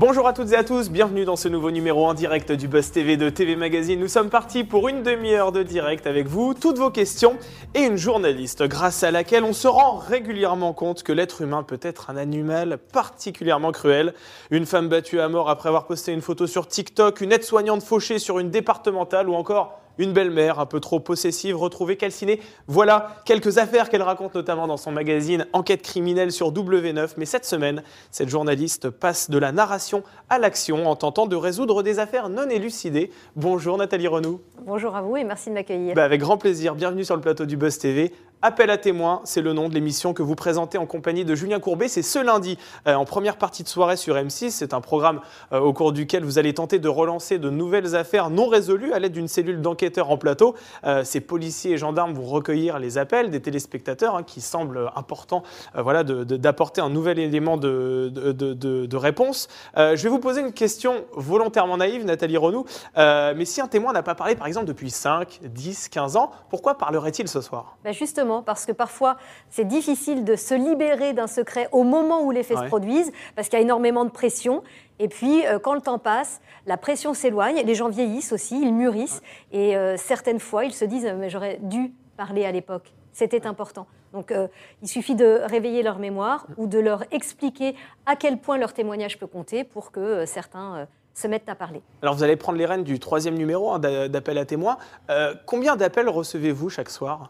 Bonjour 0.00 0.26
à 0.26 0.32
toutes 0.32 0.50
et 0.52 0.56
à 0.56 0.64
tous, 0.64 0.88
bienvenue 0.88 1.26
dans 1.26 1.36
ce 1.36 1.46
nouveau 1.46 1.70
numéro 1.70 2.06
en 2.06 2.14
direct 2.14 2.52
du 2.52 2.68
Buzz 2.68 2.90
TV 2.90 3.18
de 3.18 3.28
TV 3.28 3.54
Magazine. 3.54 4.00
Nous 4.00 4.08
sommes 4.08 4.30
partis 4.30 4.64
pour 4.64 4.88
une 4.88 5.02
demi-heure 5.02 5.52
de 5.52 5.62
direct 5.62 6.06
avec 6.06 6.26
vous, 6.26 6.54
toutes 6.54 6.78
vos 6.78 6.88
questions 6.88 7.36
et 7.74 7.80
une 7.80 7.98
journaliste 7.98 8.62
grâce 8.62 9.02
à 9.02 9.10
laquelle 9.10 9.44
on 9.44 9.52
se 9.52 9.68
rend 9.68 9.98
régulièrement 9.98 10.72
compte 10.72 11.02
que 11.02 11.12
l'être 11.12 11.42
humain 11.42 11.62
peut 11.62 11.78
être 11.82 12.08
un 12.08 12.16
animal 12.16 12.78
particulièrement 12.78 13.72
cruel. 13.72 14.14
Une 14.50 14.64
femme 14.64 14.88
battue 14.88 15.20
à 15.20 15.28
mort 15.28 15.50
après 15.50 15.68
avoir 15.68 15.86
posté 15.86 16.14
une 16.14 16.22
photo 16.22 16.46
sur 16.46 16.66
TikTok, 16.66 17.20
une 17.20 17.32
aide-soignante 17.32 17.82
fauchée 17.82 18.18
sur 18.18 18.38
une 18.38 18.48
départementale 18.48 19.28
ou 19.28 19.34
encore 19.34 19.79
une 19.98 20.12
belle-mère 20.12 20.58
un 20.58 20.66
peu 20.66 20.80
trop 20.80 21.00
possessive 21.00 21.56
retrouvée 21.56 21.96
calcinée. 21.96 22.40
Voilà 22.66 23.16
quelques 23.24 23.58
affaires 23.58 23.88
qu'elle 23.88 24.02
raconte 24.02 24.34
notamment 24.34 24.66
dans 24.66 24.76
son 24.76 24.92
magazine 24.92 25.46
Enquête 25.52 25.82
criminelle 25.82 26.32
sur 26.32 26.52
W9. 26.52 27.10
Mais 27.16 27.26
cette 27.26 27.44
semaine, 27.44 27.82
cette 28.10 28.28
journaliste 28.28 28.90
passe 28.90 29.30
de 29.30 29.38
la 29.38 29.52
narration 29.52 30.02
à 30.28 30.38
l'action 30.38 30.86
en 30.86 30.96
tentant 30.96 31.26
de 31.26 31.36
résoudre 31.36 31.82
des 31.82 31.98
affaires 31.98 32.28
non 32.28 32.48
élucidées. 32.48 33.10
Bonjour 33.36 33.76
Nathalie 33.78 34.08
Renou. 34.08 34.40
Bonjour 34.64 34.96
à 34.96 35.02
vous 35.02 35.16
et 35.16 35.24
merci 35.24 35.50
de 35.50 35.54
m'accueillir. 35.54 35.94
Bah, 35.94 36.04
avec 36.04 36.20
grand 36.20 36.38
plaisir. 36.38 36.74
Bienvenue 36.74 37.04
sur 37.04 37.16
le 37.16 37.22
plateau 37.22 37.46
du 37.46 37.56
Buzz 37.56 37.78
TV. 37.78 38.12
Appel 38.42 38.70
à 38.70 38.78
témoins, 38.78 39.20
c'est 39.24 39.42
le 39.42 39.52
nom 39.52 39.68
de 39.68 39.74
l'émission 39.74 40.14
que 40.14 40.22
vous 40.22 40.34
présentez 40.34 40.78
en 40.78 40.86
compagnie 40.86 41.26
de 41.26 41.34
Julien 41.34 41.60
Courbet. 41.60 41.88
C'est 41.88 42.00
ce 42.00 42.18
lundi, 42.18 42.56
euh, 42.86 42.94
en 42.94 43.04
première 43.04 43.36
partie 43.36 43.62
de 43.62 43.68
soirée 43.68 43.98
sur 43.98 44.14
M6. 44.16 44.48
C'est 44.48 44.72
un 44.72 44.80
programme 44.80 45.20
euh, 45.52 45.60
au 45.60 45.74
cours 45.74 45.92
duquel 45.92 46.24
vous 46.24 46.38
allez 46.38 46.54
tenter 46.54 46.78
de 46.78 46.88
relancer 46.88 47.38
de 47.38 47.50
nouvelles 47.50 47.94
affaires 47.94 48.30
non 48.30 48.48
résolues 48.48 48.94
à 48.94 48.98
l'aide 48.98 49.12
d'une 49.12 49.28
cellule 49.28 49.60
d'enquêteurs 49.60 50.10
en 50.10 50.16
plateau. 50.16 50.54
Euh, 50.84 51.04
ces 51.04 51.20
policiers 51.20 51.72
et 51.72 51.76
gendarmes 51.76 52.14
vont 52.14 52.24
recueillir 52.24 52.78
les 52.78 52.96
appels 52.96 53.30
des 53.30 53.42
téléspectateurs 53.42 54.16
hein, 54.16 54.22
qui 54.22 54.40
semblent 54.40 54.90
important 54.96 55.42
voilà, 55.74 56.02
d'apporter 56.02 56.80
un 56.80 56.88
nouvel 56.88 57.18
élément 57.18 57.58
de, 57.58 58.96
réponse. 58.96 59.48
je 59.76 60.02
vais 60.02 60.08
vous 60.08 60.18
poser 60.18 60.40
une 60.40 60.52
question 60.52 61.04
volontairement 61.12 61.76
naïve, 61.76 62.06
Nathalie 62.06 62.36
Renou. 62.36 62.64
mais 62.96 63.44
si 63.44 63.60
un 63.60 63.68
témoin 63.68 63.92
n'a 63.92 64.02
pas 64.02 64.14
parlé, 64.14 64.34
par 64.34 64.46
exemple, 64.46 64.66
depuis 64.66 64.90
5, 64.90 65.40
10, 65.44 65.88
15 65.88 66.16
ans, 66.16 66.30
pourquoi 66.48 66.76
parlerait-il 66.76 67.28
ce 67.28 67.40
soir? 67.40 67.76
Ben 67.84 67.92
Justement, 67.92 68.29
parce 68.44 68.66
que 68.66 68.72
parfois 68.72 69.16
c'est 69.48 69.66
difficile 69.66 70.24
de 70.24 70.36
se 70.36 70.54
libérer 70.54 71.12
d'un 71.12 71.26
secret 71.26 71.68
au 71.72 71.82
moment 71.82 72.22
où 72.22 72.30
les 72.30 72.42
faits 72.42 72.58
se 72.58 72.64
produisent, 72.64 73.12
parce 73.34 73.48
qu'il 73.48 73.58
y 73.58 73.62
a 73.62 73.64
énormément 73.64 74.04
de 74.04 74.10
pression. 74.10 74.62
Et 74.98 75.08
puis, 75.08 75.46
euh, 75.46 75.58
quand 75.58 75.74
le 75.74 75.80
temps 75.80 75.98
passe, 75.98 76.40
la 76.66 76.76
pression 76.76 77.14
s'éloigne, 77.14 77.62
les 77.64 77.74
gens 77.74 77.88
vieillissent 77.88 78.32
aussi, 78.32 78.60
ils 78.60 78.74
mûrissent, 78.74 79.22
et 79.50 79.76
euh, 79.76 79.96
certaines 79.96 80.40
fois, 80.40 80.64
ils 80.64 80.74
se 80.74 80.84
disent 80.84 81.10
Mais 81.18 81.30
j'aurais 81.30 81.58
dû 81.62 81.94
parler 82.16 82.44
à 82.44 82.52
l'époque, 82.52 82.92
c'était 83.12 83.46
important. 83.46 83.86
Donc, 84.12 84.30
euh, 84.30 84.48
il 84.82 84.88
suffit 84.88 85.14
de 85.14 85.40
réveiller 85.44 85.82
leur 85.82 85.98
mémoire 85.98 86.46
ou 86.58 86.66
de 86.66 86.78
leur 86.78 87.04
expliquer 87.12 87.76
à 88.04 88.16
quel 88.16 88.38
point 88.38 88.58
leur 88.58 88.74
témoignage 88.74 89.18
peut 89.18 89.26
compter 89.26 89.64
pour 89.64 89.90
que 89.90 90.26
certains 90.26 90.86
se 91.14 91.28
mettent 91.28 91.48
à 91.48 91.54
parler. 91.54 91.80
Alors 92.02 92.14
vous 92.14 92.22
allez 92.22 92.36
prendre 92.36 92.58
les 92.58 92.66
rênes 92.66 92.84
du 92.84 92.98
troisième 92.98 93.36
numéro 93.36 93.72
hein, 93.72 93.78
d'appel 93.78 94.36
à 94.38 94.44
témoins. 94.44 94.78
combien 95.46 95.76
d'appels 95.76 96.08
recevez-vous 96.08 96.70
chaque 96.70 96.90
soir? 96.90 97.28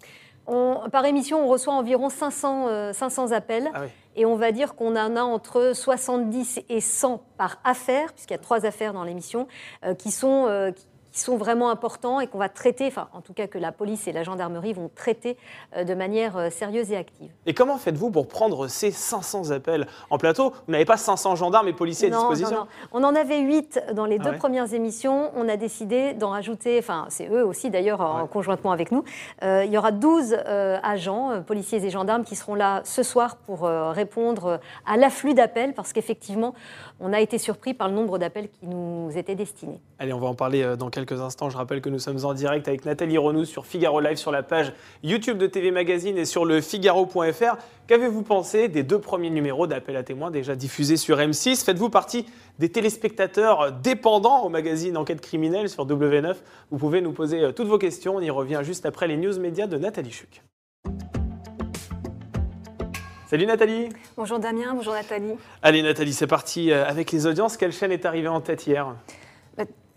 Par 0.91 1.05
émission, 1.05 1.45
on 1.45 1.49
reçoit 1.49 1.75
environ 1.75 2.09
500, 2.09 2.93
500 2.93 3.33
euh, 3.33 3.35
appels. 3.35 3.71
Ah 3.75 3.83
et 4.17 4.27
on 4.27 4.37
va 4.37 4.53
dire 4.53 4.75
qu'on 4.75 4.97
en 4.97 5.17
a 5.17 5.23
entre 5.23 5.73
70 5.75 6.61
et 6.69 6.81
100 6.81 7.23
par 7.37 7.61
affaire, 7.65 8.13
puisqu'il 8.13 8.35
y 8.35 8.37
a 8.37 8.39
trois 8.39 8.67
affaires 8.67 8.93
dans 8.93 9.05
l'émission, 9.05 9.47
euh, 9.85 9.95
qui 9.95 10.11
sont, 10.11 10.47
euh, 10.49 10.73
qui 10.73 10.87
sont 11.13 11.37
vraiment 11.37 11.71
importants 11.71 12.21
et 12.21 12.27
qu'on 12.27 12.39
va 12.39 12.49
traiter, 12.49 12.87
enfin 12.87 13.09
en 13.13 13.21
tout 13.21 13.33
cas 13.33 13.47
que 13.47 13.59
la 13.59 13.73
police 13.73 14.07
et 14.07 14.13
la 14.13 14.23
gendarmerie 14.23 14.73
vont 14.73 14.91
traiter 14.95 15.37
euh, 15.77 15.85
de 15.85 15.95
manière 15.95 16.37
euh, 16.37 16.51
sérieuse 16.51 16.93
et 16.93 16.97
active. 16.97 17.31
Et 17.47 17.55
comment 17.55 17.79
faites-vous 17.79 18.11
pour 18.11 18.29
prendre 18.29 18.69
ces 18.69 18.91
500 18.91 19.51
appels 19.51 19.87
en 20.11 20.19
plateau? 20.19 20.51
Vous 20.67 20.73
n'avez 20.73 20.85
pas 20.85 20.97
500 20.97 21.37
gendarmes 21.37 21.69
et 21.69 21.73
policiers 21.73 22.09
à 22.09 22.11
disposition 22.11 22.51
non, 22.51 22.57
non. 22.57 22.67
On 22.93 23.05
en 23.05 23.15
avait 23.15 23.41
8 23.41 23.81
dans 23.95 24.07
les 24.07 24.19
deux 24.19 24.37
premières 24.37 24.73
émissions. 24.73 25.31
On 25.35 25.49
a 25.49 25.57
décidé 25.57 26.15
d'en 26.15 26.31
rajouter, 26.31 26.79
enfin 26.79 27.07
c'est 27.09 27.29
eux 27.29 27.45
aussi 27.45 27.71
d'ailleurs 27.71 28.01
en 28.01 28.27
conjointement 28.27 28.73
avec 28.73 28.93
nous. 28.93 29.05
Euh, 29.43 29.65
il 29.65 29.73
y 29.73 29.79
aura 29.79 29.93
12 29.93 30.35
agents, 30.83 31.43
policiers 31.47 31.85
et 31.85 31.91
gendarmes 31.91 32.25
qui 32.25 32.37
seront 32.37 32.55
là 32.55 32.83
ce 32.85 33.03
soir 33.03 33.37
pour 33.37 33.63
répondre 33.63 34.61
à 34.87 34.97
l'afflux 34.97 35.35
d'appels 35.35 35.75
parce 35.75 35.93
qu'effectivement 35.93 36.55
on 37.01 37.13
a 37.13 37.21
été 37.21 37.39
surpris 37.39 37.75
par 37.75 37.89
le 37.89 37.95
nombre 37.95 38.19
d'appels 38.19 38.49
qui 38.49 38.67
nous 38.67 39.11
étaient 39.17 39.35
destinés. 39.35 39.81
Allez, 39.99 40.13
on 40.13 40.19
va 40.19 40.29
en 40.29 40.35
parler 40.35 40.77
dans 40.77 40.91
quelques 40.91 41.00
quelques 41.01 41.21
instants. 41.21 41.51
Je 41.51 41.57
rappelle 41.57 41.81
que 41.81 41.89
nous 41.89 41.99
sommes 41.99 42.25
en 42.25 42.35
direct 42.35 42.69
avec 42.69 42.85
Nathalie 42.85 43.19
Renou 43.19 43.45
sur 43.45 43.67
Figaro 43.67 44.01
Live 44.01 44.17
sur 44.17 44.31
la 44.31 44.43
page 44.43 44.73
YouTube 45.03 45.39
de 45.39 45.47
TV 45.47 45.71
Magazine 45.71 46.17
et 46.19 46.25
sur 46.25 46.45
le 46.45 46.61
Figaro.fr. 46.61 47.57
Qu'avez-vous 47.87 48.23
pensé 48.23 48.69
des 48.69 48.83
deux 48.83 48.99
premiers 48.99 49.31
numéros 49.31 49.67
d'Appel 49.67 49.97
à 49.97 50.03
témoins 50.03 50.31
déjà 50.31 50.55
diffusés 50.55 50.97
sur 50.97 51.17
M6 51.19 51.65
Faites-vous 51.65 51.91
partie 51.91 52.27
des 52.59 52.69
téléspectateurs 52.69 53.73
dépendants 53.73 54.45
au 54.45 54.49
magazine 54.49 54.97
Enquête 54.97 55.21
criminelle 55.21 55.69
sur 55.69 55.87
W9 55.87 56.37
Vous 56.71 56.79
pouvez 56.79 57.01
nous 57.01 57.13
poser 57.13 57.41
euh, 57.41 57.53
toutes 57.53 57.69
vos 57.69 57.79
questions. 57.79 58.17
On 58.17 58.21
y 58.21 58.31
revient 58.31 58.61
juste 58.63 58.85
après 58.85 59.09
les 59.09 59.17
news 59.17 59.39
médias 59.41 59.67
de 59.67 59.79
Nathalie 59.79 60.13
Chuc. 60.13 60.43
Salut 63.27 63.47
Nathalie. 63.47 63.89
Bonjour 64.17 64.39
Damien, 64.41 64.75
bonjour 64.75 64.93
Nathalie. 64.93 65.35
Allez 65.63 65.83
Nathalie, 65.83 66.13
c'est 66.13 66.27
parti 66.27 66.73
euh, 66.73 66.85
avec 66.85 67.13
les 67.13 67.27
audiences. 67.27 67.57
Quelle 67.57 67.73
chaîne 67.73 67.93
est 67.93 68.05
arrivée 68.05 68.29
en 68.29 68.41
tête 68.41 68.67
hier? 68.67 68.95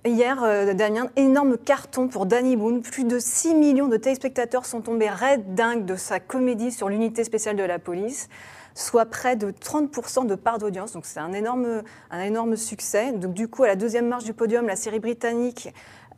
Hier, 0.05 0.43
euh, 0.43 0.73
Damien, 0.73 1.07
énorme 1.15 1.57
carton 1.57 2.09
pour 2.09 2.25
Danny 2.25 2.57
Boone. 2.57 2.81
Plus 2.81 3.05
de 3.05 3.19
6 3.19 3.55
millions 3.55 3.87
de 3.87 3.95
téléspectateurs 3.95 4.65
sont 4.65 4.81
tombés 4.81 5.07
raides 5.07 5.55
dingues 5.55 5.85
de 5.85 5.95
sa 5.95 6.19
comédie 6.19 6.73
sur 6.73 6.89
l'unité 6.89 7.23
spéciale 7.23 7.55
de 7.55 7.63
la 7.63 7.79
police, 7.79 8.27
soit 8.75 9.05
près 9.05 9.35
de 9.35 9.51
30% 9.51 10.25
de 10.25 10.35
part 10.35 10.57
d'audience. 10.57 10.93
Donc 10.93 11.05
c'est 11.05 11.19
un 11.19 11.33
énorme, 11.33 11.83
un 12.11 12.21
énorme 12.21 12.55
succès. 12.55 13.11
Donc 13.11 13.33
du 13.33 13.47
coup, 13.47 13.63
à 13.63 13.67
la 13.67 13.75
deuxième 13.75 14.07
marche 14.07 14.23
du 14.23 14.33
podium, 14.33 14.67
la 14.67 14.75
série 14.75 14.99
britannique 14.99 15.69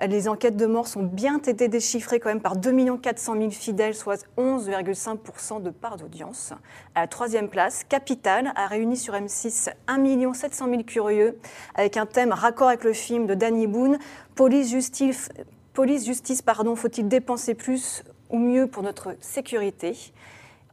les 0.01 0.27
enquêtes 0.27 0.57
de 0.57 0.65
mort 0.65 0.87
sont 0.87 1.03
bien 1.03 1.37
été 1.37 1.67
déchiffrées 1.67 2.19
quand 2.19 2.29
même 2.29 2.41
par 2.41 2.55
2 2.55 2.97
400 2.97 3.35
000 3.37 3.49
fidèles, 3.51 3.95
soit 3.95 4.25
11,5% 4.37 5.61
de 5.61 5.69
part 5.69 5.97
d'audience. 5.97 6.53
À 6.95 7.01
la 7.01 7.07
troisième 7.07 7.47
place, 7.47 7.83
Capital 7.87 8.51
a 8.55 8.67
réuni 8.67 8.97
sur 8.97 9.13
M6 9.13 9.69
1 9.87 10.33
700 10.33 10.69
000 10.69 10.83
curieux 10.83 11.37
avec 11.75 11.97
un 11.97 12.05
thème 12.05 12.31
raccord 12.31 12.67
avec 12.67 12.83
le 12.83 12.93
film 12.93 13.25
de 13.25 13.33
Danny 13.33 13.67
Boone, 13.67 13.97
Police 14.35 14.69
Justice, 14.69 15.29
Police 15.73 16.05
Justice 16.05 16.41
pardon, 16.41 16.75
faut-il 16.75 17.07
dépenser 17.07 17.53
plus 17.53 18.03
ou 18.29 18.37
mieux 18.37 18.67
pour 18.67 18.83
notre 18.83 19.15
sécurité? 19.21 19.95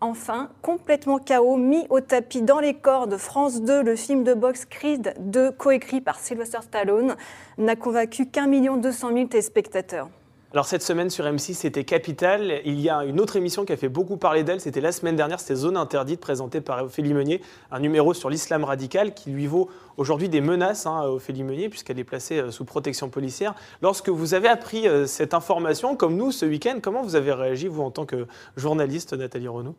Enfin, 0.03 0.51
complètement 0.61 1.19
chaos, 1.19 1.57
mis 1.57 1.87
au 1.89 2.01
tapis 2.01 2.43
dans 2.43 2.59
les 2.59 2.75
corps 2.75 3.07
de 3.07 3.17
France 3.17 3.63
2, 3.63 3.83
le 3.83 3.97
film 3.97 4.25
de 4.25 4.35
boxe 4.35 4.65
Creed 4.65 5.15
2, 5.19 5.53
coécrit 5.53 6.01
par 6.01 6.19
Sylvester 6.19 6.59
Stallone, 6.61 7.17
n'a 7.57 7.77
convaincu 7.77 8.27
qu'un 8.27 8.49
million 8.49 8.77
deux 8.77 8.93
cent 8.93 9.11
mille 9.13 9.29
téléspectateurs. 9.29 10.09
Alors 10.53 10.67
cette 10.67 10.83
semaine 10.83 11.09
sur 11.09 11.25
M6, 11.25 11.55
c'était 11.55 11.85
Capital. 11.85 12.61
Il 12.67 12.79
y 12.79 12.91
a 12.91 13.05
une 13.05 13.21
autre 13.21 13.37
émission 13.37 13.65
qui 13.65 13.73
a 13.73 13.77
fait 13.79 13.89
beaucoup 13.89 14.19
parler 14.19 14.43
d'elle, 14.43 14.61
c'était 14.61 14.83
la 14.83 14.93
semaine 14.93 15.17
dernière, 15.17 15.41
c'était 15.41 15.55
Zone 15.55 15.79
Interdite, 15.79 16.21
présentée 16.21 16.61
par 16.61 16.85
Ophélie 16.85 17.15
Meunier, 17.15 17.41
un 17.71 17.81
numéro 17.81 18.13
sur 18.13 18.29
l'islam 18.29 18.65
radical 18.65 19.15
qui 19.15 19.31
lui 19.31 19.47
vaut 19.47 19.71
aujourd'hui 19.97 20.29
des 20.29 20.43
menaces 20.43 20.85
hein, 20.85 20.99
à 21.01 21.07
Ophélie 21.09 21.43
Meunier, 21.43 21.71
puisqu'elle 21.71 21.99
est 21.99 22.05
placée 22.05 22.39
euh, 22.39 22.51
sous 22.51 22.67
protection 22.67 23.09
policière. 23.09 23.55
Lorsque 23.81 24.11
vous 24.11 24.35
avez 24.35 24.49
appris 24.49 24.87
euh, 24.87 25.07
cette 25.07 25.33
information, 25.33 25.97
comme 25.97 26.17
nous 26.17 26.33
ce 26.33 26.45
week-end, 26.45 26.81
comment 26.83 27.01
vous 27.01 27.17
avez 27.17 27.33
réagi, 27.33 27.69
vous, 27.69 27.83
en 27.83 27.91
tant 27.91 28.05
que 28.05 28.27
journaliste, 28.57 29.15
Nathalie 29.15 29.49
Renaud? 29.49 29.75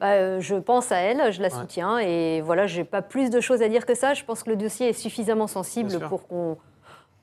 Bah, 0.00 0.12
euh, 0.12 0.40
je 0.40 0.56
pense 0.56 0.92
à 0.92 0.96
elle, 0.96 1.32
je 1.32 1.40
la 1.40 1.50
soutiens 1.50 1.98
et 1.98 2.40
voilà, 2.42 2.66
j'ai 2.66 2.84
pas 2.84 3.02
plus 3.02 3.30
de 3.30 3.40
choses 3.40 3.62
à 3.62 3.68
dire 3.68 3.86
que 3.86 3.94
ça. 3.94 4.14
Je 4.14 4.24
pense 4.24 4.42
que 4.42 4.50
le 4.50 4.56
dossier 4.56 4.88
est 4.90 4.92
suffisamment 4.92 5.46
sensible 5.46 5.98
pour 6.08 6.26
qu'on 6.26 6.58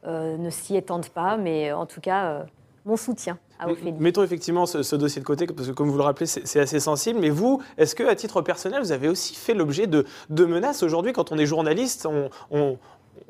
ne 0.08 0.50
s'y 0.50 0.76
étende 0.76 1.08
pas, 1.10 1.38
mais 1.38 1.72
en 1.72 1.86
tout 1.86 2.02
cas, 2.02 2.46
mon 2.86 2.98
soutien 2.98 3.38
à 3.60 3.70
Ophélie. 3.70 3.94
Mettons 3.94 4.24
effectivement 4.24 4.66
ce, 4.66 4.96
dossier 4.96 5.22
de 5.22 5.26
côté, 5.26 5.48
parce 5.48 5.68
que 5.68 5.74
comme 5.74 5.90
vous 5.90 5.98
le 5.98 6.04
rappelez, 6.04 6.26
c'est 6.26 6.60
assez 6.60 6.80
sensible. 6.80 7.20
Mais 7.20 7.30
vous, 7.30 7.62
est-ce 7.78 7.96
que, 7.96 8.04
à 8.04 8.16
titre 8.16 8.42
personnel, 8.42 8.82
vous 8.82 8.92
avez 8.92 9.08
aussi 9.08 9.36
fait 9.36 9.54
l'objet 9.54 9.88
de, 9.88 10.06
menaces 10.30 10.84
aujourd'hui 10.84 11.14
quand 11.14 11.32
on 11.32 11.38
est 11.38 11.46
journaliste 11.46 12.08
on, 12.52 12.78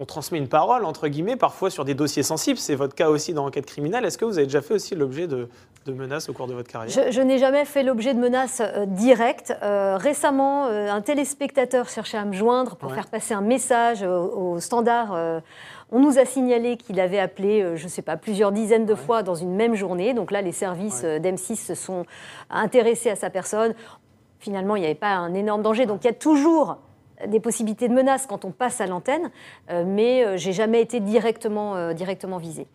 transmet 0.08 0.38
une 0.38 0.48
parole, 0.48 0.86
entre 0.86 1.08
guillemets, 1.08 1.36
parfois 1.36 1.70
sur 1.70 1.86
des 1.86 1.94
dossiers 1.94 2.24
sensibles. 2.24 2.58
C'est 2.58 2.76
votre 2.76 2.96
cas 2.96 3.10
aussi 3.10 3.34
dans 3.34 3.46
l'enquête 3.46 3.66
criminelle. 3.66 4.06
Est-ce 4.06 4.18
que 4.18 4.26
vous 4.26 4.38
avez 4.38 4.48
déjà 4.48 4.62
fait 4.62 4.74
aussi 4.74 4.96
l'objet 4.96 5.28
de, 5.28 5.48
menaces 5.88 6.30
au 6.30 6.34
cours 6.34 6.48
de 6.48 6.54
votre 6.54 6.70
carrière? 6.70 7.12
Je, 7.12 7.22
n'ai 7.22 7.38
jamais 7.38 7.66
fait 7.66 7.84
l'objet 7.84 8.14
de 8.14 8.20
menaces 8.20 8.62
euh, 8.62 8.86
directes. 8.86 9.54
Euh, 9.62 9.98
récemment, 9.98 10.68
euh, 10.68 10.90
un 10.90 11.02
téléspectateur 11.02 11.90
cherchait 11.90 12.18
à 12.18 12.26
me 12.26 12.34
joindre 12.34 12.76
pour 12.76 12.94
faire 12.94 13.08
passer 13.08 13.34
un 13.34 13.42
message 13.42 14.04
au, 14.04 14.54
au 14.54 14.60
standard 14.60 15.42
on 15.94 16.00
nous 16.00 16.18
a 16.18 16.26
signalé 16.26 16.76
qu'il 16.76 17.00
avait 17.00 17.20
appelé, 17.20 17.78
je 17.78 17.84
ne 17.84 17.88
sais 17.88 18.02
pas, 18.02 18.18
plusieurs 18.18 18.52
dizaines 18.52 18.88
de 18.88 18.96
fois 18.96 19.22
dans 19.22 19.36
une 19.36 19.54
même 19.54 19.76
journée. 19.76 20.16
Donc 20.16 20.32
là, 20.32 20.42
les 20.42 20.52
services 20.52 21.04
euh, 21.06 21.20
d'M6 21.20 21.56
se 21.56 21.76
sont 21.76 22.06
intéressés 22.50 23.12
à 23.12 23.16
sa 23.16 23.30
personne. 23.30 23.76
Finalement, 24.40 24.76
il 24.76 24.80
n'y 24.80 24.88
avait 24.88 24.96
pas 24.96 25.14
un 25.14 25.36
énorme 25.36 25.62
danger. 25.62 25.86
Donc 25.86 26.04
il 26.04 26.08
y 26.08 26.10
a 26.10 26.14
toujours 26.14 26.80
des 27.28 27.40
possibilités 27.40 27.88
de 27.88 27.94
menaces 27.94 28.26
quand 28.28 28.46
on 28.46 28.52
passe 28.52 28.82
à 28.82 28.88
l'antenne, 28.88 29.32
euh, 29.70 29.84
mais 29.86 30.26
euh, 30.26 30.38
j'ai 30.38 30.54
jamais 30.54 30.82
été 30.82 31.00
directement, 31.00 31.76
euh, 31.76 31.94
directement 31.94 32.38
visée. 32.38 32.68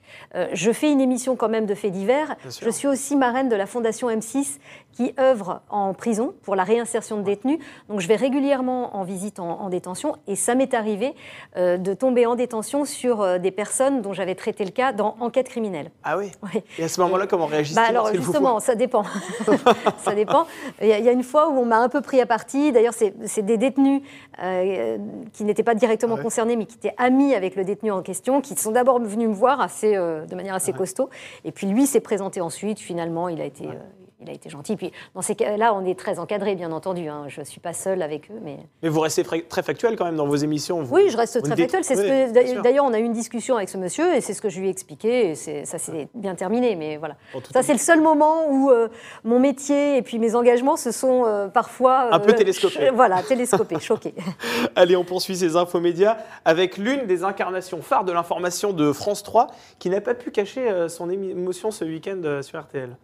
je 0.52 0.72
fais 0.72 0.90
une 0.90 1.00
émission 1.00 1.36
quand 1.36 1.48
même 1.48 1.66
de 1.66 1.74
faits 1.74 1.92
divers. 1.92 2.36
Je 2.44 2.70
suis 2.70 2.88
aussi 2.88 3.16
marraine 3.16 3.48
de 3.48 3.56
la 3.56 3.66
Fondation 3.66 4.08
M6 4.08 4.58
qui 4.92 5.14
œuvre 5.18 5.62
en 5.70 5.94
prison 5.94 6.34
pour 6.42 6.56
la 6.56 6.64
réinsertion 6.64 7.18
de 7.18 7.22
détenus. 7.22 7.58
Donc 7.88 8.00
je 8.00 8.08
vais 8.08 8.16
régulièrement 8.16 8.96
en 8.96 9.04
visite 9.04 9.38
en, 9.38 9.68
détention 9.68 10.16
et 10.26 10.34
ça 10.34 10.54
m'est 10.54 10.74
arrivé 10.74 11.14
de 11.56 11.94
tomber 11.94 12.26
en 12.26 12.34
détention 12.34 12.84
sur 12.84 13.38
des 13.38 13.50
personnes 13.50 14.00
dont 14.02 14.12
j'avais 14.12 14.34
traité 14.34 14.64
le 14.64 14.70
cas 14.70 14.92
dans 14.92 15.16
enquête 15.20 15.48
criminelle. 15.48 15.90
Ah 16.04 16.16
oui, 16.16 16.30
Et 16.78 16.84
à 16.84 16.88
ce 16.88 17.00
moment-là, 17.02 17.26
comment 17.26 17.46
réagissez 17.46 17.76
bah 17.76 17.86
Alors 17.88 18.12
justement, 18.12 18.60
ça 18.60 18.74
dépend. 18.74 19.04
ça 19.98 20.14
dépend. 20.14 20.46
Il 20.80 20.88
y, 20.88 20.92
a, 20.92 21.12
une 21.12 21.22
fois 21.22 21.48
où 21.48 21.58
on 21.58 21.64
m'a 21.64 21.78
un 21.78 21.88
peu 21.88 22.00
pris 22.00 22.20
à 22.20 22.26
partie. 22.26 22.72
D'ailleurs, 22.72 22.94
c'est 22.94 23.42
des 23.42 23.56
détenus 23.56 24.02
euh, 24.42 24.98
qui 25.32 25.44
n'étaient 25.44 25.62
pas 25.62 25.74
directement 25.74 26.16
concernés, 26.16 26.56
mais 26.56 26.66
qui 26.66 26.76
étaient 26.76 26.94
amis 26.96 27.34
avec 27.34 27.56
le 27.56 27.64
détenu 27.64 27.90
en 27.90 28.02
question, 28.02 28.40
qui 28.40 28.56
sont 28.56 28.72
d'abord 28.72 29.00
venus 29.00 29.28
me 29.28 29.34
voir 29.34 29.60
assez, 29.60 29.96
euh, 29.96 30.24
de 30.26 30.34
manière 30.34 30.54
assez 30.54 30.72
costaud. 30.72 31.10
Et 31.44 31.52
puis 31.52 31.66
lui 31.66 31.86
s'est 31.86 32.00
présenté 32.00 32.40
ensuite. 32.40 32.78
Finalement, 32.78 33.28
il 33.28 33.40
a 33.40 33.44
été, 33.44 33.66
euh, 33.66 33.72
il 34.20 34.30
a 34.30 34.32
été 34.32 34.50
gentil. 34.50 34.76
Puis 34.76 34.92
dans 35.14 35.22
ces 35.22 35.34
cas-là, 35.34 35.74
on 35.74 35.84
est 35.84 35.98
très 35.98 36.18
encadré, 36.18 36.54
bien 36.54 36.72
entendu. 36.72 37.08
Hein. 37.08 37.24
Je 37.28 37.40
ne 37.40 37.44
suis 37.44 37.60
pas 37.60 37.72
seule 37.72 38.02
avec 38.02 38.30
eux. 38.30 38.40
Mais... 38.42 38.58
mais 38.82 38.88
vous 38.88 39.00
restez 39.00 39.22
très 39.24 39.62
factuel 39.62 39.96
quand 39.96 40.04
même 40.04 40.16
dans 40.16 40.26
vos 40.26 40.36
émissions 40.36 40.84
Oui, 40.90 41.08
je 41.10 41.16
reste 41.16 41.42
très 41.42 41.56
factuel. 41.56 42.32
D'ailleurs, 42.62 42.84
on 42.84 42.92
a 42.92 42.98
eu 42.98 43.04
une 43.04 43.12
discussion 43.12 43.56
avec 43.56 43.68
ce 43.68 43.78
monsieur 43.78 44.14
et 44.14 44.20
c'est 44.20 44.34
ce 44.34 44.42
que 44.42 44.48
je 44.48 44.60
lui 44.60 44.66
ai 44.66 44.70
expliqué. 44.70 45.30
Et 45.30 45.34
ça 45.34 45.78
s'est 45.78 46.08
bien 46.14 46.34
terminé. 46.34 46.74
Mais 46.74 46.96
voilà. 46.96 47.16
ça, 47.52 47.62
c'est 47.62 47.72
le 47.72 47.78
seul 47.78 48.00
moment 48.00 48.48
où 48.50 48.70
euh, 48.70 48.88
mon 49.24 49.38
métier 49.38 49.96
et 49.96 50.02
puis 50.02 50.18
mes 50.18 50.34
engagements 50.34 50.76
se 50.76 50.90
sont 50.90 51.24
euh, 51.24 51.48
parfois. 51.48 52.12
Un 52.12 52.20
peu 52.20 52.32
euh, 52.32 52.34
télescopés. 52.34 52.90
Voilà, 52.98 53.22
télescopés, 53.22 53.78
choqués. 53.78 54.14
Allez, 54.76 54.96
on 54.96 55.04
poursuit 55.04 55.36
ces 55.36 55.56
infomédias 55.56 56.18
avec 56.44 56.76
l'une 56.76 57.06
des 57.06 57.22
incarnations 57.22 57.80
phares 57.80 58.04
de 58.04 58.12
l'information 58.12 58.72
de 58.72 58.92
France 58.92 59.22
3 59.22 59.48
qui 59.78 59.90
n'a 59.90 60.00
pas 60.00 60.14
pu 60.14 60.30
cacher 60.30 60.88
son 60.88 61.08
émotion 61.10 61.70
ce 61.70 61.84
week-end 61.84 62.40
sur 62.42 62.60
RTL. 62.60 62.96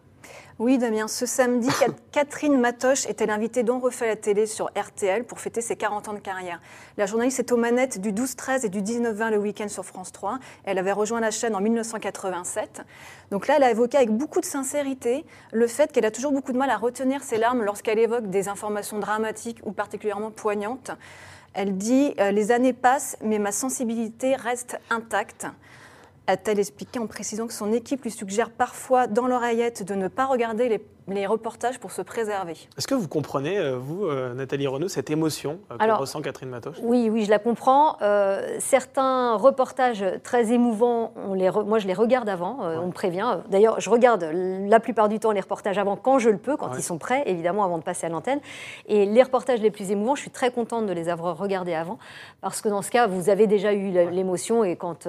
Oui, 0.57 0.77
Damien. 0.77 1.09
Ce 1.09 1.25
samedi, 1.25 1.67
Catherine 2.13 2.57
Matoche 2.57 3.05
était 3.07 3.25
l'invitée 3.25 3.63
d'On 3.63 3.79
refait 3.79 4.07
la 4.07 4.15
télé 4.15 4.45
sur 4.45 4.67
RTL 4.67 5.25
pour 5.25 5.41
fêter 5.41 5.59
ses 5.59 5.75
40 5.75 6.07
ans 6.07 6.13
de 6.13 6.19
carrière. 6.19 6.61
La 6.95 7.05
journaliste 7.05 7.39
est 7.39 7.51
aux 7.51 7.57
manettes 7.57 7.99
du 7.99 8.13
12-13 8.13 8.65
et 8.65 8.69
du 8.69 8.81
19-20 8.81 9.31
le 9.31 9.37
week-end 9.37 9.67
sur 9.67 9.83
France 9.83 10.13
3. 10.13 10.39
Elle 10.63 10.77
avait 10.77 10.93
rejoint 10.93 11.19
la 11.19 11.29
chaîne 11.29 11.55
en 11.55 11.59
1987. 11.59 12.83
Donc 13.31 13.47
là, 13.47 13.55
elle 13.57 13.63
a 13.63 13.71
évoqué 13.71 13.97
avec 13.97 14.11
beaucoup 14.11 14.39
de 14.39 14.45
sincérité 14.45 15.25
le 15.51 15.67
fait 15.67 15.91
qu'elle 15.91 16.05
a 16.05 16.11
toujours 16.11 16.31
beaucoup 16.31 16.53
de 16.53 16.57
mal 16.57 16.69
à 16.69 16.77
retenir 16.77 17.21
ses 17.21 17.37
larmes 17.37 17.63
lorsqu'elle 17.63 17.99
évoque 17.99 18.29
des 18.29 18.47
informations 18.47 18.99
dramatiques 18.99 19.59
ou 19.65 19.73
particulièrement 19.73 20.31
poignantes. 20.31 20.91
Elle 21.53 21.77
dit 21.77 22.13
euh, 22.19 22.31
Les 22.31 22.53
années 22.53 22.73
passent, 22.73 23.17
mais 23.21 23.39
ma 23.39 23.51
sensibilité 23.51 24.35
reste 24.35 24.79
intacte 24.89 25.47
a-t-elle 26.27 26.59
expliqué 26.59 26.99
en 26.99 27.07
précisant 27.07 27.47
que 27.47 27.53
son 27.53 27.71
équipe 27.71 28.03
lui 28.03 28.11
suggère 28.11 28.51
parfois 28.51 29.07
dans 29.07 29.27
l'oreillette 29.27 29.83
de 29.83 29.95
ne 29.95 30.07
pas 30.07 30.25
regarder 30.25 30.69
les 30.69 30.79
les 31.07 31.27
reportages 31.27 31.79
pour 31.79 31.91
se 31.91 32.01
préserver. 32.01 32.55
Est-ce 32.77 32.87
que 32.87 32.95
vous 32.95 33.07
comprenez, 33.07 33.57
euh, 33.57 33.77
vous, 33.77 34.05
euh, 34.05 34.33
Nathalie 34.33 34.65
Renaud, 34.65 34.87
cette 34.87 35.11
émotion 35.11 35.59
euh, 35.71 35.77
que 35.77 35.91
ressent 35.91 36.21
Catherine 36.21 36.49
Matoche? 36.49 36.77
Oui, 36.81 37.09
oui, 37.11 37.25
je 37.25 37.29
la 37.29 37.39
comprends. 37.39 37.97
certains 38.59 39.35
reportages 39.35 40.03
très 40.23 40.51
émouvants, 40.51 41.13
on 41.15 41.33
les 41.33 41.49
moi 41.51 41.79
je 41.79 41.87
les 41.87 41.93
regarde 41.93 42.27
avant, 42.27 42.59
on 42.61 42.87
me 42.87 42.91
prévient. 42.91 43.39
D'ailleurs, 43.49 43.79
je 43.79 43.89
regarde 43.89 44.23
la 44.23 44.79
plupart 44.79 45.09
du 45.09 45.19
temps 45.19 45.31
les 45.31 45.41
reportages 45.41 45.77
avant 45.77 45.95
quand 45.95 46.19
je 46.19 46.29
le 46.29 46.37
peux, 46.37 46.57
quand 46.57 46.75
ils 46.75 46.83
sont 46.83 46.97
prêts, 46.97 47.23
évidemment, 47.25 47.63
avant 47.63 47.77
de 47.77 47.83
passer 47.83 48.07
à 48.07 48.09
l'antenne. 48.09 48.39
Et 48.87 49.05
les 49.05 49.23
reportages 49.23 49.61
les 49.61 49.71
plus 49.71 49.91
émouvants, 49.91 50.15
je 50.15 50.21
suis 50.21 50.31
très 50.31 50.51
contente 50.51 50.85
de 50.85 50.93
les 50.93 51.09
avoir 51.09 51.37
regardés 51.37 51.73
avant, 51.73 51.97
parce 52.41 52.61
que 52.61 52.69
dans 52.69 52.81
ce 52.81 52.91
cas, 52.91 53.07
vous 53.07 53.29
avez 53.29 53.47
déjà 53.47 53.73
eu 53.73 53.91
l'émotion 53.91 54.63
et 54.63 54.75
quand 54.75 55.07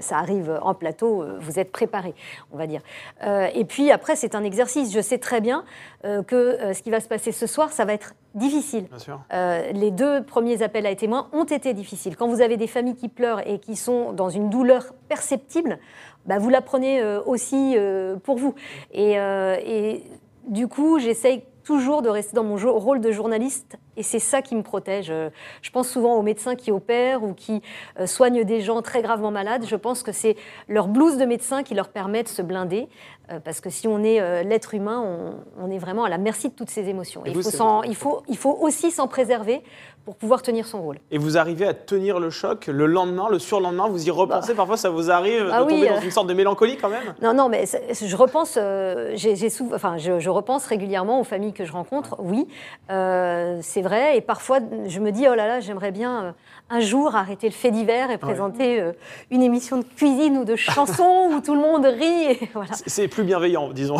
ça 0.00 0.18
arrive 0.18 0.58
en 0.62 0.74
plateau, 0.74 1.24
vous 1.40 1.58
êtes 1.58 1.72
préparé, 1.72 2.14
on 2.52 2.58
va 2.58 2.66
dire. 2.66 2.82
et 3.22 3.64
puis 3.64 3.90
après, 3.90 4.16
c'est 4.16 4.34
un 4.34 4.44
exercice. 4.44 4.92
Je 4.92 5.00
sais 5.00 5.18
très 5.18 5.37
bien 5.40 5.64
euh, 6.04 6.22
que 6.22 6.36
euh, 6.36 6.74
ce 6.74 6.82
qui 6.82 6.90
va 6.90 7.00
se 7.00 7.08
passer 7.08 7.32
ce 7.32 7.46
soir, 7.46 7.72
ça 7.72 7.84
va 7.84 7.92
être 7.92 8.14
difficile. 8.34 8.86
Euh, 9.32 9.72
les 9.72 9.90
deux 9.90 10.22
premiers 10.22 10.62
appels 10.62 10.86
à 10.86 10.94
témoins 10.94 11.28
ont 11.32 11.44
été 11.44 11.74
difficiles. 11.74 12.16
Quand 12.16 12.28
vous 12.28 12.40
avez 12.40 12.56
des 12.56 12.66
familles 12.66 12.96
qui 12.96 13.08
pleurent 13.08 13.46
et 13.46 13.58
qui 13.58 13.76
sont 13.76 14.12
dans 14.12 14.30
une 14.30 14.50
douleur 14.50 14.94
perceptible, 15.08 15.78
bah, 16.26 16.38
vous 16.38 16.50
la 16.50 16.60
prenez 16.60 17.02
aussi 17.26 17.76
pour 18.22 18.36
vous. 18.36 18.54
Et, 18.92 19.14
et 19.14 20.04
du 20.46 20.68
coup, 20.68 20.98
j'essaye 20.98 21.42
toujours 21.68 22.00
de 22.00 22.08
rester 22.08 22.34
dans 22.34 22.44
mon 22.44 22.56
rôle 22.56 23.02
de 23.02 23.12
journaliste 23.12 23.76
et 23.98 24.02
c'est 24.02 24.20
ça 24.20 24.40
qui 24.40 24.56
me 24.56 24.62
protège. 24.62 25.12
Je 25.60 25.70
pense 25.70 25.86
souvent 25.86 26.14
aux 26.14 26.22
médecins 26.22 26.54
qui 26.54 26.72
opèrent 26.72 27.22
ou 27.22 27.34
qui 27.34 27.60
euh, 28.00 28.06
soignent 28.06 28.42
des 28.42 28.62
gens 28.62 28.80
très 28.80 29.02
gravement 29.02 29.30
malades. 29.30 29.66
Je 29.66 29.76
pense 29.76 30.02
que 30.02 30.10
c'est 30.10 30.34
leur 30.66 30.88
blouse 30.88 31.18
de 31.18 31.26
médecin 31.26 31.62
qui 31.62 31.74
leur 31.74 31.90
permet 31.90 32.22
de 32.22 32.28
se 32.28 32.40
blinder. 32.40 32.88
Euh, 33.30 33.38
parce 33.38 33.60
que 33.60 33.68
si 33.68 33.86
on 33.86 34.02
est 34.02 34.18
euh, 34.18 34.42
l'être 34.44 34.72
humain, 34.72 35.34
on, 35.60 35.70
est 35.70 35.76
vraiment 35.76 36.04
à 36.04 36.08
la 36.08 36.16
merci 36.16 36.48
de 36.48 36.54
toutes 36.54 36.70
ces 36.70 36.88
émotions. 36.88 37.22
il, 37.26 37.34
faut 37.34 37.82
il, 37.84 37.94
faut, 37.94 38.22
il 38.28 38.38
faut 38.38 38.56
aussi 38.58 38.90
s'en 38.90 39.06
préserver 39.06 39.62
pour 40.08 40.16
pouvoir 40.16 40.40
tenir 40.40 40.66
son 40.66 40.80
rôle. 40.80 40.96
Et 41.10 41.18
vous 41.18 41.36
arrivez 41.36 41.66
à 41.66 41.74
tenir 41.74 42.18
le 42.18 42.30
choc 42.30 42.68
le 42.68 42.86
lendemain, 42.86 43.28
le 43.30 43.38
surlendemain, 43.38 43.88
vous 43.88 44.08
y 44.08 44.10
repensez 44.10 44.52
bah. 44.52 44.56
Parfois, 44.56 44.78
ça 44.78 44.88
vous 44.88 45.10
arrive 45.10 45.44
de 45.44 45.50
ah 45.52 45.66
tomber 45.68 45.86
dans 45.86 46.00
une 46.00 46.10
sorte 46.10 46.28
de 46.28 46.32
mélancolie 46.32 46.78
quand 46.78 46.88
même? 46.88 47.14
Non, 47.20 47.34
non, 47.34 47.50
mais 47.50 47.66
je 47.66 48.16
repense, 48.16 48.54
j'ai, 48.54 49.48
enfin, 49.74 49.98
je, 49.98 50.18
je, 50.18 50.30
repense 50.30 50.64
régulièrement 50.64 51.20
aux 51.20 51.24
familles 51.24 51.52
que 51.52 51.66
je 51.66 51.72
rencontre, 51.72 52.16
oui. 52.20 52.48
c'est 52.88 53.82
vrai, 53.82 54.16
et 54.16 54.22
parfois, 54.22 54.60
je 54.86 54.98
me 54.98 55.12
dis, 55.12 55.26
oh 55.28 55.34
là 55.34 55.46
là, 55.46 55.60
j'aimerais 55.60 55.92
bien 55.92 56.24
euh, 56.24 56.32
un 56.70 56.80
jour 56.80 57.14
arrêter 57.16 57.48
le 57.48 57.54
fait 57.54 57.70
divers 57.70 58.10
et 58.10 58.18
présenter 58.18 58.80
euh, 58.80 58.92
une 59.30 59.42
émission 59.42 59.78
de 59.78 59.84
cuisine 59.84 60.36
ou 60.36 60.44
de 60.44 60.54
chansons 60.54 61.30
où 61.32 61.40
tout 61.40 61.54
le 61.54 61.60
monde 61.60 61.86
rit. 61.86 62.38
voilà. 62.54 62.72
C'est 62.86 63.08
plus 63.08 63.24
bienveillant, 63.24 63.70
disons. 63.72 63.96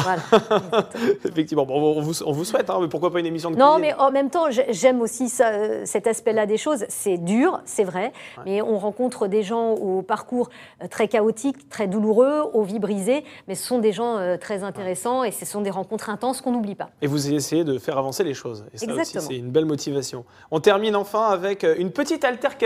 Effectivement, 1.25 1.65
bon, 1.65 1.97
on, 1.97 2.03
vous, 2.03 2.23
on 2.25 2.33
vous 2.33 2.45
souhaite, 2.45 2.69
hein, 2.69 2.79
mais 2.81 2.89
pourquoi 2.89 3.11
pas 3.11 3.21
une 3.21 3.27
émission 3.27 3.51
de 3.51 3.55
cuisine 3.57 3.71
Non, 3.73 3.79
mais 3.79 3.95
en 3.95 4.11
même 4.11 4.29
temps, 4.29 4.47
j'aime 4.51 5.01
aussi 5.01 5.29
ça, 5.29 5.49
euh, 5.49 5.83
cet 5.87 6.07
aspect-là 6.07 6.47
des 6.47 6.59
choses. 6.59 6.85
C'est 6.89 7.17
dur, 7.17 7.61
c'est 7.65 7.85
vrai, 7.85 8.13
mais 8.45 8.61
on 8.61 8.79
rencontre 8.79 9.29
des 9.29 9.43
gens 9.43 9.71
au 9.71 10.03
parcours 10.03 10.51
très 10.91 11.09
chaotique, 11.09 11.69
très 11.69 11.87
douloureux, 11.87 12.43
aux 12.53 12.63
vies 12.63 12.79
brisées, 12.79 13.25
mais 13.47 13.55
ce 13.55 13.67
sont 13.67 13.79
des 13.79 13.93
gens 13.93 14.37
très 14.39 14.63
intéressants 14.63 15.25
et 15.25 15.31
ce 15.31 15.47
sont 15.47 15.61
des 15.61 15.71
rencontres 15.71 16.11
intenses 16.11 16.41
qu'on 16.41 16.53
n'oublie 16.53 16.75
pas. 16.75 16.91
Et 17.03 17.07
vous 17.07 17.33
essayez 17.33 17.65
de 17.65 17.79
faire 17.79 17.99
avancer 17.99 18.25
les 18.25 18.35
choses. 18.35 18.65
Et 18.75 18.79
ça 18.79 18.87
Exactement. 18.87 19.25
c'est 19.27 19.37
une 19.37 19.51
belle 19.51 19.65
motivation. 19.65 20.25
On 20.51 20.61
termine 20.61 20.97
enfin 20.97 21.29
avec 21.29 21.65
une 21.79 21.91
petite 21.91 22.25
altercation 22.25 22.58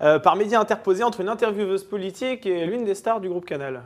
euh, 0.00 0.18
par 0.18 0.36
médias 0.36 0.60
interposés 0.60 1.04
entre 1.04 1.20
une 1.20 1.28
intervieweuse 1.28 1.84
politique 1.84 2.46
et 2.46 2.66
l'une 2.66 2.84
des 2.84 2.94
stars 2.94 3.20
du 3.20 3.28
groupe 3.28 3.44
Canal. 3.44 3.82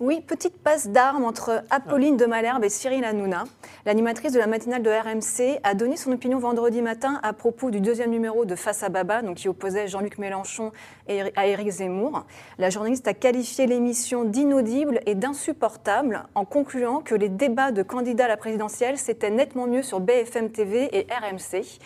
Oui, 0.00 0.20
petite 0.20 0.60
passe 0.60 0.88
d'armes 0.88 1.24
entre 1.24 1.62
Apolline 1.70 2.16
de 2.16 2.26
Malherbe 2.26 2.64
et 2.64 2.68
Cyril 2.68 3.04
Hanouna. 3.04 3.44
L'animatrice 3.86 4.32
de 4.32 4.40
la 4.40 4.48
matinale 4.48 4.82
de 4.82 4.90
RMC 4.90 5.60
a 5.62 5.74
donné 5.74 5.96
son 5.96 6.10
opinion 6.10 6.38
vendredi 6.38 6.82
matin 6.82 7.20
à 7.22 7.32
propos 7.32 7.70
du 7.70 7.80
deuxième 7.80 8.10
numéro 8.10 8.44
de 8.44 8.56
Face 8.56 8.82
à 8.82 8.88
Baba, 8.88 9.22
donc 9.22 9.36
qui 9.36 9.48
opposait 9.48 9.86
Jean-Luc 9.86 10.18
Mélenchon 10.18 10.72
à 11.08 11.46
Éric 11.46 11.70
Zemmour. 11.70 12.26
La 12.58 12.70
journaliste 12.70 13.06
a 13.06 13.14
qualifié 13.14 13.66
l'émission 13.68 14.24
d'inaudible 14.24 14.98
et 15.06 15.14
d'insupportable 15.14 16.24
en 16.34 16.44
concluant 16.44 17.00
que 17.00 17.14
les 17.14 17.28
débats 17.28 17.70
de 17.70 17.84
candidats 17.84 18.24
à 18.24 18.28
la 18.28 18.36
présidentielle, 18.36 18.98
c'était 18.98 19.30
nettement 19.30 19.68
mieux 19.68 19.82
sur 19.82 20.00
BFM 20.00 20.50
TV 20.50 20.88
et 20.92 21.06
RMC. 21.08 21.78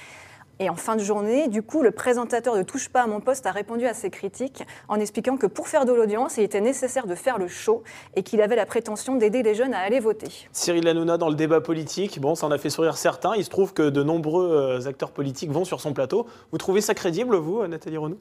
Et 0.60 0.68
en 0.68 0.74
fin 0.74 0.96
de 0.96 1.02
journée, 1.02 1.46
du 1.46 1.62
coup, 1.62 1.82
le 1.82 1.92
présentateur 1.92 2.56
de 2.56 2.62
Touche 2.62 2.88
pas 2.88 3.02
à 3.02 3.06
mon 3.06 3.20
poste 3.20 3.46
a 3.46 3.52
répondu 3.52 3.86
à 3.86 3.94
ces 3.94 4.10
critiques 4.10 4.64
en 4.88 4.98
expliquant 4.98 5.36
que 5.36 5.46
pour 5.46 5.68
faire 5.68 5.84
de 5.84 5.92
l'audience, 5.92 6.36
il 6.36 6.42
était 6.42 6.60
nécessaire 6.60 7.06
de 7.06 7.14
faire 7.14 7.38
le 7.38 7.46
show 7.46 7.84
et 8.16 8.24
qu'il 8.24 8.42
avait 8.42 8.56
la 8.56 8.66
prétention 8.66 9.14
d'aider 9.14 9.44
les 9.44 9.54
jeunes 9.54 9.72
à 9.72 9.78
aller 9.78 10.00
voter. 10.00 10.48
Cyril 10.52 10.88
Hanouna 10.88 11.16
dans 11.16 11.28
le 11.28 11.36
débat 11.36 11.60
politique, 11.60 12.20
bon, 12.20 12.34
ça 12.34 12.46
en 12.46 12.50
a 12.50 12.58
fait 12.58 12.70
sourire 12.70 12.96
certains. 12.96 13.36
Il 13.36 13.44
se 13.44 13.50
trouve 13.50 13.72
que 13.72 13.88
de 13.88 14.02
nombreux 14.02 14.50
euh, 14.50 14.88
acteurs 14.88 15.12
politiques 15.12 15.52
vont 15.52 15.64
sur 15.64 15.80
son 15.80 15.92
plateau. 15.92 16.26
Vous 16.50 16.58
trouvez 16.58 16.80
ça 16.80 16.94
crédible, 16.94 17.36
vous, 17.36 17.64
Nathalie 17.68 17.96
Renaud? 17.96 18.18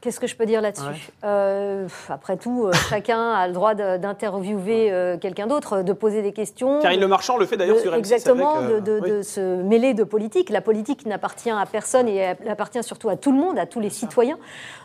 Qu'est-ce 0.00 0.20
que 0.20 0.26
je 0.26 0.36
peux 0.36 0.46
dire 0.46 0.60
là-dessus 0.60 1.12
euh, 1.24 1.86
Après 2.08 2.36
tout, 2.36 2.66
euh, 2.66 2.72
chacun 2.88 3.32
a 3.32 3.46
le 3.46 3.52
droit 3.52 3.74
d'interviewer 3.74 4.90
euh, 4.90 5.18
quelqu'un 5.18 5.46
d'autre, 5.46 5.82
de 5.82 5.92
poser 5.92 6.22
des 6.22 6.32
questions. 6.32 6.80
Karine 6.80 7.00
Le 7.00 7.08
Marchand 7.08 7.36
le 7.36 7.46
fait 7.46 7.56
d'ailleurs 7.56 7.78
sur 7.78 7.92
M6 7.92 7.98
Exactement, 7.98 8.62
de, 8.62 9.22
se 9.22 9.62
mêler 9.62 9.94
de 9.94 10.04
politique. 10.04 10.50
La 10.50 10.60
politique 10.60 11.06
n'appartient 11.06 11.50
à 11.50 11.66
personne 11.66 12.08
et 12.08 12.16
elle 12.16 12.48
appartient 12.48 12.82
surtout 12.82 13.08
à 13.08 13.16
tout 13.16 13.32
le 13.32 13.38
monde, 13.38 13.58
à 13.58 13.66
tous 13.66 13.80
les 13.80 13.90
citoyens. 13.90 14.38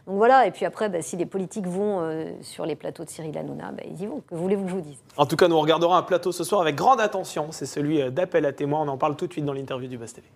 Donc 0.07 0.17
voilà, 0.17 0.45
et 0.45 0.51
puis 0.51 0.65
après, 0.65 0.89
bah, 0.89 1.01
si 1.01 1.15
les 1.17 1.25
politiques 1.25 1.67
vont 1.67 2.01
sur 2.41 2.65
les 2.65 2.75
plateaux 2.75 3.03
de 3.03 3.09
Cyril 3.09 3.37
Hanouna, 3.37 3.71
bah, 3.71 3.83
ils 3.89 4.01
y 4.01 4.05
vont. 4.05 4.21
Que 4.27 4.35
voulez-vous 4.35 4.65
que 4.65 4.69
je 4.69 4.75
vous 4.75 4.81
dise? 4.81 4.97
En 5.17 5.25
tout 5.25 5.35
cas, 5.35 5.47
nous 5.47 5.59
regarderons 5.59 5.95
un 5.95 6.03
plateau 6.03 6.31
ce 6.31 6.43
soir 6.43 6.61
avec 6.61 6.75
grande 6.75 6.99
attention. 6.99 7.47
C'est 7.51 7.65
celui 7.65 8.11
d'appel 8.11 8.45
à 8.45 8.51
témoins. 8.51 8.81
On 8.81 8.87
en 8.87 8.97
parle 8.97 9.15
tout 9.15 9.27
de 9.27 9.31
suite 9.31 9.45
dans 9.45 9.53
l'interview 9.53 9.87
du 9.87 9.97
Bast 9.97 10.15
TV. 10.15 10.27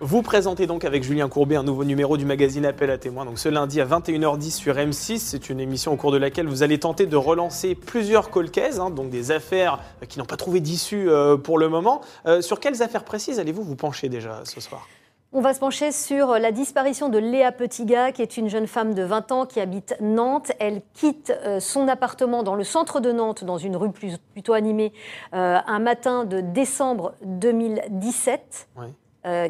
Vous 0.00 0.22
présentez 0.22 0.68
donc 0.68 0.84
avec 0.84 1.02
Julien 1.02 1.28
Courbet 1.28 1.56
un 1.56 1.64
nouveau 1.64 1.84
numéro 1.84 2.16
du 2.16 2.24
magazine 2.24 2.64
Appel 2.64 2.88
à 2.88 2.98
témoins. 2.98 3.24
Donc 3.24 3.40
ce 3.40 3.48
lundi 3.48 3.80
à 3.80 3.84
21h10 3.84 4.52
sur 4.52 4.76
M6, 4.76 5.18
c'est 5.18 5.50
une 5.50 5.58
émission 5.58 5.92
au 5.92 5.96
cours 5.96 6.12
de 6.12 6.18
laquelle 6.18 6.46
vous 6.46 6.62
allez 6.62 6.78
tenter 6.78 7.06
de 7.06 7.16
relancer 7.16 7.74
plusieurs 7.74 8.30
colcaises, 8.30 8.78
hein, 8.78 8.90
donc 8.90 9.10
des 9.10 9.32
affaires 9.32 9.80
qui 10.08 10.20
n'ont 10.20 10.24
pas 10.24 10.36
trouvé 10.36 10.60
d'issue 10.60 11.10
euh, 11.10 11.36
pour 11.36 11.58
le 11.58 11.68
moment. 11.68 12.00
Euh, 12.26 12.42
sur 12.42 12.60
quelles 12.60 12.80
affaires 12.80 13.02
précises 13.02 13.40
allez-vous 13.40 13.64
vous 13.64 13.74
pencher 13.74 14.08
déjà 14.08 14.42
ce 14.44 14.60
soir? 14.60 14.86
On 15.32 15.40
va 15.40 15.52
se 15.52 15.58
pencher 15.58 15.90
sur 15.90 16.38
la 16.38 16.52
disparition 16.52 17.08
de 17.08 17.18
Léa 17.18 17.50
Petiga, 17.50 18.12
qui 18.12 18.22
est 18.22 18.36
une 18.36 18.48
jeune 18.48 18.68
femme 18.68 18.94
de 18.94 19.02
20 19.02 19.32
ans 19.32 19.46
qui 19.46 19.58
habite 19.58 19.96
Nantes. 20.00 20.52
Elle 20.60 20.80
quitte 20.94 21.32
euh, 21.44 21.58
son 21.58 21.88
appartement 21.88 22.44
dans 22.44 22.54
le 22.54 22.62
centre 22.62 23.00
de 23.00 23.10
Nantes, 23.10 23.42
dans 23.42 23.58
une 23.58 23.74
rue 23.74 23.90
plutôt 23.90 24.52
animée, 24.52 24.92
un 25.32 25.78
matin 25.80 26.24
de 26.24 26.40
décembre 26.40 27.14
2017. 27.24 28.68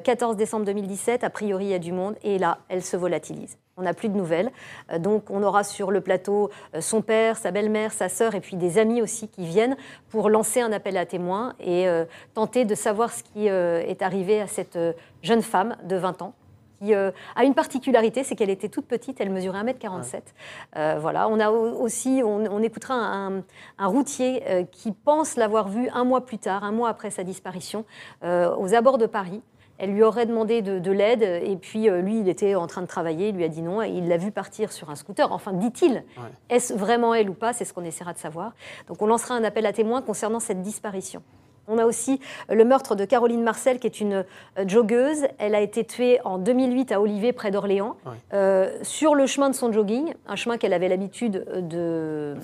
14 0.02 0.36
décembre 0.36 0.64
2017, 0.66 1.24
a 1.24 1.30
priori 1.30 1.66
il 1.66 1.70
y 1.70 1.74
a 1.74 1.78
du 1.78 1.92
monde, 1.92 2.16
et 2.22 2.38
là, 2.38 2.58
elle 2.68 2.82
se 2.82 2.96
volatilise. 2.96 3.58
On 3.78 3.82
n'a 3.82 3.94
plus 3.94 4.08
de 4.08 4.16
nouvelles. 4.16 4.50
Euh, 4.92 4.98
donc 4.98 5.30
on 5.30 5.42
aura 5.42 5.64
sur 5.64 5.90
le 5.90 6.00
plateau 6.00 6.50
euh, 6.74 6.80
son 6.80 7.00
père, 7.00 7.36
sa 7.36 7.52
belle-mère, 7.52 7.92
sa 7.92 8.08
sœur, 8.08 8.34
et 8.34 8.40
puis 8.40 8.56
des 8.56 8.76
amis 8.76 9.00
aussi 9.00 9.28
qui 9.28 9.46
viennent 9.46 9.76
pour 10.10 10.28
lancer 10.28 10.60
un 10.60 10.72
appel 10.72 10.96
à 10.96 11.06
témoins 11.06 11.54
et 11.60 11.88
euh, 11.88 12.04
tenter 12.34 12.64
de 12.64 12.74
savoir 12.74 13.12
ce 13.12 13.22
qui 13.22 13.46
est 13.46 14.02
arrivé 14.02 14.40
à 14.40 14.46
cette 14.46 14.78
jeune 15.22 15.42
femme 15.42 15.76
de 15.84 15.96
20 15.96 16.22
ans 16.22 16.34
qui 16.80 16.94
a 16.94 17.12
une 17.42 17.54
particularité, 17.54 18.22
c'est 18.22 18.36
qu'elle 18.36 18.50
était 18.50 18.68
toute 18.68 18.86
petite, 18.86 19.20
elle 19.20 19.30
mesurait 19.30 19.64
1m47. 19.64 20.98
voilà, 21.00 21.26
on 21.28 21.40
a 21.40 21.50
aussi, 21.50 22.22
on, 22.24 22.62
écoutera 22.62 22.94
un, 22.94 23.42
un 23.78 23.86
routier 23.88 24.68
qui 24.70 24.92
pense 24.92 25.34
l'avoir 25.34 25.68
vue 25.68 25.88
un 25.92 26.04
mois 26.04 26.24
plus 26.24 26.38
tard, 26.38 26.62
un 26.62 26.70
mois 26.70 26.88
après 26.88 27.10
sa 27.10 27.24
disparition, 27.24 27.84
aux 28.22 28.74
abords 28.74 28.98
de 28.98 29.06
Paris. 29.06 29.42
Elle 29.78 29.92
lui 29.92 30.02
aurait 30.02 30.26
demandé 30.26 30.62
de, 30.62 30.90
l'aide 30.90 31.22
et 31.22 31.56
puis 31.56 31.88
euh, 31.88 32.00
lui, 32.00 32.20
il 32.20 32.28
était 32.28 32.54
en 32.54 32.66
train 32.66 32.82
de 32.82 32.86
travailler, 32.86 33.28
il 33.28 33.36
lui 33.36 33.44
a 33.44 33.48
dit 33.48 33.62
non 33.62 33.82
et 33.82 33.88
il 33.88 34.08
l'a 34.08 34.16
vu 34.16 34.30
partir 34.30 34.72
sur 34.72 34.90
un 34.90 34.96
scooter. 34.96 35.30
Enfin, 35.32 35.52
dit-il, 35.52 36.04
est-ce 36.50 36.74
vraiment 36.74 37.14
elle 37.14 37.30
ou 37.30 37.34
pas 37.34 37.52
C'est 37.52 37.64
ce 37.64 37.72
qu'on 37.72 37.84
essaiera 37.84 38.12
de 38.12 38.18
savoir. 38.18 38.52
Donc 38.88 39.00
on 39.02 39.06
lancera 39.06 39.34
un 39.34 39.44
appel 39.44 39.66
à 39.66 39.72
témoins 39.72 40.02
concernant 40.02 40.40
cette 40.40 40.62
disparition. 40.62 41.22
On 41.68 41.78
a 41.78 41.84
aussi 41.84 42.18
le 42.48 42.64
meurtre 42.64 42.94
de 42.94 43.04
Caroline 43.04 43.42
Marcel, 43.42 43.78
qui 43.78 43.86
est 43.86 44.00
une 44.00 44.24
euh, 44.58 44.64
joggeuse. 44.66 45.26
Elle 45.38 45.54
a 45.54 45.60
été 45.60 45.84
tuée 45.84 46.18
en 46.24 46.38
2008 46.38 46.92
à 46.92 47.00
Olivet, 47.00 47.32
près 47.32 47.50
d'Orléans, 47.50 47.96
euh, 48.32 48.78
sur 48.82 49.14
le 49.14 49.26
chemin 49.26 49.50
de 49.50 49.54
son 49.54 49.70
jogging, 49.70 50.14
un 50.26 50.36
chemin 50.36 50.56
qu'elle 50.56 50.72
avait 50.72 50.88
l'habitude 50.88 51.44
de, 51.68 52.36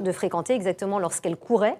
de, 0.00 0.12
fréquenter 0.12 0.54
exactement 0.54 0.98
lorsqu'elle 0.98 1.36
courait. 1.36 1.76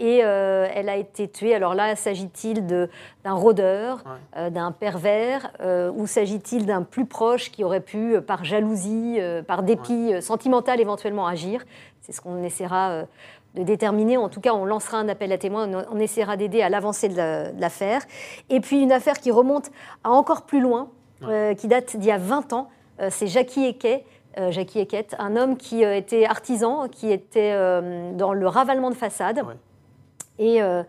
Et 0.00 0.20
euh, 0.24 0.66
elle 0.74 0.88
a 0.88 0.96
été 0.96 1.28
tuée. 1.28 1.54
Alors 1.54 1.74
là, 1.74 1.94
s'agit-il 1.94 2.66
d'un 2.66 3.32
rôdeur, 3.32 4.02
euh, 4.36 4.50
d'un 4.50 4.72
pervers, 4.72 5.52
euh, 5.60 5.92
ou 5.94 6.08
s'agit-il 6.08 6.66
d'un 6.66 6.82
plus 6.82 7.06
proche 7.06 7.52
qui 7.52 7.62
aurait 7.62 7.80
pu, 7.80 8.20
par 8.20 8.44
jalousie, 8.44 9.18
par 9.46 9.62
dépit 9.62 10.20
sentimental 10.20 10.80
éventuellement 10.80 11.26
agir? 11.26 11.64
C'est 12.00 12.12
ce 12.12 12.20
qu'on 12.20 12.42
essaiera 12.42 13.04
de 13.54 13.62
déterminer. 13.62 14.16
En 14.16 14.28
tout 14.28 14.40
cas, 14.40 14.52
on 14.52 14.64
lancera 14.64 14.98
un 14.98 15.08
appel 15.08 15.30
à 15.32 15.38
témoins, 15.38 15.70
on, 15.90 15.98
essaiera 15.98 16.36
d'aider 16.36 16.60
à 16.60 16.68
l'avancée 16.68 17.08
de 17.08 17.58
l'affaire. 17.58 18.02
Et 18.50 18.60
puis 18.60 18.82
une 18.82 18.92
affaire 18.92 19.20
qui 19.20 19.30
remonte 19.30 19.70
à 20.02 20.10
encore 20.10 20.42
plus 20.42 20.60
loin, 20.60 20.90
qui 21.56 21.68
date 21.68 21.96
d'il 21.96 22.08
y 22.08 22.10
a 22.10 22.18
20 22.18 22.52
ans, 22.52 22.68
c'est 23.10 23.28
Jackie 23.28 23.64
Eke. 23.66 24.04
Jackie 24.50 24.80
Eckett, 24.80 25.14
un 25.20 25.36
homme 25.36 25.56
qui 25.56 25.84
était 25.84 26.26
artisan, 26.26 26.88
qui 26.88 27.12
était 27.12 27.52
dans 28.14 28.32
le 28.32 28.48
ravalement 28.48 28.90
de 28.90 28.96
façade. 28.96 29.40
Et 30.38 30.62
euh, 30.62 30.82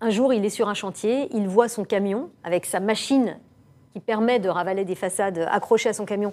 un 0.00 0.10
jour, 0.10 0.32
il 0.32 0.44
est 0.44 0.50
sur 0.50 0.68
un 0.68 0.74
chantier, 0.74 1.28
il 1.34 1.48
voit 1.48 1.68
son 1.68 1.84
camion 1.84 2.30
avec 2.44 2.66
sa 2.66 2.80
machine 2.80 3.38
qui 3.92 4.00
permet 4.00 4.38
de 4.38 4.48
ravaler 4.48 4.84
des 4.84 4.94
façades 4.94 5.46
accrochées 5.50 5.88
à 5.88 5.92
son 5.92 6.04
camion. 6.04 6.32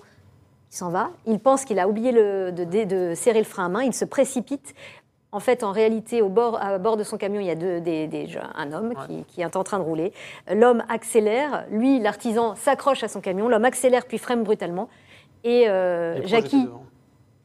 Il 0.72 0.76
s'en 0.76 0.90
va. 0.90 1.12
Il 1.26 1.40
pense 1.40 1.66
qu'il 1.66 1.80
a 1.80 1.88
oublié 1.88 2.12
de, 2.12 3.14
serrer 3.16 3.40
le 3.40 3.46
frein 3.46 3.66
à 3.66 3.70
main. 3.70 3.84
Il 3.84 3.94
se 3.94 4.06
précipite. 4.06 4.74
En 5.32 5.40
fait, 5.40 5.64
en 5.64 5.72
réalité, 5.72 6.22
au 6.22 6.30
bord, 6.30 6.62
à 6.62 6.78
bord 6.78 6.98
de 6.98 7.04
son 7.04 7.18
camion, 7.18 7.42
il 7.42 7.48
y 7.48 7.52
a 7.52 7.56
des, 7.56 8.30
un 8.56 8.72
homme 8.72 8.94
qui, 9.28 9.42
est 9.42 9.56
en 9.56 9.64
train 9.64 9.80
de 9.80 9.84
rouler. 9.84 10.14
L'homme 10.52 10.84
accélère. 10.90 11.66
Lui, 11.70 12.00
l'artisan, 12.00 12.56
s'accroche 12.56 13.04
à 13.04 13.08
son 13.08 13.22
camion. 13.22 13.50
L'homme 13.50 13.66
accélère 13.66 14.06
puis 14.06 14.18
freine 14.18 14.44
brutalement. 14.44 14.90
Et 15.44 15.70
euh, 15.70 16.26
Jackie 16.26 16.68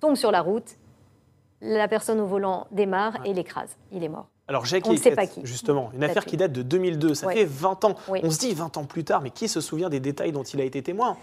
tombe 0.01 0.17
sur 0.17 0.31
la 0.31 0.41
route. 0.41 0.77
La 1.61 1.89
personne 1.89 2.21
au 2.21 2.27
volant 2.27 2.67
démarre 2.71 3.19
et 3.25 3.35
l'écrase. 3.35 3.77
Il 3.93 4.03
est 4.03 4.09
mort. 4.09 4.30
Alors 4.51 4.67
Jackie 4.67 5.01
justement, 5.45 5.91
une 5.95 6.03
affaire 6.03 6.25
qui 6.25 6.37
date 6.37 6.51
de 6.51 6.63
2002, 6.63 7.15
ça 7.15 7.31
fait 7.31 7.45
20 7.45 7.85
ans. 7.85 7.95
On 8.09 8.31
se 8.31 8.39
dit 8.39 8.53
20 8.53 8.77
ans 8.77 8.85
plus 8.85 9.05
tard, 9.05 9.21
mais 9.23 9.31
qui 9.31 9.47
se 9.49 9.61
souvient 9.61 9.89
des 9.89 10.01
détails 10.01 10.33
dont 10.33 10.43
il 10.43 10.61
a 10.61 10.65
été 10.65 10.83
témoin? 10.83 11.17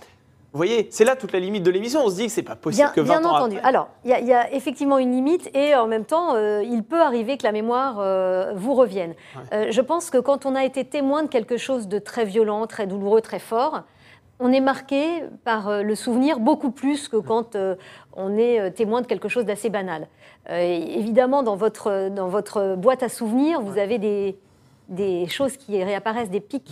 Vous 0.53 0.59
voyez, 0.59 0.87
c'est 0.91 1.03
là 1.03 1.17
toute 1.17 1.33
la 1.33 1.39
limite 1.39 1.61
de 1.63 1.69
l'émission. 1.69 2.05
On 2.05 2.09
se 2.09 2.15
dit 2.15 2.27
que 2.27 2.31
c'est 2.31 2.41
pas 2.41 2.55
possible 2.55 2.89
que 2.95 3.01
20 3.01 3.19
bien 3.19 3.29
entendu. 3.29 3.57
Alors, 3.63 3.89
il 4.05 4.11
y, 4.11 4.33
a 4.33 4.51
effectivement 4.53 4.97
une 4.97 5.11
limite 5.11 5.53
et 5.53 5.75
en 5.75 5.87
même 5.87 6.05
temps, 6.05 6.35
euh, 6.35 6.63
il 6.63 6.83
peut 6.83 7.01
arriver 7.01 7.37
que 7.37 7.43
la 7.43 7.51
mémoire 7.51 7.97
euh, 7.99 8.53
vous 8.55 8.73
revienne. 8.73 9.13
Euh, 9.51 9.67
je 9.71 9.81
pense 9.81 10.09
que 10.09 10.17
quand 10.17 10.45
on 10.45 10.55
a 10.55 10.63
été 10.63 10.85
témoin 10.85 11.23
de 11.23 11.27
quelque 11.27 11.57
chose 11.57 11.89
de 11.89 11.99
très 11.99 12.23
violent, 12.23 12.65
très 12.65 12.87
douloureux, 12.87 13.19
très 13.19 13.39
fort, 13.39 13.83
on 14.39 14.51
est 14.51 14.61
marqué 14.61 15.23
par 15.43 15.83
le 15.83 15.95
souvenir 15.95 16.39
beaucoup 16.39 16.71
plus 16.71 17.07
que 17.07 17.17
quand 17.17 17.57
on 18.13 18.37
est 18.37 18.71
témoin 18.71 19.01
de 19.01 19.07
quelque 19.07 19.29
chose 19.29 19.45
d'assez 19.45 19.69
banal. 19.69 20.07
Euh, 20.49 20.61
évidemment, 20.61 21.43
dans 21.43 21.55
votre, 21.55 22.09
dans 22.09 22.29
votre 22.29 22.75
boîte 22.75 23.03
à 23.03 23.09
souvenirs, 23.09 23.61
vous 23.61 23.77
avez 23.77 23.97
des, 23.97 24.37
des 24.87 25.27
choses 25.27 25.57
qui 25.57 25.83
réapparaissent, 25.83 26.29
des 26.29 26.39
pics 26.39 26.63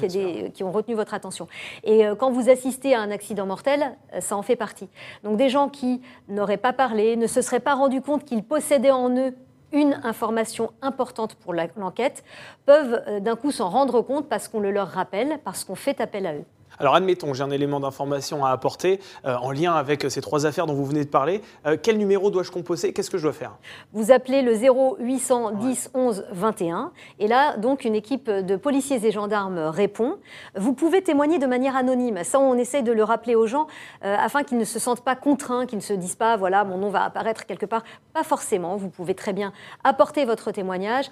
qui 0.54 0.64
ont 0.64 0.72
retenu 0.72 0.96
votre 0.96 1.14
attention. 1.14 1.48
Et 1.84 2.06
euh, 2.06 2.16
quand 2.16 2.32
vous 2.32 2.50
assistez 2.50 2.96
à 2.96 3.02
un 3.02 3.12
accident 3.12 3.46
mortel, 3.46 3.96
euh, 4.14 4.22
ça 4.22 4.38
en 4.38 4.42
fait 4.42 4.56
partie. 4.56 4.88
Donc 5.24 5.38
des 5.38 5.50
gens 5.50 5.68
qui 5.68 6.02
n'auraient 6.30 6.58
pas 6.58 6.74
parlé, 6.74 7.18
ne 7.18 7.28
se 7.28 7.42
seraient 7.42 7.60
pas 7.60 7.76
rendus 7.76 8.02
compte 8.02 8.24
qu'ils 8.24 8.44
possédaient 8.44 8.92
en 8.92 9.10
eux 9.16 9.34
une 9.72 10.00
information 10.04 10.72
importante 10.82 11.36
pour 11.36 11.54
l'enquête, 11.54 12.24
peuvent 12.66 13.20
d'un 13.20 13.36
coup 13.36 13.52
s'en 13.52 13.68
rendre 13.68 14.02
compte 14.02 14.30
parce 14.30 14.48
qu'on 14.48 14.62
le 14.62 14.72
leur 14.72 14.88
rappelle, 14.88 15.40
parce 15.44 15.66
qu'on 15.66 15.76
fait 15.76 16.00
appel 16.00 16.28
à 16.28 16.34
eux. 16.34 16.46
Alors 16.80 16.96
admettons 16.96 17.28
que 17.28 17.34
j'ai 17.34 17.44
un 17.44 17.52
élément 17.52 17.80
d'information 17.80 18.46
à 18.46 18.50
apporter 18.50 19.00
euh, 19.26 19.36
en 19.36 19.52
lien 19.52 19.74
avec 19.74 20.10
ces 20.10 20.22
trois 20.22 20.46
affaires 20.46 20.66
dont 20.66 20.74
vous 20.74 20.86
venez 20.86 21.06
de 21.06 21.10
parler. 21.10 21.42
Euh, 21.66 21.78
quel 21.82 21.98
numéro 21.98 22.30
dois-je 22.30 22.52
composer? 22.52 22.94
Qu'est-ce 22.94 23.10
que 23.10 23.18
je 23.18 23.24
dois 23.24 23.34
faire? 23.34 23.58
Vous 23.94 24.12
appelez 24.12 24.42
le 24.42 24.54
0810 24.56 25.92
11 25.94 26.26
21 26.32 26.92
et 27.20 27.28
là 27.28 27.58
donc 27.58 27.86
une 27.86 27.96
équipe 27.96 28.30
de 28.30 28.56
policiers 28.56 29.06
et 29.06 29.12
gendarmes 29.12 29.60
répond. 29.60 30.18
Vous 30.56 30.74
pouvez 30.74 31.02
témoigner 31.02 31.40
de 31.40 31.48
manière 31.48 31.76
anonyme. 31.76 32.24
Ça 32.24 32.40
on 32.40 32.56
essaye 32.56 32.84
de 32.84 32.92
le 32.92 33.04
rappeler 33.04 33.36
aux 33.36 33.48
gens 33.48 33.68
euh, 34.04 34.16
afin 34.18 34.44
qu'ils 34.44 34.58
ne 34.58 34.66
se 34.66 34.80
sentent 34.80 35.04
pas 35.04 35.16
contraints, 35.16 35.66
qu'ils 35.66 35.78
ne 35.78 35.84
se 35.84 35.94
disent 35.94 36.16
pas 36.16 36.36
voilà 36.36 36.64
mon 36.64 36.78
nom 36.78 36.90
va 36.90 37.04
apparaître 37.04 37.46
quelque 37.46 37.66
part. 37.66 37.84
Pas 38.14 38.24
forcément. 38.24 38.76
Vous 38.76 38.90
pouvez 38.90 39.16
très 39.16 39.34
bien 39.34 39.54
apporter 39.84 40.26
votre 40.26 40.52
témoignage 40.52 41.10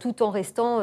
tout 0.00 0.22
en 0.22 0.30
restant 0.30 0.80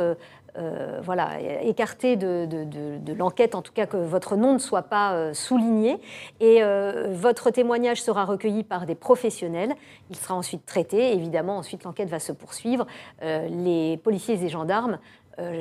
euh, 0.57 0.99
voilà, 1.01 1.39
écarté 1.61 2.15
de, 2.15 3.13
l'enquête, 3.17 3.55
en 3.55 3.61
tout 3.61 3.73
cas 3.73 3.85
que 3.85 3.97
votre 3.97 4.35
nom 4.35 4.53
ne 4.53 4.59
soit 4.59 4.83
pas 4.83 5.13
euh, 5.13 5.33
souligné. 5.33 5.99
Et 6.39 6.63
euh, 6.63 7.07
votre 7.11 7.49
témoignage 7.49 8.01
sera 8.01 8.25
recueilli 8.25 8.63
par 8.63 8.85
des 8.85 8.95
professionnels. 8.95 9.73
Il 10.09 10.15
sera 10.15 10.35
ensuite 10.35 10.65
traité. 10.65 11.13
Évidemment, 11.13 11.57
ensuite 11.57 11.83
l'enquête 11.83 12.09
va 12.09 12.19
se 12.19 12.31
poursuivre. 12.31 12.85
les 13.21 13.97
policiers 13.97 14.43
et 14.43 14.49
gendarmes 14.49 14.99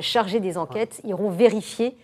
chargés 0.01 0.39
des 0.39 0.57
enquêtes 0.57 1.01
iront 1.03 1.29
vérifier 1.29 1.97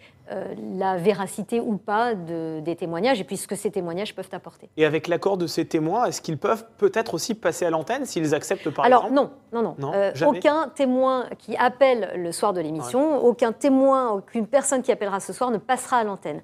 la 0.78 0.98
véracité 0.98 1.60
ou 1.60 1.78
pas 1.78 2.14
des 2.16 2.76
témoignages 2.76 3.20
et 3.20 3.24
puis 3.24 3.38
ce 3.38 3.48
que 3.48 3.56
ces 3.56 3.72
témoignages 3.72 4.16
peuvent 4.16 4.30
apporter. 4.32 4.70
Et 4.78 4.86
avec 4.86 5.08
l'accord 5.08 5.38
de 5.38 5.48
ces 5.48 5.66
témoins, 5.66 6.06
est-ce 6.06 6.22
qu'ils 6.22 6.38
peuvent 6.38 6.66
peut-être 6.78 7.14
aussi 7.14 7.34
passer 7.34 7.66
à 7.66 7.70
l'antenne 7.70 8.06
s'ils 8.06 8.36
acceptent 8.36 8.70
par 8.70 8.86
Alors, 8.86 9.06
exemple? 9.06 9.32
non, 9.54 9.62
non, 9.62 9.76
non. 9.78 9.92
Euh, 9.94 10.12
aucun 10.26 10.70
témoin 10.70 11.26
qui 11.38 11.56
appelle 11.58 12.12
le 12.16 12.32
soir 12.32 12.54
de 12.54 12.62
l'émission, 12.62 13.24
aucun 13.24 13.52
témoin, 13.52 14.10
aucune 14.12 14.48
personne 14.48 14.82
qui 14.82 14.92
appellera 14.92 15.20
ce 15.20 15.34
soir 15.34 15.52
ne 15.52 15.58
passera 15.58 15.98
à 15.98 16.04
l'antenne. 16.04 16.42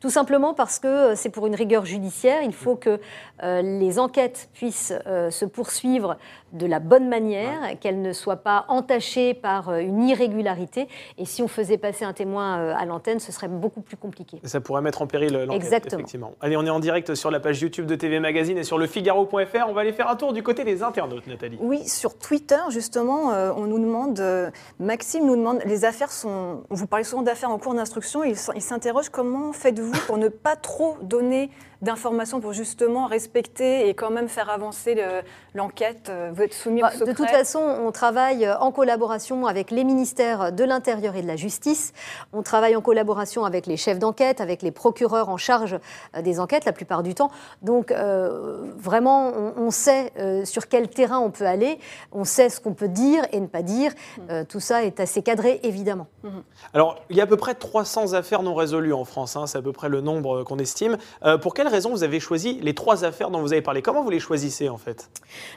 Tout 0.00 0.10
simplement 0.10 0.54
parce 0.54 0.78
que 0.78 0.86
euh, 0.86 1.14
c'est 1.14 1.30
pour 1.30 1.46
une 1.46 1.54
rigueur 1.54 1.84
judiciaire, 1.84 2.42
il 2.42 2.52
faut 2.54 2.76
que 2.76 3.00
les 3.42 3.98
enquêtes 3.98 4.48
puissent 4.54 4.94
se 5.04 5.44
poursuivre 5.44 6.16
de 6.54 6.64
la 6.64 6.78
bonne 6.78 7.06
manière, 7.06 7.78
qu'elles 7.80 8.00
ne 8.00 8.14
soient 8.14 8.36
pas 8.36 8.64
entachées 8.68 9.34
par 9.34 9.74
une 9.74 10.02
irrégularité. 10.02 10.88
Et 11.18 11.26
si 11.26 11.42
on 11.42 11.48
faisait 11.48 11.76
passer 11.76 12.06
un 12.06 12.14
témoin 12.14 12.70
à 12.74 12.86
l'antenne, 12.86 13.20
ce 13.20 13.32
serait 13.32 13.48
beaucoup 13.48 13.82
plus 13.82 13.98
compliqué. 13.98 14.40
ça 14.44 14.60
pourrait 14.62 14.80
mettre 14.80 15.02
en 15.02 15.06
péril 15.06 15.34
l'enquête. 15.34 15.62
Exactement. 15.62 15.98
Effectivement. 15.98 16.32
Allez, 16.40 16.56
on 16.56 16.64
est 16.64 16.70
en 16.70 16.80
direct 16.80 17.14
sur 17.14 17.30
la 17.30 17.40
page 17.40 17.60
YouTube 17.60 17.84
de 17.84 17.94
TV 17.94 18.20
Magazine 18.20 18.56
et 18.56 18.64
sur 18.64 18.78
le 18.78 18.86
Figaro.fr. 18.86 19.66
On 19.68 19.74
va 19.74 19.82
aller 19.82 19.92
faire 19.92 20.08
un 20.08 20.16
tour 20.16 20.32
du 20.32 20.42
côté 20.42 20.64
des 20.64 20.82
internautes, 20.82 21.26
Nathalie. 21.26 21.58
Oui, 21.60 21.86
sur 21.86 22.16
Twitter, 22.16 22.60
justement, 22.70 23.32
euh, 23.32 23.52
on 23.54 23.66
nous 23.66 23.78
demande, 23.78 24.18
euh, 24.20 24.50
Maxime 24.80 25.26
nous 25.26 25.36
demande, 25.36 25.60
les 25.66 25.84
affaires 25.84 26.10
sont, 26.10 26.62
vous 26.70 26.86
parlez 26.86 27.04
souvent 27.04 27.22
d'affaires 27.22 27.50
en 27.50 27.58
cours 27.58 27.74
d'instruction, 27.74 28.24
il 28.24 28.36
s'interroge 28.36 29.10
comment 29.10 29.52
faites-vous 29.52 29.85
pour 30.06 30.18
ne 30.18 30.28
pas 30.28 30.56
trop 30.56 30.96
donner 31.02 31.50
d'informations 31.86 32.40
pour 32.40 32.52
justement 32.52 33.06
respecter 33.06 33.88
et 33.88 33.94
quand 33.94 34.10
même 34.10 34.28
faire 34.28 34.50
avancer 34.50 35.02
l'enquête 35.54 36.12
Vous 36.32 36.42
êtes 36.42 36.54
soumis 36.54 36.82
bah, 36.82 36.88
au 36.88 36.98
secret 36.98 37.12
De 37.12 37.16
toute 37.16 37.30
façon, 37.30 37.60
on 37.60 37.90
travaille 37.92 38.48
en 38.60 38.70
collaboration 38.72 39.46
avec 39.46 39.70
les 39.70 39.84
ministères 39.84 40.52
de 40.52 40.64
l'Intérieur 40.64 41.16
et 41.16 41.22
de 41.22 41.26
la 41.26 41.36
Justice. 41.36 41.92
On 42.32 42.42
travaille 42.42 42.76
en 42.76 42.80
collaboration 42.80 43.44
avec 43.44 43.66
les 43.66 43.76
chefs 43.76 43.98
d'enquête, 43.98 44.40
avec 44.40 44.62
les 44.62 44.70
procureurs 44.70 45.28
en 45.28 45.36
charge 45.36 45.78
euh, 46.14 46.22
des 46.22 46.40
enquêtes 46.40 46.64
la 46.64 46.72
plupart 46.72 47.02
du 47.02 47.14
temps. 47.14 47.30
Donc 47.62 47.90
euh, 47.90 48.72
vraiment, 48.76 49.32
on, 49.56 49.70
sait 49.70 50.12
euh, 50.18 50.44
sur 50.44 50.68
quel 50.68 50.88
terrain 50.88 51.18
on 51.18 51.30
peut 51.30 51.46
aller, 51.46 51.78
on 52.12 52.24
sait 52.24 52.48
ce 52.48 52.60
qu'on 52.60 52.74
peut 52.74 52.88
dire 52.88 53.24
et 53.32 53.40
ne 53.40 53.46
pas 53.46 53.62
dire. 53.62 53.92
Mm. 54.18 54.44
tout 54.48 54.60
ça 54.60 54.84
est 54.84 55.00
assez 55.00 55.22
cadré, 55.22 55.60
évidemment. 55.62 56.06
Mm-hmm. 56.24 56.42
Alors, 56.74 56.96
il 57.10 57.16
y 57.16 57.20
a 57.20 57.24
à 57.24 57.26
peu 57.26 57.36
près 57.36 57.54
300 57.54 58.12
affaires 58.14 58.42
non 58.42 58.54
résolues 58.54 58.92
en 58.92 59.04
France, 59.04 59.36
hein, 59.36 59.46
c'est 59.46 59.58
à 59.58 59.62
peu 59.62 59.72
près 59.72 59.88
le 59.88 60.00
nombre 60.00 60.42
qu'on 60.44 60.58
estime. 60.58 60.96
pour 61.42 61.54
quelles 61.54 61.68
raisons 61.76 61.90
vous 61.90 62.02
avez 62.02 62.20
choisi 62.20 62.58
les 62.62 62.74
trois 62.74 63.04
affaires 63.04 63.30
dont 63.30 63.40
vous 63.40 63.52
avez 63.52 63.62
parlé 63.62 63.82
Comment 63.82 64.02
vous 64.02 64.10
les 64.10 64.20
choisissez 64.20 64.68
en 64.68 64.78
fait? 64.78 65.10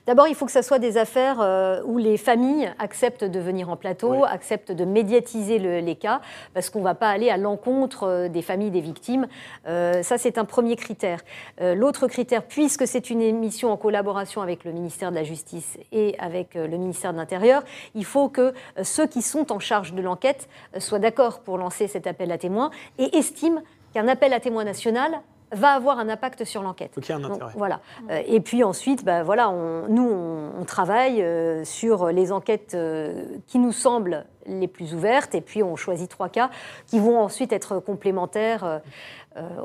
D'abord, 0.05 0.27
il 0.27 0.35
faut 0.35 0.45
que 0.45 0.51
ce 0.51 0.61
soit 0.61 0.79
des 0.79 0.97
affaires 0.97 1.81
où 1.85 1.97
les 1.97 2.17
familles 2.17 2.71
acceptent 2.77 3.23
de 3.23 3.39
venir 3.39 3.69
en 3.69 3.77
plateau, 3.77 4.25
acceptent 4.25 4.71
de 4.71 4.85
médiatiser 4.85 5.59
les 5.59 5.95
cas, 5.95 6.21
parce 6.53 6.69
qu'on 6.69 6.79
ne 6.79 6.83
va 6.83 6.95
pas 6.95 7.09
aller 7.09 7.29
à 7.29 7.37
l'encontre 7.37 8.27
des 8.27 8.41
familles 8.41 8.71
des 8.71 8.81
victimes. 8.81 9.27
ça, 9.65 10.17
c'est 10.17 10.37
un 10.37 10.45
premier 10.45 10.75
critère. 10.75 11.21
Euh, 11.61 11.75
l'autre 11.75 12.07
critère, 12.07 12.43
puisque 12.43 12.87
c'est 12.87 13.09
une 13.09 13.21
émission 13.21 13.71
en 13.71 13.77
collaboration 13.77 14.41
avec 14.41 14.63
le 14.63 14.71
ministère 14.71 15.11
de 15.11 15.15
la 15.15 15.23
Justice 15.23 15.77
et 15.91 16.15
avec 16.19 16.55
euh, 16.55 16.67
le 16.67 16.77
ministère 16.77 17.13
de 17.13 17.17
l'Intérieur, 17.17 17.63
il 17.95 18.05
faut 18.05 18.29
que 18.29 18.53
euh, 18.77 18.83
ceux 18.83 19.07
qui 19.07 19.21
sont 19.21 19.51
en 19.51 19.59
charge 19.59 19.93
de 19.93 20.01
l'enquête 20.01 20.49
soient 20.77 20.99
d'accord 20.99 21.41
pour 21.41 21.57
lancer 21.57 21.87
cet 21.87 22.07
appel 22.07 22.31
à 22.31 22.37
témoins 22.37 22.71
et 22.97 23.17
estiment 23.17 23.61
qu'un 23.93 24.07
appel 24.07 24.33
à 24.33 24.39
témoins 24.39 24.63
national 24.63 25.21
va 25.51 25.71
avoir 25.71 25.99
un 25.99 26.09
impact 26.09 26.45
sur 26.45 26.61
l'enquête. 26.61 26.91
voilà. 27.55 27.81
et 28.27 28.39
puis 28.39 28.63
ensuite, 28.63 29.03
bah, 29.03 29.23
voilà, 29.23 29.51
nous, 29.87 30.09
on, 30.09 30.65
travaille 30.65 31.25
sur 31.65 32.07
les 32.07 32.31
enquêtes 32.31 32.77
qui 33.47 33.59
nous 33.59 33.71
semblent 33.71 34.25
les 34.45 34.67
plus 34.67 34.93
ouvertes, 34.93 35.33
et 35.33 35.41
puis 35.41 35.63
on 35.63 35.75
choisit 35.75 36.09
trois 36.09 36.29
cas 36.29 36.49
qui 36.85 36.99
vont 36.99 37.19
ensuite 37.19 37.51
être 37.51 37.79
complémentaires 37.79 38.81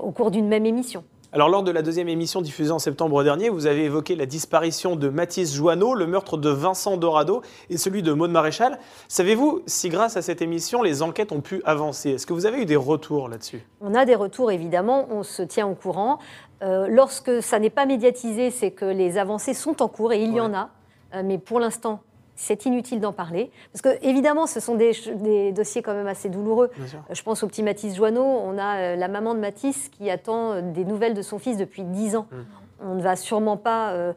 au 0.03 0.11
cours 0.11 0.31
d'une 0.31 0.49
même 0.49 0.67
émission. 0.67 1.05
Alors, 1.35 1.49
lors 1.49 1.65
de 1.65 1.73
la 1.73 1.83
deuxième 1.83 2.09
émission 2.09 2.43
diffusée 2.43 2.71
en 2.71 2.79
septembre 2.79 3.25
dernier, 3.25 3.49
vous 3.49 3.67
avez 3.67 3.87
évoqué 3.87 4.15
la 4.15 4.25
disparition 4.25 4.95
de 4.95 5.09
Mathis 5.09 5.53
Joanneau, 5.53 5.97
le 5.97 6.07
meurtre 6.07 6.37
de 6.37 6.49
Vincent 6.49 6.97
Dorado 6.97 7.43
et 7.69 7.77
celui 7.77 8.05
de 8.05 8.13
Maude 8.13 8.31
Maréchal. 8.31 8.79
Savez-vous 9.09 9.61
si, 9.67 9.89
grâce 9.89 10.17
à 10.17 10.23
cette 10.23 10.43
émission, 10.43 10.81
les 10.81 11.03
enquêtes 11.03 11.33
ont 11.33 11.41
pu 11.41 11.61
avancer? 11.65 12.11
Est-ce 12.11 12.29
que 12.29 12.33
vous 12.33 12.47
avez 12.47 12.63
eu 12.63 12.67
des 12.67 12.77
retours 12.77 13.29
là-dessus? 13.29 13.67
On 13.81 13.97
a 13.97 14.05
des 14.05 14.15
retours, 14.15 14.53
évidemment. 14.53 15.09
On 15.11 15.25
se 15.25 15.43
tient 15.43 15.67
au 15.67 15.75
courant. 15.75 16.21
Euh, 16.63 16.87
lorsque 16.89 17.43
ça 17.43 17.59
n'est 17.59 17.69
pas 17.69 17.85
médiatisé, 17.85 18.53
c'est 18.53 18.71
que 18.71 18.85
les 18.85 19.19
avancées 19.19 19.55
sont 19.55 19.83
en 19.83 19.89
cours 19.89 20.13
et 20.13 20.23
il 20.23 20.35
y 20.35 20.41
en 20.41 20.55
a. 20.55 20.71
Euh, 21.17 21.23
mais 21.25 21.39
pour 21.39 21.59
l'instant, 21.59 21.99
c'est 22.37 22.67
inutile 22.67 23.01
d'en 23.01 23.13
parler. 23.13 23.51
Parce 23.73 23.83
que, 23.83 24.05
évidemment, 24.05 24.47
ce 24.47 24.61
sont 24.61 24.75
des, 24.75 25.53
dossiers 25.53 25.83
quand 25.83 25.95
même 25.95 26.07
assez 26.07 26.29
douloureux. 26.29 26.71
Je 27.11 27.23
pense 27.23 27.43
au 27.43 27.47
petit 27.47 27.63
Mathis 27.63 27.95
Joanneau. 27.95 28.25
On 28.25 28.59
a 28.59 28.77
euh, 28.77 28.97
la 28.97 29.09
maman 29.09 29.35
de 29.35 29.41
Mathis 29.41 29.89
qui 29.89 30.11
attend 30.11 30.53
euh, 30.53 30.61
des 30.61 30.85
nouvelles 30.85 31.15
de 31.15 31.23
son 31.23 31.39
fils 31.39 31.57
depuis 31.57 31.83
dix 31.83 32.17
ans. 32.17 32.27
Hum. 32.33 32.45
On 32.81 32.95
ne 32.97 33.03
va 33.03 33.17
sûrement 33.17 33.57
pas 33.57 33.93
euh, 33.93 34.13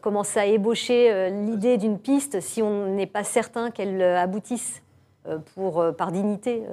commencer 0.00 0.38
à 0.38 0.46
ébaucher 0.46 1.30
l'idée 1.30 1.78
d'une 1.78 1.98
piste 1.98 2.40
si 2.40 2.62
on 2.62 2.86
n'est 2.86 3.06
pas 3.06 3.24
certain 3.24 3.70
qu'elle 3.70 4.02
aboutisse. 4.02 4.82
Pour, 5.54 5.84
par 5.96 6.10
dignité, 6.10 6.64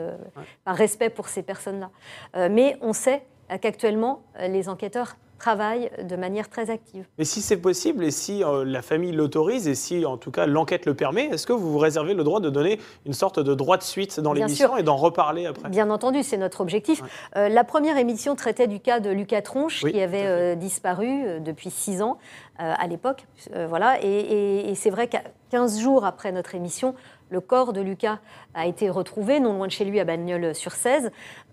par 0.66 0.76
respect 0.76 1.12
pour 1.12 1.28
ces 1.28 1.44
personnes-là. 1.44 2.50
mais 2.50 2.80
on 2.82 2.94
sait 2.94 3.22
qu'actuellement, 3.62 4.24
les 4.40 4.70
enquêteurs 4.70 5.18
travaille 5.40 5.90
de 6.04 6.16
manière 6.16 6.50
très 6.50 6.70
active. 6.70 7.06
Mais 7.18 7.24
si 7.24 7.42
c'est 7.42 7.58
possible 7.58 8.04
et 8.04 8.12
si 8.12 8.44
euh, 8.44 8.64
la 8.66 8.82
famille 8.82 9.14
l'autorise 9.14 9.68
et 9.68 9.74
si 9.74 10.06
en 10.06 10.18
tout 10.18 10.30
cas 10.30 10.46
l'enquête 10.46 10.86
le 10.86 10.94
permet, 10.94 11.26
est-ce 11.26 11.48
que 11.48 11.54
vous 11.54 11.72
vous 11.72 11.78
réservez 11.80 12.14
le 12.14 12.24
droit 12.24 12.42
de 12.42 12.50
donner 12.50 12.80
une 13.06 13.14
sorte 13.14 13.40
de 13.40 13.56
droit 13.56 13.78
de 13.78 13.84
suite 13.84 14.20
dans 14.20 14.34
l'émission 14.34 14.78
et 14.78 14.84
d'en 14.84 14.98
reparler 14.98 15.48
après? 15.48 15.70
Bien 15.70 15.90
entendu, 15.90 16.22
c'est 16.22 16.38
notre 16.38 16.62
objectif. 16.62 17.02
Euh, 17.36 17.50
la 17.50 17.64
première 17.64 17.98
émission 17.98 18.36
traitait 18.36 18.68
du 18.68 18.80
cas 18.80 19.00
de 19.00 19.10
Lucas 19.10 19.42
Tronche 19.42 19.86
qui 19.86 20.02
avait 20.02 20.28
euh, 20.28 20.56
disparu 20.56 21.40
depuis 21.40 21.72
six 21.72 22.02
ans 22.02 22.18
à 22.62 22.88
l'époque. 22.88 23.26
voilà, 23.70 24.04
et, 24.04 24.74
c'est 24.76 24.90
vrai 24.90 25.08
qu'à 25.08 25.22
15 25.52 25.80
jours 25.80 26.04
après 26.04 26.34
notre 26.34 26.56
émission, 26.56 26.94
le 27.30 27.40
corps 27.40 27.72
de 27.72 27.80
Lucas 27.80 28.20
a 28.54 28.68
été 28.68 28.90
retrouvé 28.90 29.40
non 29.40 29.54
loin 29.54 29.68
de 29.68 29.72
chez 29.72 29.86
lui 29.86 29.98
à 30.02 30.04
Bagnols-sur-Cèze. 30.04 31.10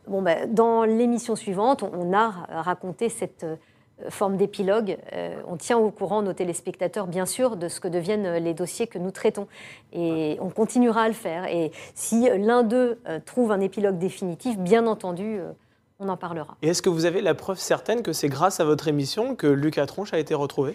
Bon, 0.08 0.20
ben, 0.20 0.52
dans 0.52 0.82
l'émission 0.82 1.36
suivante, 1.36 1.84
on 1.84 2.12
a 2.12 2.32
raconté 2.50 3.08
cette 3.08 3.46
forme 4.10 4.36
d'épilogue. 4.36 4.98
Euh, 5.12 5.34
on 5.46 5.56
tient 5.56 5.78
au 5.78 5.90
courant 5.90 6.22
nos 6.22 6.32
téléspectateurs, 6.32 7.06
bien 7.06 7.26
sûr, 7.26 7.56
de 7.56 7.68
ce 7.68 7.80
que 7.80 7.88
deviennent 7.88 8.36
les 8.36 8.54
dossiers 8.54 8.86
que 8.86 8.98
nous 8.98 9.10
traitons. 9.10 9.48
Et 9.92 10.36
on 10.40 10.50
continuera 10.50 11.02
à 11.02 11.08
le 11.08 11.14
faire. 11.14 11.46
Et 11.46 11.72
si 11.94 12.28
l'un 12.38 12.62
d'eux 12.62 12.98
euh, 13.08 13.20
trouve 13.24 13.52
un 13.52 13.60
épilogue 13.60 13.98
définitif, 13.98 14.58
bien 14.58 14.86
entendu, 14.86 15.40
on 15.99 16.08
en 16.08 16.16
parlera. 16.16 16.56
Et 16.62 16.68
est-ce 16.68 16.82
que 16.82 16.90
vous 16.90 17.06
avez 17.06 17.23
la 17.23 17.34
preuve 17.34 17.58
certaine 17.58 18.02
que 18.02 18.12
c'est 18.12 18.28
grâce 18.28 18.60
à 18.60 18.64
votre 18.64 18.88
émission 18.88 19.34
que 19.34 19.47
Lucas 19.47 19.86
Tronche 19.86 20.12
a 20.12 20.18
été 20.18 20.34
retrouvé? 20.34 20.75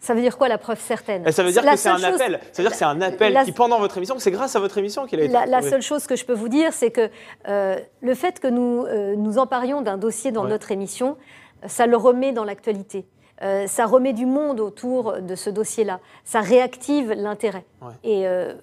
Ça 0.00 0.14
veut 0.14 0.22
dire 0.22 0.38
quoi 0.38 0.48
la 0.48 0.56
preuve 0.56 0.80
certaine? 0.80 1.24
Eh, 1.26 1.32
Ça 1.32 1.42
veut 1.42 1.52
dire 1.52 1.62
que 1.62 1.76
c'est 1.76 1.90
un 1.90 2.02
appel. 2.02 2.40
Ça 2.52 2.62
veut 2.62 2.68
dire 2.68 2.70
que 2.70 2.78
c'est 2.78 2.84
un 2.86 3.02
appel 3.02 3.38
qui, 3.44 3.52
pendant 3.52 3.78
votre 3.78 3.98
émission, 3.98 4.18
c'est 4.18 4.30
grâce 4.30 4.56
à 4.56 4.60
votre 4.60 4.78
émission 4.78 5.04
qu'il 5.04 5.20
a 5.20 5.24
été. 5.24 5.32
La, 5.32 5.44
la, 5.44 5.60
seule 5.60 5.82
chose 5.82 6.06
que 6.06 6.16
je 6.16 6.24
peux 6.24 6.32
vous 6.32 6.48
dire, 6.48 6.72
c'est 6.72 6.90
que 6.90 7.10
le 7.46 8.14
fait 8.14 8.40
que 8.40 8.48
nous 8.48 8.86
nous 9.16 9.36
emparions 9.36 9.82
d'un 9.82 9.98
dossier 9.98 10.32
dans 10.32 10.44
notre 10.44 10.72
émission, 10.72 11.18
ça 11.66 11.86
le 11.86 11.96
remet 11.96 12.32
dans 12.32 12.44
l'actualité. 12.44 13.06
Euh, 13.42 13.66
ça 13.66 13.86
remet 13.86 14.12
du 14.12 14.26
monde 14.26 14.60
autour 14.60 15.20
de 15.20 15.34
ce 15.34 15.50
dossier-là. 15.50 16.00
Ça 16.24 16.40
réactive 16.40 17.12
l'intérêt. 17.12 17.64
Et 18.02 18.26
euh, 18.26 18.54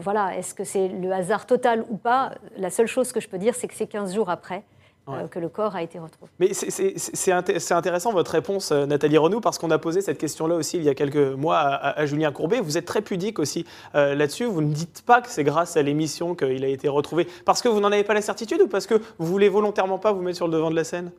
voilà, 0.00 0.36
est-ce 0.36 0.54
que 0.54 0.64
c'est 0.64 0.88
le 0.88 1.12
hasard 1.12 1.46
total 1.46 1.84
ou 1.90 1.96
pas? 1.96 2.32
La 2.56 2.70
seule 2.70 2.86
chose 2.86 3.12
que 3.12 3.20
je 3.20 3.28
peux 3.28 3.38
dire, 3.38 3.54
c'est 3.54 3.68
que 3.68 3.74
c'est 3.74 3.86
15 3.86 4.14
jours 4.14 4.30
après. 4.30 4.64
Euh, 5.06 5.28
que 5.28 5.38
le 5.38 5.50
corps 5.50 5.76
a 5.76 5.82
été 5.82 5.98
retrouvé. 5.98 6.32
Mais 6.40 6.54
c'est 6.54 7.30
intéressant 7.30 8.10
votre 8.12 8.30
réponse, 8.30 8.72
Nathalie 8.72 9.18
Renou, 9.18 9.42
parce 9.42 9.58
qu'on 9.58 9.70
a 9.70 9.76
posé 9.76 10.00
cette 10.00 10.16
question-là 10.16 10.54
aussi 10.54 10.78
il 10.78 10.82
y 10.82 10.88
a 10.88 10.94
quelques 10.94 11.34
mois 11.36 11.58
à, 11.58 12.06
Julien 12.06 12.32
Courbet. 12.32 12.60
Vous 12.60 12.78
êtes 12.78 12.86
très 12.86 13.02
pudique 13.02 13.38
aussi 13.38 13.66
là-dessus. 13.92 14.46
Vous 14.46 14.62
ne 14.62 14.72
dites 14.72 15.02
pas 15.04 15.20
que 15.20 15.28
c'est 15.28 15.44
grâce 15.44 15.76
à 15.76 15.82
l'émission 15.82 16.34
qu'il 16.34 16.64
a 16.64 16.68
été 16.68 16.88
retrouvé. 16.88 17.28
Parce 17.44 17.60
que 17.60 17.68
vous 17.68 17.80
n'en 17.80 17.92
avez 17.92 18.02
pas 18.02 18.14
la 18.14 18.22
certitude 18.22 18.62
ou 18.62 18.66
parce 18.66 18.86
que 18.86 18.94
vous 19.18 19.26
voulez 19.26 19.50
volontairement 19.50 19.98
pas 19.98 20.10
vous 20.10 20.22
mettre 20.22 20.36
sur 20.36 20.46
le 20.46 20.54
devant 20.54 20.70
de 20.70 20.76
la 20.76 20.84
scène? 20.84 21.12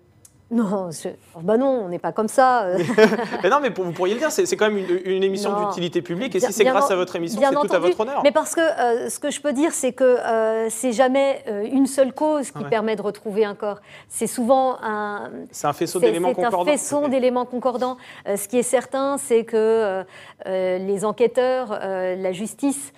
Non, 0.51 0.89
oh, 0.91 1.39
bah 1.41 1.57
non, 1.57 1.85
on 1.85 1.89
n'est 1.89 1.97
pas 1.97 2.11
comme 2.11 2.27
ça. 2.27 2.67
mais 3.43 3.49
non, 3.49 3.59
mais 3.59 3.69
vous 3.69 3.91
pourriez 3.91 4.13
le 4.13 4.19
dire, 4.19 4.31
c'est 4.31 4.55
quand 4.55 4.69
même 4.69 4.77
une, 4.77 5.23
émission 5.23 5.59
d'utilité 5.59 6.03
publique, 6.03 6.35
et 6.35 6.39
si 6.39 6.53
c'est 6.53 6.63
grâce 6.63 6.91
à 6.91 6.95
votre 6.95 7.15
émission, 7.15 7.41
c'est 7.41 7.67
tout 7.67 7.75
à 7.75 7.79
votre 7.79 7.99
honneur. 7.99 8.21
Mais 8.23 8.31
parce 8.31 8.53
que 8.53 8.61
euh, 8.61 9.09
ce 9.09 9.17
que 9.17 9.31
je 9.31 9.41
peux 9.41 9.53
dire, 9.53 9.71
c'est 9.71 9.93
que 9.93 10.03
euh, 10.03 10.69
c'est 10.69 10.91
jamais 10.91 11.43
euh, 11.47 11.67
une 11.71 11.87
seule 11.87 12.13
cause 12.13 12.51
qui 12.51 12.63
permet 12.65 12.95
de 12.95 13.01
retrouver 13.01 13.43
un 13.43 13.55
corps. 13.55 13.81
C'est 14.07 14.27
souvent 14.27 14.77
un. 14.83 15.31
C'est 15.49 15.65
un 15.65 15.73
faisceau 15.73 15.99
d'éléments 15.99 16.33
concordants. 16.33 16.63
C'est 16.65 16.71
un 16.71 16.77
faisceau 16.77 17.07
d'éléments 17.07 17.45
concordants. 17.45 17.97
ce 18.27 18.47
qui 18.47 18.59
est 18.59 18.63
certain, 18.63 19.17
c'est 19.17 19.45
que 19.45 20.03
les 20.45 21.05
enquêteurs, 21.05 21.79
la 21.79 22.31
justice, 22.33 22.93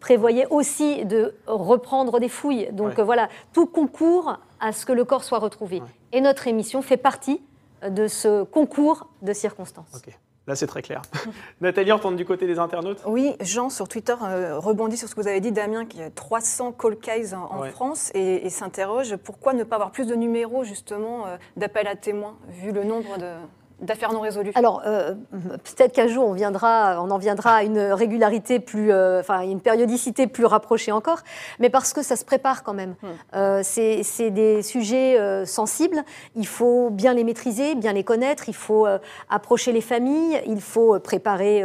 prévoyaient 0.00 0.46
aussi 0.50 1.04
de 1.06 1.34
reprendre 1.48 2.20
des 2.20 2.28
fouilles. 2.28 2.68
Donc 2.70 3.00
voilà, 3.00 3.28
tout 3.52 3.66
concourt 3.66 4.38
à 4.60 4.70
ce 4.70 4.86
que 4.86 4.92
le 4.92 5.04
corps 5.04 5.24
soit 5.24 5.40
retrouvé. 5.40 5.82
Et 6.12 6.20
notre 6.20 6.46
émission 6.46 6.82
fait 6.82 6.96
partie 6.96 7.42
de 7.88 8.06
ce 8.06 8.44
concours 8.44 9.08
de 9.22 9.32
circonstances. 9.32 9.92
Ok, 9.94 10.14
Là, 10.48 10.56
c'est 10.56 10.66
très 10.66 10.82
clair. 10.82 11.02
Nathalie, 11.60 11.92
entend 11.92 12.10
du 12.10 12.24
côté 12.24 12.46
des 12.46 12.58
internautes 12.58 13.00
Oui, 13.06 13.36
Jean, 13.40 13.70
sur 13.70 13.86
Twitter, 13.86 14.14
euh, 14.22 14.58
rebondit 14.58 14.96
sur 14.96 15.08
ce 15.08 15.14
que 15.14 15.20
vous 15.20 15.28
avez 15.28 15.40
dit, 15.40 15.52
Damien, 15.52 15.86
qu'il 15.86 16.00
y 16.00 16.02
a 16.02 16.10
300 16.10 16.72
call 16.72 16.96
cases 16.96 17.32
en, 17.32 17.62
France 17.70 18.10
et, 18.14 18.50
s'interroge 18.50 19.16
pourquoi 19.16 19.52
ne 19.52 19.62
pas 19.62 19.76
avoir 19.76 19.92
plus 19.92 20.06
de 20.06 20.16
numéros, 20.16 20.64
justement, 20.64 21.26
euh, 21.26 21.36
d'appels 21.56 21.86
à 21.86 21.94
témoins, 21.94 22.36
vu 22.48 22.72
le 22.72 22.82
nombre 22.82 23.18
de 23.18 23.32
d'affaires 23.82 24.12
non 24.12 24.20
résolues 24.20 24.52
Alors, 24.54 24.82
euh, 24.86 25.14
peut-être 25.32 25.92
qu'un 25.92 26.06
jour, 26.06 26.26
on, 26.26 26.32
viendra, 26.32 27.02
on 27.02 27.10
en 27.10 27.18
viendra 27.18 27.56
à 27.56 27.62
une 27.64 27.78
régularité 27.78 28.60
plus, 28.60 28.92
euh, 28.92 29.20
enfin, 29.20 29.42
une 29.42 29.60
périodicité 29.60 30.26
plus 30.26 30.44
rapprochée 30.44 30.92
encore, 30.92 31.20
mais 31.58 31.68
parce 31.68 31.92
que 31.92 32.02
ça 32.02 32.16
se 32.16 32.24
prépare 32.24 32.62
quand 32.62 32.74
même. 32.74 32.94
Hmm. 33.02 33.06
Euh, 33.34 33.60
c'est 33.62 34.30
des 34.30 34.62
sujets 34.62 35.18
sensibles, 35.46 36.04
il 36.36 36.46
faut 36.46 36.90
bien 36.90 37.14
les 37.14 37.24
maîtriser, 37.24 37.74
bien 37.74 37.92
les 37.92 38.04
connaître, 38.04 38.48
il 38.48 38.54
faut 38.54 38.86
approcher 39.28 39.72
les 39.72 39.80
familles, 39.80 40.40
il 40.46 40.60
faut 40.60 40.98
préparer 41.00 41.64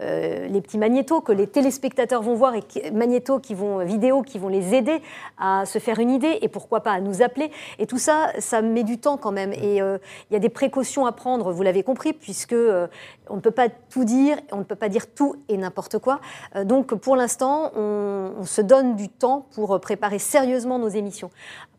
les 0.00 0.60
petits 0.60 0.78
magnétos 0.78 1.20
que 1.20 1.32
les 1.32 1.46
téléspectateurs 1.46 2.22
vont 2.22 2.34
voir 2.34 2.54
et 2.54 2.90
magnétos 2.92 3.38
qui 3.38 3.54
vont, 3.54 3.84
vidéos 3.84 4.22
qui 4.22 4.38
vont 4.38 4.48
les 4.48 4.74
aider 4.74 5.02
à 5.38 5.66
se 5.66 5.78
faire 5.78 5.98
une 5.98 6.10
idée 6.10 6.38
et 6.40 6.48
pourquoi 6.48 6.80
pas 6.80 6.92
à 6.92 7.00
nous 7.00 7.22
appeler. 7.22 7.50
Et 7.78 7.86
tout 7.86 7.98
ça, 7.98 8.32
ça 8.38 8.62
met 8.62 8.84
du 8.84 8.98
temps 8.98 9.16
quand 9.16 9.32
même. 9.32 9.52
Et 9.52 9.76
il 9.76 10.32
y 10.32 10.36
a 10.36 10.40
des 10.40 10.48
précautions 10.48 11.06
à 11.06 11.12
prendre 11.12 11.49
vous 11.50 11.62
l'avez 11.62 11.82
compris, 11.82 12.12
puisque 12.12 12.52
euh, 12.52 12.86
on 13.30 13.36
ne 13.36 13.40
peut 13.40 13.50
pas 13.50 13.68
tout 13.68 14.04
dire, 14.04 14.38
on 14.52 14.58
ne 14.58 14.64
peut 14.64 14.76
pas 14.76 14.88
dire 14.88 15.12
tout 15.14 15.36
et 15.48 15.56
n'importe 15.56 15.98
quoi. 15.98 16.20
donc 16.64 16.94
pour 16.94 17.16
l'instant, 17.16 17.72
on, 17.74 18.32
on, 18.38 18.44
se 18.44 18.60
donne 18.60 18.96
du 18.96 19.08
temps 19.08 19.46
pour 19.54 19.80
préparer 19.80 20.18
sérieusement 20.18 20.78
nos 20.78 20.88
émissions. 20.88 21.30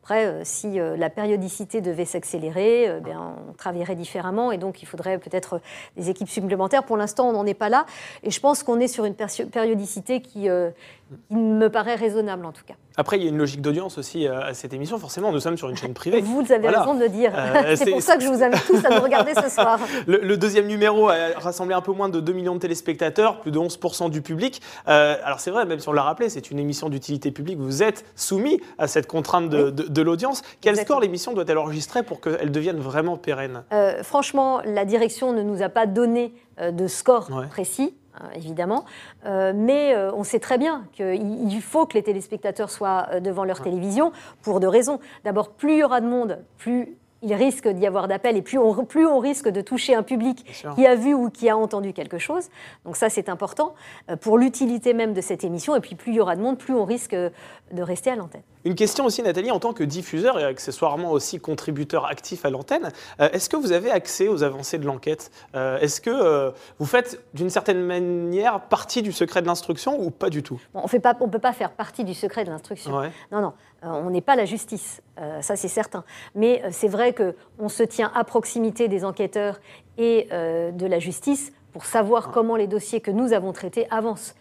Après, 0.04 0.26
euh, 0.26 0.42
si 0.44 0.80
euh, 0.80 0.98
la 0.98 1.12
périodicité 1.12 1.80
devait 1.80 2.06
s'accélérer, 2.06 2.90
euh, 2.90 3.00
ben, 3.00 3.36
on 3.50 3.54
travaillerait 3.54 3.94
différemment 3.94 4.52
et 4.52 4.58
donc 4.58 4.82
il 4.82 4.88
faudrait 4.88 5.20
peut-être 5.20 5.62
des 5.96 6.10
équipes 6.10 6.30
supplémentaires. 6.30 6.84
Pour 6.84 6.98
l'instant, 6.98 7.30
on 7.30 7.34
n'en 7.34 7.46
est 7.46 7.54
pas 7.54 7.70
là 7.70 7.86
et 8.24 8.32
je 8.32 8.40
pense 8.40 8.64
qu'on 8.64 8.80
est 8.80 8.88
sur 8.88 9.06
une 9.06 9.14
périodicité 9.14 10.22
qui, 10.22 10.48
qui 10.48 11.36
me 11.36 11.68
paraît 11.68 11.94
raisonnable 11.94 12.48
en 12.48 12.52
tout 12.52 12.64
cas. 12.66 12.74
Après, 12.98 13.18
il 13.18 13.24
y 13.24 13.26
a 13.28 13.30
une 13.30 13.38
logique 13.38 13.62
d'audience 13.62 14.00
aussi 14.00 14.28
à 14.28 14.54
cette 14.54 14.74
émission. 14.74 14.98
Forcément, 14.98 15.32
nous 15.32 15.40
sommes 15.40 15.58
sur 15.58 15.70
une 15.70 15.78
chaîne 15.78 15.94
privée. 15.94 16.20
Vous 16.22 16.52
avez 16.52 16.68
raison 16.68 16.96
de 16.96 17.00
le 17.00 17.10
dire. 17.10 17.32
c'est 17.76 17.92
pour 17.92 18.02
ça 18.02 18.18
que 18.18 18.24
je 18.24 18.28
vous 18.28 18.44
invite 18.44 18.66
tous 18.66 18.84
à 18.84 18.90
nous 18.90 19.04
regarder 19.04 19.34
ce 19.36 19.50
soir. 19.50 19.80
Le, 20.08 20.36
deuxième 20.36 20.66
numéro 20.66 21.10
a 21.10 21.38
rassemblé 21.42 21.74
un 21.74 21.82
peu 21.82 21.92
moins 21.92 22.10
de 22.10 22.20
2 22.20 22.34
millions 22.34 22.56
de 22.56 22.60
téléspectateurs, 22.60 23.42
plus 23.42 23.52
de 23.52 23.60
11% 23.60 24.10
du 24.10 24.22
public. 24.22 24.62
alors 24.86 25.40
c'est 25.40 25.52
vrai, 25.52 25.66
même 25.66 25.80
si 25.80 25.90
on 25.90 25.94
l'a 25.94 26.04
rappelé, 26.04 26.30
c'est 26.30 26.52
une 26.52 26.60
émission 26.60 26.90
d'utilité 26.90 27.32
publique. 27.32 27.58
Vous 27.60 27.84
êtes 27.84 28.06
soumis 28.16 28.62
à 28.78 28.88
cette 28.88 29.08
contrainte 29.08 29.50
de, 29.50 30.02
l'audience. 30.02 30.42
Quel 30.62 30.78
score 30.78 31.00
l'émission 31.00 31.34
doit-elle 31.34 31.58
enregistrer 31.58 32.04
pour 32.04 32.22
qu'elle 32.22 32.52
devienne 32.52 32.80
vraiment 32.80 33.18
pérenne? 33.18 33.64
Euh, 33.72 34.04
Franchement, 34.04 34.62
la 34.66 34.86
direction 34.86 35.34
ne 35.34 35.42
nous 35.42 35.62
a 35.62 35.70
pas 35.70 35.86
donné 35.86 36.34
euh, 36.60 36.72
de 36.72 36.88
score 36.88 37.30
précis. 37.50 37.94
Hein, 38.20 38.30
évidemment. 38.36 38.84
Euh, 39.26 39.54
mais 39.56 39.96
euh, 39.96 40.12
on 40.14 40.26
sait 40.26 40.40
très 40.40 40.58
bien 40.58 40.84
qu'il 40.92 41.62
faut 41.62 41.86
que 41.86 41.94
les 41.94 42.04
téléspectateurs 42.04 42.70
soient 42.70 43.08
euh, 43.14 43.20
devant 43.22 43.46
leur 43.46 43.62
télévision 43.62 44.12
pour 44.42 44.60
deux 44.60 44.68
raisons. 44.68 45.00
D'abord, 45.24 45.52
plus 45.52 45.74
il 45.74 45.78
y 45.78 45.84
aura 45.84 46.02
de 46.02 46.08
monde, 46.08 46.40
plus 46.58 46.98
il 47.22 47.34
risque 47.34 47.68
d'y 47.68 47.86
avoir 47.86 48.08
d'appels 48.08 48.38
et 48.38 48.42
plus 48.42 48.58
on, 48.58 48.86
plus 48.86 49.06
on 49.06 49.20
risque 49.20 49.50
de 49.50 49.62
toucher 49.62 49.96
un 49.96 50.04
public 50.04 50.46
qui 50.76 50.86
a 50.86 50.96
vu 50.96 51.14
ou 51.14 51.30
qui 51.30 51.50
a 51.50 51.58
entendu 51.58 51.94
quelque 51.94 52.18
chose. 52.18 52.50
Donc 52.86 52.96
ça, 52.96 53.10
c'est 53.10 53.30
important 53.30 53.74
pour 54.22 54.38
l'utilité 54.38 54.94
même 54.94 55.14
de 55.14 55.22
cette 55.22 55.44
émission. 55.44 55.76
Et 55.76 55.80
puis 55.80 55.96
plus 55.96 56.12
il 56.12 56.16
y 56.16 56.20
aura 56.20 56.36
de 56.36 56.42
monde, 56.42 56.58
plus 56.58 56.74
on 56.74 56.86
risque 56.86 57.16
de 57.16 57.82
rester 57.82 58.12
à 58.12 58.16
l'antenne. 58.16 58.42
Une 58.64 58.76
question 58.76 59.06
aussi, 59.06 59.24
Nathalie, 59.24 59.50
en 59.50 59.60
tant 59.60 59.74
que 59.74 59.84
diffuseur 59.84 60.40
et 60.40 60.44
accessoirement 60.44 61.12
aussi 61.12 61.40
contributeur 61.40 62.06
actif 62.06 62.46
à 62.46 62.52
l'antenne, 62.52 62.92
euh, 63.20 63.30
est-ce 63.32 63.50
que 63.50 63.58
vous 63.58 63.72
avez 63.72 63.90
accès 63.90 64.28
aux 64.28 64.44
avancées 64.44 64.78
de 64.78 64.86
l'enquête 64.86 65.32
euh, 65.56 65.80
Est-ce 65.80 66.00
que 66.00 66.12
euh, 66.12 66.52
vous 66.78 66.86
faites 66.86 67.24
d'une 67.34 67.50
certaine 67.50 67.84
manière 67.84 68.62
partie 68.62 69.02
du 69.02 69.12
secret 69.12 69.42
de 69.42 69.48
l'instruction 69.48 70.00
ou 70.00 70.12
pas 70.12 70.30
du 70.30 70.44
tout? 70.44 70.62
On 70.76 70.84
ne 70.84 71.28
peut 71.32 71.40
pas 71.40 71.54
faire 71.54 71.72
partie 71.72 72.04
du 72.04 72.14
secret 72.14 72.44
de 72.44 72.52
l'instruction. 72.52 72.92
Non, 73.32 73.42
non, 73.42 73.54
on 73.84 74.10
n'est 74.10 74.22
pas 74.22 74.36
la 74.36 74.46
justice, 74.46 75.02
ça 75.42 75.56
c'est 75.56 75.68
certain. 75.68 76.04
Mais 76.36 76.62
c'est 76.72 76.88
vrai 76.88 77.14
qu'on 77.14 77.70
se 77.70 77.84
tient 77.84 78.12
à 78.14 78.24
proximité 78.24 78.88
des 78.88 79.04
enquêteurs 79.06 79.60
et 79.98 80.28
de 80.32 80.86
la 80.86 81.00
justice 81.00 81.52
pour 81.74 81.86
savoir 81.86 82.32
comment 82.32 82.56
les 82.56 82.68
dossiers 82.68 83.02
que 83.02 83.12
nous 83.12 83.34
avons 83.34 83.54
traités 83.54 83.88
avancent. 83.90 84.36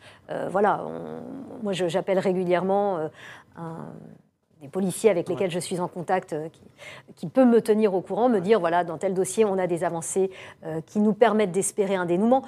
voilà, 0.50 0.84
moi 1.62 1.72
j'appelle 1.72 2.18
régulièrement 2.18 3.08
des 4.60 4.68
policiers 4.68 5.10
avec 5.10 5.28
lesquels 5.28 5.50
je 5.50 5.58
suis 5.58 5.80
en 5.80 5.88
contact, 5.88 6.32
euh, 6.32 6.48
qui, 7.16 7.26
peut 7.26 7.44
me 7.44 7.60
tenir 7.60 7.94
au 7.94 8.00
courant, 8.02 8.28
me 8.28 8.40
dire, 8.40 8.60
voilà, 8.60 8.84
dans 8.84 8.98
tel 8.98 9.14
dossier, 9.14 9.44
on 9.44 9.58
a 9.58 9.66
des 9.66 9.84
avancées 9.84 10.30
euh, 10.64 10.80
qui 10.82 11.00
nous 11.00 11.14
permettent 11.14 11.52
d'espérer 11.52 11.94
un 11.94 12.04
dénouement. 12.04 12.44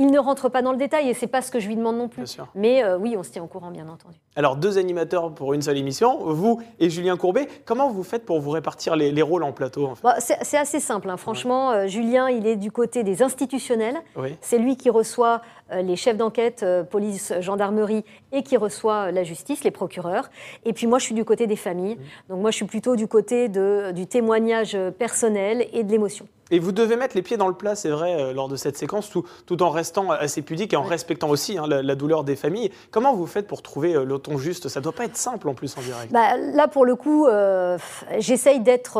Il 0.00 0.12
ne 0.12 0.18
rentre 0.20 0.48
pas 0.48 0.62
dans 0.62 0.70
le 0.70 0.78
détail 0.78 1.08
et 1.10 1.14
c'est 1.14 1.26
pas 1.26 1.42
ce 1.42 1.50
que 1.50 1.58
je 1.58 1.66
lui 1.66 1.74
demande 1.74 1.98
non 1.98 2.06
plus. 2.06 2.38
Mais 2.54 2.84
euh, 2.84 2.96
oui, 2.96 3.16
on 3.18 3.24
se 3.24 3.30
tient 3.30 3.42
au 3.42 3.48
courant, 3.48 3.72
bien 3.72 3.88
entendu. 3.88 4.16
Alors, 4.36 4.54
deux 4.54 4.78
animateurs 4.78 5.34
pour 5.34 5.54
une 5.54 5.62
seule 5.62 5.76
émission, 5.76 6.18
vous 6.24 6.62
et 6.78 6.88
Julien 6.88 7.16
Courbet. 7.16 7.48
Comment 7.64 7.90
vous 7.90 8.04
faites 8.04 8.24
pour 8.24 8.40
vous 8.40 8.50
répartir 8.50 8.94
les, 8.94 9.22
rôles 9.22 9.42
en 9.42 9.50
plateau 9.50 9.94
bah, 10.04 10.14
C'est 10.20 10.56
assez 10.56 10.78
simple. 10.78 11.10
Hein. 11.10 11.16
Franchement, 11.16 11.72
euh, 11.72 11.88
Julien, 11.88 12.30
il 12.30 12.46
est 12.46 12.54
du 12.54 12.70
côté 12.70 13.02
des 13.02 13.22
institutionnels. 13.24 13.96
C'est 14.40 14.58
lui 14.58 14.76
qui 14.76 14.88
reçoit 14.88 15.42
euh, 15.72 15.82
les 15.82 15.96
chefs 15.96 16.16
d'enquête, 16.16 16.64
police, 16.90 17.32
gendarmerie, 17.40 18.04
et 18.30 18.44
qui 18.44 18.56
reçoit 18.56 19.10
la 19.10 19.24
justice, 19.24 19.64
les 19.64 19.72
procureurs. 19.72 20.30
Et 20.64 20.72
puis 20.72 20.86
moi, 20.86 21.00
je 21.00 21.06
suis 21.06 21.14
du 21.14 21.24
côté 21.24 21.48
des 21.48 21.56
familles. 21.56 21.96
Mmh. 21.96 22.28
Donc 22.28 22.40
moi, 22.40 22.52
je 22.52 22.56
suis 22.56 22.66
plutôt 22.66 22.94
du 22.94 23.08
côté 23.08 23.48
de, 23.48 23.90
du 23.90 24.06
témoignage 24.06 24.78
personnel 24.96 25.66
et 25.72 25.82
de 25.82 25.90
l'émotion. 25.90 26.28
Et 26.50 26.58
vous 26.58 26.72
devez 26.72 26.96
mettre 26.96 27.14
les 27.14 27.22
pieds 27.22 27.36
dans 27.36 27.48
le 27.48 27.54
plat, 27.54 27.74
c'est 27.74 27.90
vrai, 27.90 28.14
euh, 28.14 28.32
lors 28.32 28.48
de 28.48 28.56
cette 28.56 28.76
séquence, 28.76 29.10
tout, 29.10 29.24
tout, 29.46 29.62
en 29.62 29.70
restant 29.70 30.10
assez 30.10 30.42
pudique 30.42 30.72
et 30.72 30.76
en 30.76 30.82
respectant 30.82 31.28
aussi 31.28 31.58
hein, 31.58 31.66
la, 31.66 31.94
douleur 31.94 32.24
des 32.24 32.36
familles. 32.36 32.70
Comment 32.90 33.14
vous 33.14 33.26
faites 33.26 33.46
pour 33.46 33.62
trouver 33.62 33.94
euh, 33.94 34.04
le 34.04 34.18
ton 34.18 34.38
juste? 34.38 34.68
Ça 34.68 34.80
ne 34.80 34.84
doit 34.84 34.92
pas 34.92 35.04
être 35.04 35.16
simple 35.16 35.48
en 35.48 35.54
plus 35.54 35.76
en 35.76 35.82
direct. 35.82 36.12
Bah, 36.12 36.36
là, 36.36 36.68
pour 36.68 36.84
le 36.84 36.94
coup, 36.96 37.26
euh, 37.26 37.76
j'essaye 38.18 38.60
d'être 38.60 38.98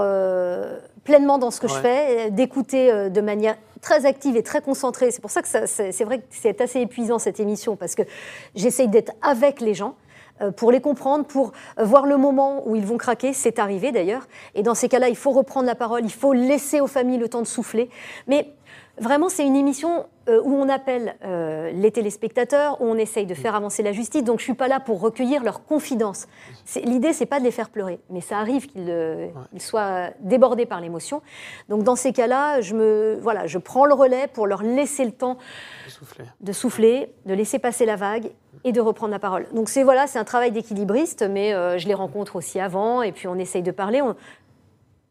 pleinement 1.04 1.38
dans 1.38 1.50
ce 1.50 1.60
que 1.60 1.68
je 1.68 1.74
fais, 1.74 2.30
d'écouter 2.30 3.10
de 3.10 3.20
manière 3.20 3.56
très 3.80 4.06
active 4.06 4.36
et 4.36 4.42
très 4.42 4.60
concentrée. 4.60 5.10
C'est 5.10 5.20
pour 5.20 5.30
ça 5.30 5.42
que 5.42 5.48
c'est 5.48 6.04
vrai 6.04 6.18
que 6.18 6.24
c'est 6.30 6.60
assez 6.60 6.80
épuisant 6.80 7.18
cette 7.18 7.40
émission, 7.40 7.76
parce 7.76 7.94
que 7.94 8.02
j'essaye 8.54 8.88
d'être 8.88 9.12
avec 9.22 9.60
les 9.60 9.74
gens. 9.74 9.94
Euh, 10.40 10.50
pour 10.50 10.70
les 10.70 10.80
comprendre, 10.80 11.24
pour 11.24 11.52
euh, 11.78 11.84
voir 11.84 12.06
le 12.06 12.16
moment 12.16 12.62
où 12.66 12.76
ils 12.76 12.86
vont 12.86 12.96
craquer. 12.96 13.32
C'est 13.32 13.58
arrivé 13.58 13.92
d'ailleurs. 13.92 14.26
Et 14.54 14.62
dans 14.62 14.74
ces 14.74 14.88
cas-là, 14.88 15.08
il 15.08 15.16
faut 15.16 15.32
reprendre 15.32 15.66
la 15.66 15.74
parole, 15.74 16.04
il 16.04 16.12
faut 16.12 16.32
laisser 16.32 16.80
aux 16.80 16.86
familles 16.86 17.18
le 17.18 17.28
temps 17.28 17.42
de 17.42 17.46
souffler. 17.46 17.90
Mais 18.26 18.52
Vraiment, 19.00 19.28
c'est 19.28 19.46
une 19.46 19.56
émission 19.56 20.06
euh, 20.28 20.40
où 20.44 20.54
on 20.54 20.68
appelle 20.68 21.16
les 21.74 21.90
téléspectateurs, 21.90 22.80
où 22.80 22.86
on 22.86 22.96
essaye 22.96 23.26
de 23.26 23.34
faire 23.34 23.54
avancer 23.54 23.82
la 23.82 23.92
justice. 23.92 24.24
Donc, 24.24 24.38
je 24.38 24.44
suis 24.44 24.54
pas 24.54 24.68
là 24.68 24.80
pour 24.80 25.00
recueillir 25.00 25.42
leurs 25.42 25.64
confidences. 25.64 26.26
L'idée, 26.84 27.12
c'est 27.12 27.26
pas 27.26 27.38
de 27.38 27.44
les 27.44 27.50
faire 27.50 27.70
pleurer, 27.70 28.00
mais 28.10 28.20
ça 28.20 28.38
arrive 28.38 28.66
qu'ils 28.66 29.32
soient 29.58 30.10
débordés 30.20 30.66
par 30.66 30.80
l'émotion. 30.80 31.22
Donc, 31.68 31.82
dans 31.82 31.96
ces 31.96 32.12
cas-là, 32.12 32.60
je 32.60 32.74
me, 32.74 33.18
voilà, 33.20 33.46
je 33.46 33.58
prends 33.58 33.84
le 33.84 33.94
relais 33.94 34.26
pour 34.28 34.46
leur 34.46 34.62
laisser 34.62 35.04
le 35.04 35.12
temps 35.12 35.38
de 36.40 36.52
souffler, 36.52 37.12
de 37.26 37.34
laisser 37.34 37.58
passer 37.58 37.86
la 37.86 37.96
vague 37.96 38.30
et 38.64 38.72
de 38.72 38.80
reprendre 38.80 39.12
la 39.12 39.18
parole. 39.18 39.46
Donc 39.52 39.68
c'est 39.68 39.82
voilà, 39.82 40.06
c'est 40.06 40.18
un 40.18 40.24
travail 40.24 40.52
d'équilibriste, 40.52 41.22
mais 41.28 41.54
euh, 41.54 41.78
je 41.78 41.86
les 41.86 41.94
rencontre 41.94 42.36
aussi 42.36 42.60
avant, 42.60 43.02
et 43.02 43.12
puis 43.12 43.28
on 43.28 43.36
essaye 43.36 43.62
de 43.62 43.70
parler. 43.70 44.02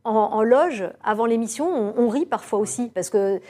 en, 0.04 0.44
loge, 0.44 0.90
avant 1.04 1.26
l'émission, 1.26 1.94
on, 1.98 2.08
rit 2.10 2.26
parfois 2.26 2.60
aussi, 2.60 2.90
parce 2.94 3.10
que 3.10 3.42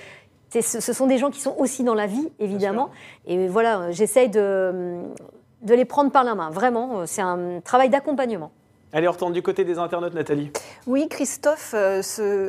ce 0.49 0.93
sont 0.93 1.07
des 1.07 1.17
gens 1.17 1.29
qui 1.29 1.41
sont 1.41 1.55
aussi 1.57 1.83
dans 1.83 1.95
la 1.95 2.07
vie, 2.07 2.29
évidemment. 2.39 2.89
Et 3.25 3.47
voilà, 3.47 3.91
j'essaye 3.91 4.29
de, 4.29 5.01
de 5.61 5.73
les 5.73 5.85
prendre 5.85 6.11
par 6.11 6.23
la 6.23 6.35
main, 6.35 6.49
vraiment. 6.49 7.05
C'est 7.05 7.21
un 7.21 7.59
travail 7.61 7.89
d'accompagnement. 7.89 8.51
Allez, 8.93 9.05
on 9.09 9.11
retourne 9.11 9.33
du 9.33 9.41
côté 9.41 9.65
des 9.65 9.79
internautes, 9.79 10.13
Nathalie. 10.13 10.49
Oui, 10.85 11.09
Christophe 11.09 11.75
euh, 11.75 12.01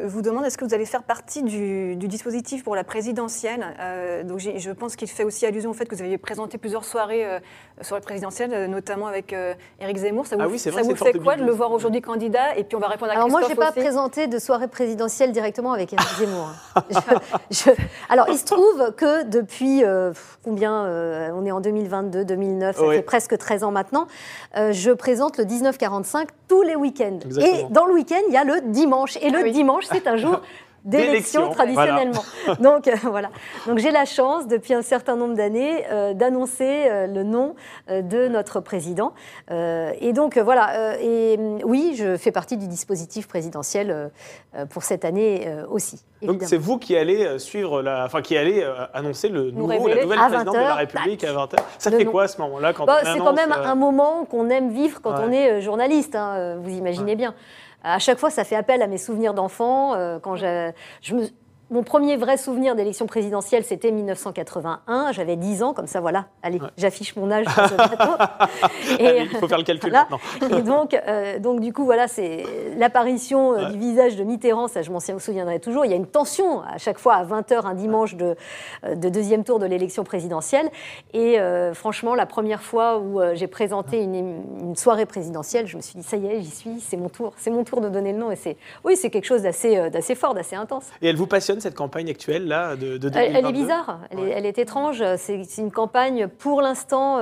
vous 0.06 0.22
demande 0.22 0.44
est-ce 0.44 0.56
que 0.56 0.64
vous 0.64 0.72
allez 0.72 0.86
faire 0.86 1.02
partie 1.02 1.42
du, 1.42 1.96
dispositif 1.96 2.62
pour 2.62 2.76
la 2.76 2.84
présidentielle 2.84 3.74
euh, 3.80 4.22
Donc, 4.22 4.38
je 4.38 4.70
pense 4.70 4.94
qu'il 4.94 5.08
fait 5.08 5.24
aussi 5.24 5.46
allusion 5.46 5.70
au 5.70 5.74
fait 5.74 5.86
que 5.86 5.96
vous 5.96 6.02
avez 6.02 6.16
présenté 6.16 6.56
plusieurs 6.56 6.84
soirées 6.84 7.26
euh, 7.26 7.40
sur 7.80 7.96
la 7.96 8.00
présidentielle, 8.00 8.70
notamment 8.70 9.08
avec 9.08 9.34
Éric 9.80 9.96
Zemmour. 9.96 10.28
Ça 10.28 10.36
vous, 10.36 10.42
ah 10.42 10.48
oui, 10.48 10.60
ça 10.60 10.70
vous 10.70 10.94
fait 10.94 11.18
quoi 11.18 11.36
de 11.36 11.44
le 11.44 11.50
voir 11.50 11.72
aujourd'hui 11.72 12.00
candidat 12.00 12.56
Et 12.56 12.62
puis, 12.62 12.76
on 12.76 12.80
va 12.80 12.86
répondre 12.86 13.10
à 13.10 13.16
alors 13.16 13.26
Christophe. 13.26 13.44
Alors, 13.44 13.56
moi, 13.56 13.64
je 13.66 13.70
n'ai 13.70 13.74
pas 13.74 13.80
présenté 13.80 14.26
de 14.28 14.38
soirée 14.38 14.68
présidentielle 14.68 15.32
directement 15.32 15.72
avec 15.72 15.92
Éric 15.92 16.08
Zemmour. 16.18 16.50
Hein. 16.76 16.82
Alors, 18.08 18.28
il 18.28 18.38
se 18.38 18.44
trouve 18.44 18.92
que 18.96 19.24
depuis 19.24 19.82
combien 20.44 20.84
On 21.34 21.44
est 21.44 21.50
en 21.50 21.60
2022, 21.60 22.24
2009, 22.24 22.76
ça 22.76 22.90
fait 22.90 23.02
presque 23.02 23.36
13 23.36 23.64
ans 23.64 23.72
maintenant. 23.72 24.06
je 24.54 24.92
présente 24.92 25.36
le 25.36 25.44
1945 25.44 26.27
tous 26.48 26.62
les 26.62 26.76
week-ends. 26.76 27.18
Et 27.40 27.64
dans 27.70 27.86
le 27.86 27.94
week-end, 27.94 28.20
il 28.28 28.34
y 28.34 28.36
a 28.36 28.44
le 28.44 28.60
dimanche. 28.72 29.18
Et 29.20 29.30
le 29.30 29.40
ah 29.44 29.50
dimanche, 29.50 29.84
c'est 29.90 30.06
un 30.06 30.16
jour 30.16 30.40
d'élection 30.88 31.50
traditionnellement. 31.50 32.24
Donc 32.60 32.88
euh, 32.88 32.94
voilà. 33.04 33.30
Donc 33.66 33.78
j'ai 33.78 33.90
la 33.90 34.04
chance 34.04 34.46
depuis 34.46 34.74
un 34.74 34.82
certain 34.82 35.16
nombre 35.16 35.34
d'années 35.34 35.84
euh, 35.90 36.14
d'annoncer 36.14 36.84
euh, 36.86 37.06
le 37.06 37.22
nom 37.22 37.54
de 37.88 38.28
notre 38.28 38.60
président. 38.60 39.12
et 39.50 40.12
donc 40.12 40.38
voilà. 40.38 40.96
et 41.00 41.38
oui, 41.64 41.94
je 41.96 42.16
fais 42.16 42.32
partie 42.32 42.56
du 42.56 42.68
dispositif 42.68 43.28
présidentiel 43.28 44.10
pour 44.70 44.82
cette 44.82 45.04
année 45.04 45.48
aussi. 45.70 46.04
Donc 46.22 46.42
c'est 46.44 46.56
vous 46.56 46.78
qui 46.78 46.96
allez 46.96 47.38
suivre 47.38 47.82
la, 47.82 48.04
enfin 48.04 48.22
qui 48.22 48.36
allez 48.36 48.64
annoncer 48.92 49.28
le 49.28 49.50
nouveau, 49.50 49.88
la 49.88 50.02
nouvelle 50.02 50.18
présidente 50.18 50.54
de 50.54 50.60
la 50.60 50.74
République 50.74 51.24
à 51.24 51.32
20h. 51.32 51.56
Ça 51.78 51.90
fait 51.90 52.04
quoi 52.04 52.24
à 52.24 52.28
ce 52.28 52.40
moment-là 52.42 52.72
quand 52.72 52.84
bah, 52.86 53.00
C'est 53.04 53.18
quand 53.18 53.34
même 53.34 53.52
un 53.52 53.74
moment 53.74 54.24
qu'on 54.24 54.48
aime 54.50 54.70
vivre 54.70 55.00
quand 55.00 55.14
on 55.20 55.32
est 55.32 55.60
journaliste. 55.60 56.14
Hein, 56.14 56.56
vous 56.62 56.70
imaginez 56.70 57.16
bien. 57.16 57.34
À 57.82 57.98
chaque 57.98 58.18
fois, 58.18 58.30
ça 58.30 58.44
fait 58.44 58.56
appel 58.56 58.82
à 58.82 58.86
mes 58.86 58.98
souvenirs 58.98 59.34
d'enfant. 59.34 59.94
Euh, 59.94 60.18
quand 60.18 60.36
je, 60.36 60.72
je 61.00 61.14
me, 61.14 61.28
mon 61.70 61.82
premier 61.82 62.16
vrai 62.16 62.38
souvenir 62.38 62.74
d'élection 62.74 63.06
présidentielle, 63.06 63.62
c'était 63.62 63.90
1981. 63.90 65.12
J'avais 65.12 65.36
10 65.36 65.62
ans, 65.62 65.74
comme 65.74 65.86
ça, 65.86 66.00
voilà. 66.00 66.26
Allez, 66.42 66.60
j'affiche 66.78 67.14
mon 67.14 67.30
âge 67.30 67.44
sur 67.44 67.68
ce 67.68 68.94
Et, 68.98 69.22
il 69.22 69.28
faut 69.28 69.48
faire 69.48 69.58
le 69.58 69.64
calcul 69.64 69.92
maintenant. 69.92 70.18
Et 70.50 70.62
donc, 70.62 70.94
euh, 70.94 71.38
donc, 71.38 71.60
du 71.60 71.74
coup, 71.74 71.84
voilà, 71.84 72.08
c'est 72.08 72.44
l'apparition 72.78 73.52
euh, 73.52 73.68
du 73.68 73.78
visage 73.78 74.16
de 74.16 74.24
Mitterrand, 74.24 74.66
ça, 74.68 74.80
je 74.80 74.90
m'en 74.90 75.00
souviendrai 75.00 75.60
toujours. 75.60 75.84
Il 75.84 75.90
y 75.90 75.94
a 75.94 75.96
une 75.96 76.06
tension 76.06 76.62
à 76.62 76.78
chaque 76.78 76.98
fois 76.98 77.16
à 77.16 77.24
20h, 77.24 77.66
un 77.66 77.74
dimanche 77.74 78.14
de, 78.14 78.34
euh, 78.84 78.94
de 78.94 79.10
deuxième 79.10 79.44
tour 79.44 79.58
de 79.58 79.66
l'élection 79.66 80.04
présidentielle. 80.04 80.70
Et 81.12 81.38
franchement, 81.74 82.14
la 82.14 82.26
première 82.26 82.62
fois 82.62 82.98
où 82.98 83.20
j'ai 83.34 83.46
présenté 83.46 84.02
une, 84.02 84.14
une, 84.14 84.76
soirée 84.76 85.06
présidentielle, 85.06 85.66
je 85.66 85.76
me 85.76 85.82
suis 85.82 85.98
dit, 85.98 86.02
ça 86.02 86.16
y 86.16 86.26
est, 86.26 86.40
j'y 86.40 86.50
suis, 86.50 86.80
c'est 86.80 86.96
mon 86.96 87.08
tour. 87.08 87.32
C'est 87.36 87.50
mon 87.50 87.64
tour 87.64 87.80
de 87.80 87.88
donner 87.88 88.12
le 88.12 88.18
nom. 88.18 88.30
Et 88.30 88.36
c'est, 88.36 88.56
oui, 88.84 88.96
c'est 88.96 89.10
quelque 89.10 89.24
chose 89.24 89.42
d'assez, 89.42 89.90
d'assez 89.90 90.14
fort, 90.14 90.34
d'assez 90.34 90.56
intense. 90.56 90.86
Et 91.02 91.08
elle 91.08 91.16
vous 91.16 91.26
passionne 91.26 91.57
fonctionne 91.58 91.70
cette 91.70 91.74
campagne 91.74 92.10
actuelle 92.10 92.46
là 92.46 92.76
de, 92.76 92.96
de 92.98 93.10
elle, 93.14 93.36
est 93.36 93.52
bizarre, 93.52 94.00
elle, 94.10 94.46
est, 94.46 94.58
étrange. 94.58 95.02
C'est 95.16 95.58
une 95.58 95.70
campagne 95.70 96.28
pour 96.28 96.62
l'instant 96.62 97.18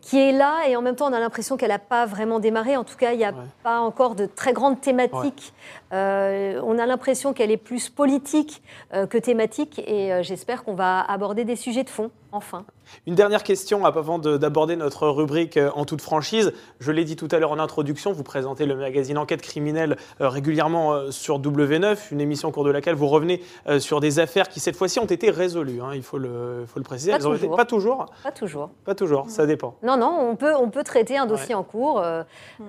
qui 0.00 0.18
est 0.18 0.32
là 0.32 0.68
et 0.68 0.76
en 0.76 0.82
même 0.82 0.96
temps 0.96 1.08
on 1.08 1.12
a 1.12 1.20
l'impression 1.20 1.56
qu'elle 1.56 1.70
n'a 1.70 1.78
pas 1.78 2.06
vraiment 2.06 2.38
démarré. 2.38 2.76
En 2.76 2.84
tout 2.84 2.96
cas, 2.96 3.12
il 3.12 3.18
n'y 3.18 3.24
a 3.24 3.34
pas 3.62 3.80
encore 3.80 4.14
de 4.14 4.26
très 4.26 4.52
grandes 4.52 4.80
thématiques. 4.80 5.52
Euh, 5.92 6.60
on 6.64 6.78
a 6.78 6.86
l'impression 6.86 7.32
qu'elle 7.32 7.50
est 7.50 7.56
plus 7.56 7.90
politique 7.90 8.62
euh, 8.92 9.06
que 9.06 9.18
thématique 9.18 9.80
et 9.86 10.12
euh, 10.12 10.22
j'espère 10.22 10.64
qu'on 10.64 10.74
va 10.74 11.00
aborder 11.00 11.44
des 11.44 11.54
sujets 11.54 11.84
de 11.84 11.90
fond, 11.90 12.10
enfin. 12.32 12.64
Une 13.06 13.16
dernière 13.16 13.42
question 13.42 13.84
avant 13.84 14.20
d'aborder 14.20 14.76
notre 14.76 15.08
rubrique 15.08 15.58
en 15.74 15.84
toute 15.84 16.00
franchise. 16.00 16.52
Je 16.78 16.92
l'ai 16.92 17.04
dit 17.04 17.16
tout 17.16 17.26
à 17.32 17.40
l'heure 17.40 17.50
en 17.50 17.58
introduction, 17.58 18.12
vous 18.12 18.22
présentez 18.22 18.64
le 18.64 18.76
magazine 18.76 19.18
Enquête 19.18 19.42
criminelle 19.42 19.96
régulièrement 20.20 21.10
sur 21.10 21.40
W9, 21.40 22.12
une 22.12 22.20
émission 22.20 22.50
au 22.50 22.52
cours 22.52 22.62
de 22.62 22.70
laquelle 22.70 22.94
vous 22.94 23.08
revenez 23.08 23.42
sur 23.80 23.98
des 23.98 24.20
affaires 24.20 24.48
qui 24.48 24.60
cette 24.60 24.76
fois-ci 24.76 25.00
ont 25.00 25.06
été 25.06 25.30
résolues, 25.30 25.82
hein, 25.82 25.90
il 25.94 26.02
faut 26.04 26.18
le, 26.18 26.64
faut 26.68 26.78
le 26.78 26.84
préciser. 26.84 27.10
Pas, 27.10 27.18
toujours. 27.18 27.56
pas 27.56 27.64
toujours. 27.64 28.06
Pas 28.22 28.30
toujours. 28.30 28.70
Pas 28.84 28.94
toujours, 28.94 29.30
ça 29.30 29.46
dépend. 29.46 29.74
Non, 29.82 29.96
non, 29.96 30.16
on 30.30 30.36
peut, 30.36 30.54
on 30.54 30.70
peut 30.70 30.84
traiter 30.84 31.18
un 31.18 31.26
dossier 31.26 31.56
en 31.56 31.64
cours. 31.64 32.00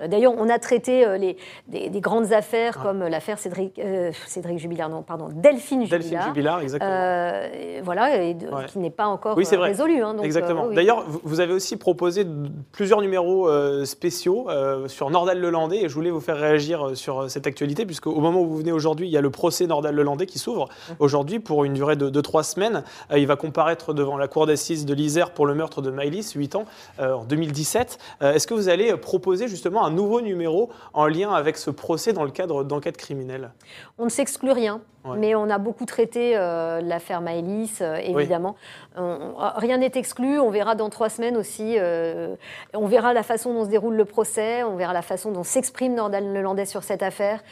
D'ailleurs, 0.04 0.34
on 0.36 0.48
a 0.48 0.58
traité 0.58 1.16
les, 1.16 1.36
des, 1.68 2.00
grandes 2.00 2.32
affaires 2.32 2.82
comme 2.82 3.04
l'affaire 3.08 3.38
Cédric, 3.38 3.78
euh, 3.78 4.10
Cédric 4.26 4.58
Jubilard, 4.58 4.88
non, 4.88 5.02
pardon, 5.02 5.28
Delphine 5.32 5.82
Jubilard. 5.82 6.00
Delphine 6.00 6.22
Jubilard, 6.26 6.60
exactement. 6.60 6.90
Euh, 6.92 7.80
voilà, 7.82 8.22
et 8.22 8.36
qui 8.68 8.78
n'est 8.78 8.90
pas 8.90 9.06
encore 9.06 9.36
oui, 9.36 9.44
euh, 9.52 9.58
résolu. 9.58 10.02
Hein, 10.02 10.16
exactement. 10.22 10.68
D'ailleurs, 10.68 11.04
vous 11.22 11.40
avez 11.40 11.52
aussi 11.52 11.76
proposé 11.76 12.26
plusieurs 12.72 13.00
numéros 13.00 13.48
spéciaux 13.84 14.48
sur 14.86 15.10
Nordal 15.10 15.40
Lelandais, 15.40 15.84
et 15.84 15.88
je 15.88 15.94
voulais 15.94 16.10
vous 16.10 16.20
faire 16.20 16.36
réagir 16.36 16.90
sur 16.94 17.30
cette 17.30 17.46
actualité, 17.46 17.86
puisque 17.86 18.06
au 18.06 18.20
moment 18.20 18.40
où 18.40 18.46
vous 18.46 18.58
venez 18.58 18.72
aujourd'hui, 18.72 19.06
il 19.06 19.10
y 19.10 19.16
a 19.16 19.20
le 19.20 19.30
procès 19.30 19.66
Nordal 19.66 19.94
Lelandais 19.94 20.26
qui 20.26 20.38
s'ouvre 20.38 20.64
mmh. 20.66 20.92
aujourd'hui 20.98 21.38
pour 21.40 21.64
une 21.64 21.74
durée 21.74 21.96
de, 21.96 22.20
trois 22.20 22.42
semaines. 22.42 22.82
il 23.16 23.26
va 23.26 23.36
comparaître 23.36 23.94
devant 23.94 24.16
la 24.16 24.28
cour 24.28 24.46
d'assises 24.46 24.84
de 24.84 24.94
l'Isère 24.94 25.30
pour 25.30 25.46
le 25.46 25.54
meurtre 25.54 25.82
de 25.82 25.90
Maïlis, 25.90 26.32
8 26.34 26.56
ans, 26.56 26.64
en 26.98 27.24
2017. 27.24 27.98
Est-ce 28.20 28.46
que 28.46 28.54
vous 28.54 28.68
allez 28.68 28.96
proposer 28.96 29.48
justement 29.48 29.84
un 29.84 29.90
nouveau 29.90 30.20
numéro 30.20 30.70
en 30.92 31.06
lien 31.06 31.32
avec 31.32 31.56
ce 31.56 31.70
procès 31.70 32.12
dans 32.12 32.24
le 32.24 32.30
cadre 32.30 32.64
d'enquête 32.64 32.96
criminelle 32.98 33.52
On 33.96 34.04
ne 34.04 34.10
s'exclut 34.10 34.52
rien, 34.52 34.82
mais 35.16 35.34
on 35.34 35.48
a 35.50 35.58
beaucoup 35.58 35.84
traité 35.84 36.32
euh, 36.36 36.80
l'affaire 36.80 37.20
Maëlys, 37.20 37.78
euh, 37.80 37.96
évidemment. 37.96 38.56
rien 38.96 39.78
n'est 39.78 39.92
exclu, 39.94 40.38
on 40.38 40.50
verra 40.50 40.74
dans 40.74 40.90
trois 40.90 41.08
semaines 41.08 41.36
aussi, 41.36 41.76
euh, 41.78 42.36
on 42.74 42.86
verra 42.86 43.12
la 43.12 43.22
façon 43.22 43.54
dont 43.54 43.64
se 43.64 43.70
déroule 43.70 43.94
le 43.94 44.04
procès, 44.04 44.62
on 44.62 44.76
verra 44.76 44.92
la 44.92 45.02
façon 45.02 45.30
dont 45.32 45.44
s'exprime 45.44 45.94
Nordal 45.94 46.32
Lelandais 46.32 46.66
sur 46.66 46.82
cette 46.82 47.02
affaire. 47.02 47.42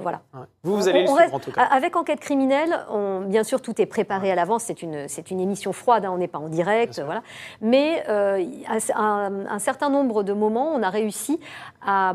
voilà. 0.00 0.22
Vous, 0.64 0.76
vous 0.76 0.88
allez 0.88 1.02
le 1.02 1.06
suivre, 1.06 1.34
en 1.34 1.38
tout 1.38 1.52
cas. 1.52 1.62
Avec 1.62 1.94
Enquête 1.96 2.20
criminelle, 2.20 2.76
bien 3.26 3.44
sûr, 3.44 3.62
tout 3.62 3.80
est 3.80 3.86
préparé 3.86 4.30
à 4.32 4.34
l'avance. 4.34 4.64
C'est 4.64 4.82
une, 4.82 5.06
c'est 5.08 5.30
une 5.30 5.40
émission 5.40 5.72
froide, 5.72 6.04
hein, 6.04 6.10
on 6.12 6.18
n'est 6.18 6.28
pas 6.28 6.38
en 6.38 6.48
direct, 6.48 7.00
voilà. 7.04 7.22
Mais 7.60 8.04
à, 8.06 8.78
un, 8.96 9.58
certain 9.58 9.90
nombre 9.90 10.22
de 10.22 10.32
moments, 10.32 10.72
on 10.74 10.82
a 10.82 10.90
réussi 10.90 11.38
à 11.86 12.14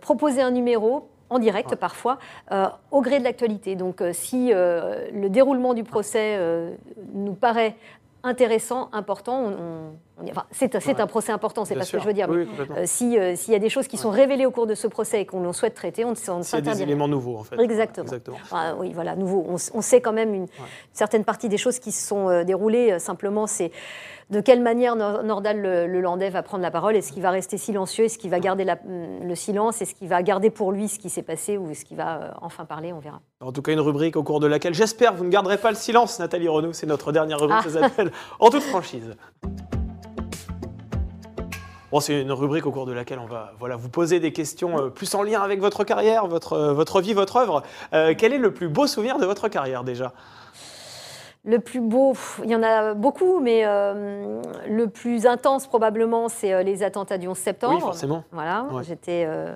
proposer 0.00 0.42
un 0.42 0.50
numéro 0.50 1.08
en 1.30 1.38
direct 1.38 1.74
parfois, 1.76 2.18
euh, 2.52 2.66
au 2.90 3.00
gré 3.00 3.18
de 3.18 3.24
l'actualité. 3.24 3.76
Donc 3.76 4.00
euh, 4.00 4.12
si 4.12 4.52
euh, 4.52 5.08
le 5.12 5.28
déroulement 5.28 5.74
du 5.74 5.84
procès 5.84 6.38
nous 7.12 7.34
paraît 7.34 7.76
intéressant, 8.22 8.88
important, 8.92 9.52
on, 10.18 10.26
enfin, 10.30 10.44
c'est 10.50 11.00
un 11.00 11.06
procès 11.06 11.30
important, 11.30 11.66
c'est 11.66 11.74
pas 11.74 11.84
ce 11.84 11.92
que 11.92 11.98
je 11.98 12.06
veux 12.06 12.14
dire. 12.14 12.28
s'il 12.86 13.12
y 13.12 13.54
a 13.54 13.58
des 13.58 13.68
choses 13.68 13.86
qui 13.86 13.98
sont 13.98 14.10
révélées 14.10 14.46
au 14.46 14.50
cours 14.50 14.66
de 14.66 14.74
ce 14.74 14.86
procès 14.86 15.20
et 15.20 15.26
qu'on 15.26 15.52
souhaite 15.52 15.74
traiter, 15.74 16.06
on 16.06 16.10
ne 16.10 16.14
s'interdit 16.14 16.46
C'est 16.48 16.62
des 16.62 16.82
éléments 16.82 17.08
nouveaux, 17.08 17.36
en 17.36 17.44
fait. 17.44 17.60
Exactement. 17.60 18.08
oui, 18.78 18.92
voilà, 18.94 19.14
nouveau. 19.14 19.44
On, 19.48 19.82
sait 19.82 20.00
quand 20.00 20.14
même 20.14 20.32
une 20.32 20.46
certaine 20.92 21.24
partie 21.24 21.50
des 21.50 21.58
choses 21.58 21.78
qui 21.78 21.92
se 21.92 22.06
sont 22.06 22.44
déroulées. 22.44 22.98
Simplement, 22.98 23.46
c'est 23.46 23.70
de 24.30 24.40
quelle 24.40 24.62
manière 24.62 24.96
Nordal 24.96 25.60
le, 25.60 26.00
Landais 26.00 26.30
va 26.30 26.42
prendre 26.42 26.62
la 26.62 26.70
parole? 26.70 26.96
Est-ce 26.96 27.12
qu'il 27.12 27.22
va 27.22 27.30
rester 27.30 27.58
silencieux? 27.58 28.04
Est-ce 28.04 28.18
qu'il 28.18 28.30
va 28.30 28.40
garder 28.40 28.64
mm, 28.64 29.26
le 29.26 29.34
silence? 29.34 29.82
Est-ce 29.82 29.94
qu'il 29.94 30.08
va 30.08 30.22
garder 30.22 30.50
pour 30.50 30.72
lui 30.72 30.88
ce 30.88 30.98
qui 30.98 31.10
s'est 31.10 31.22
passé 31.22 31.58
Ou 31.58 31.70
est-ce 31.70 31.84
qu'il 31.84 31.96
va 31.96 32.16
euh, 32.16 32.30
enfin 32.40 32.64
parler? 32.64 32.92
On 32.92 33.00
verra. 33.00 33.20
En 33.40 33.52
tout 33.52 33.62
cas, 33.62 33.72
une 33.72 33.80
rubrique 33.80 34.16
au 34.16 34.22
cours 34.22 34.40
de 34.40 34.46
laquelle 34.46 34.74
j'espère 34.74 35.14
vous 35.14 35.24
ne 35.24 35.30
garderez 35.30 35.58
pas 35.58 35.70
le 35.70 35.76
silence, 35.76 36.18
Nathalie 36.18 36.48
Renaud. 36.48 36.72
C'est 36.72 36.86
notre 36.86 37.12
dernière 37.12 37.40
rubrique, 37.40 37.64
ah. 37.66 37.70
ça 37.70 37.80
s'appelle 37.80 38.10
En 38.40 38.50
toute 38.50 38.62
franchise. 38.62 39.14
Bon, 41.92 42.00
c'est 42.00 42.22
une 42.22 42.32
rubrique 42.32 42.66
au 42.66 42.72
cours 42.72 42.86
de 42.86 42.92
laquelle 42.92 43.20
on 43.20 43.26
va 43.26 43.52
voilà, 43.60 43.76
vous 43.76 43.88
poser 43.88 44.18
des 44.18 44.32
questions 44.32 44.78
euh, 44.78 44.88
plus 44.88 45.14
en 45.14 45.22
lien 45.22 45.42
avec 45.42 45.60
votre 45.60 45.84
carrière, 45.84 46.26
votre, 46.26 46.54
euh, 46.54 46.72
votre 46.72 47.00
vie, 47.00 47.12
votre 47.12 47.36
œuvre. 47.36 47.62
quel 47.92 48.32
est 48.32 48.38
le 48.38 48.52
plus 48.52 48.68
beau 48.68 48.86
souvenir 48.86 49.18
de 49.18 49.26
votre 49.26 49.48
carrière 49.48 49.84
déjà? 49.84 50.12
Le 51.44 51.58
plus 51.58 51.80
beau, 51.80 52.14
il 52.42 52.50
y 52.50 52.56
en 52.56 52.62
a 52.62 52.94
beaucoup, 52.94 53.40
mais 53.40 53.62
euh, 53.66 54.40
le 54.66 54.88
plus 54.88 55.26
intense 55.26 55.66
probablement, 55.66 56.28
c'est 56.28 56.54
euh, 56.54 56.62
les 56.62 56.82
attentats 56.82 57.18
du 57.18 57.28
11 57.28 57.36
septembre. 57.36 57.74
Oui, 57.74 57.80
forcément. 57.80 58.24
Voilà, 58.32 58.66
j'étais 58.82 59.24
euh, 59.26 59.54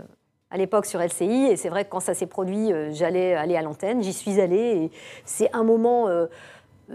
à 0.51 0.59
l'époque 0.59 0.85
sur 0.85 1.01
LCI, 1.01 1.46
et 1.46 1.57
c'est 1.57 1.70
vrai 1.70 1.85
que 1.85 1.90
quand 1.90 2.01
ça 2.01 2.12
s'est 2.12 2.27
produit, 2.27 2.72
j'allais 2.90 3.35
aller 3.35 3.57
à 3.57 3.62
l'antenne, 3.62 4.03
j'y 4.03 4.12
suis 4.12 4.40
allée, 4.40 4.57
et 4.57 4.90
c'est 5.24 5.55
un 5.55 5.64
moment 5.64 6.09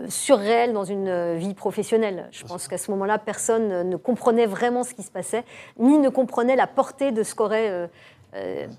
surréel 0.08 0.74
dans 0.74 0.86
une 0.86 1.36
vie 1.36 1.54
professionnelle. 1.54 2.28
Je 2.32 2.44
pense 2.46 2.68
qu'à 2.68 2.80
ce 2.80 2.90
moment-là, 2.92 3.20
personne 3.20 3.88
ne 3.88 3.96
comprenait 3.96 4.48
vraiment 4.48 4.84
ce 4.84 4.96
qui 4.96 5.04
se 5.04 5.12
passait, 5.12 5.44
ni 5.78 6.00
ne 6.00 6.10
comprenait 6.10 6.56
la 6.56 6.66
portée 6.66 7.12
de 7.12 7.22
ce 7.22 7.36
qu'aurait 7.36 7.90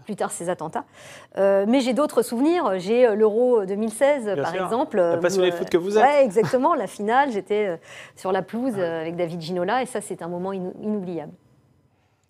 plus 0.05 0.17
tard 0.17 0.33
ces 0.33 0.49
attentats. 0.49 0.85
Euh, 1.39 1.65
mais 1.69 1.81
j'ai 1.81 1.93
d'autres 1.93 2.23
souvenirs. 2.23 2.79
J'ai 2.79 3.07
euh, 3.07 3.15
l'Euro 3.15 3.65
2016, 3.65 4.37
par 4.37 4.55
exemple. 4.55 4.97
La 4.97 5.19
passionné 5.19 5.51
de 5.51 5.57
foot 5.57 5.71
que 5.71 5.77
vous 5.77 5.99
êtes. 5.99 6.05
Oui, 6.05 6.25
exactement. 6.25 6.75
la 6.75 6.87
finale, 6.87 7.31
j'étais 7.31 7.79
sur 8.17 8.33
la 8.33 8.43
pelouse 8.43 8.79
avec 8.79 9.17
David 9.17 9.41
Ginola, 9.41 9.83
et 9.83 9.87
ça, 9.87 10.01
c'est 10.01 10.23
un 10.23 10.29
moment 10.29 10.53
inoubliable. 10.53 11.33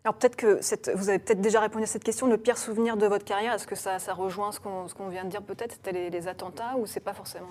Alors 0.05 0.17
peut-être 0.17 0.37
que 0.37 0.61
vous 0.95 1.09
avez 1.09 1.19
peut-être 1.19 1.41
déjà 1.41 1.61
répondu 1.61 1.85
à 1.85 1.87
cette 1.87 2.05
question. 2.05 2.27
Le 2.27 2.37
pire 2.37 2.59
souvenir 2.59 2.99
de 2.99 3.07
votre 3.07 3.25
carrière, 3.25 3.55
est-ce 3.55 3.67
que 3.67 3.75
ça, 3.75 3.97
rejoint 4.13 4.53
ce 4.53 4.61
qu'on 4.61 5.09
vient 5.09 5.25
de 5.25 5.31
dire 5.31 5.41
peut-être 5.41 5.73
C'était 5.73 5.93
les, 5.93 6.11
les, 6.11 6.29
attentats 6.29 6.77
ou 6.77 6.85
c'est 6.85 7.01
pas 7.01 7.15
forcément 7.15 7.47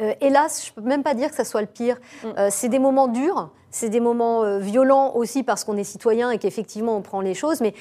euh, 0.00 0.14
hélas, 0.20 0.64
je 0.64 0.70
ne 0.70 0.74
peux 0.82 0.88
même 0.88 1.02
pas 1.02 1.14
dire 1.14 1.30
que 1.30 1.36
ça 1.36 1.44
soit 1.44 1.60
le 1.60 1.66
pire. 1.66 1.96
Mm. 2.22 2.28
Euh, 2.38 2.48
c'est 2.50 2.68
des 2.68 2.78
moments 2.78 3.08
durs, 3.08 3.50
c'est 3.70 3.88
des 3.88 4.00
moments 4.00 4.42
euh, 4.42 4.58
violents 4.58 5.14
aussi 5.14 5.42
parce 5.42 5.64
qu'on 5.64 5.76
est 5.76 5.84
citoyen 5.84 6.30
et 6.30 6.38
qu'effectivement 6.38 6.96
on 6.96 7.02
prend 7.02 7.20
les 7.20 7.34
choses, 7.34 7.60
mais 7.60 7.74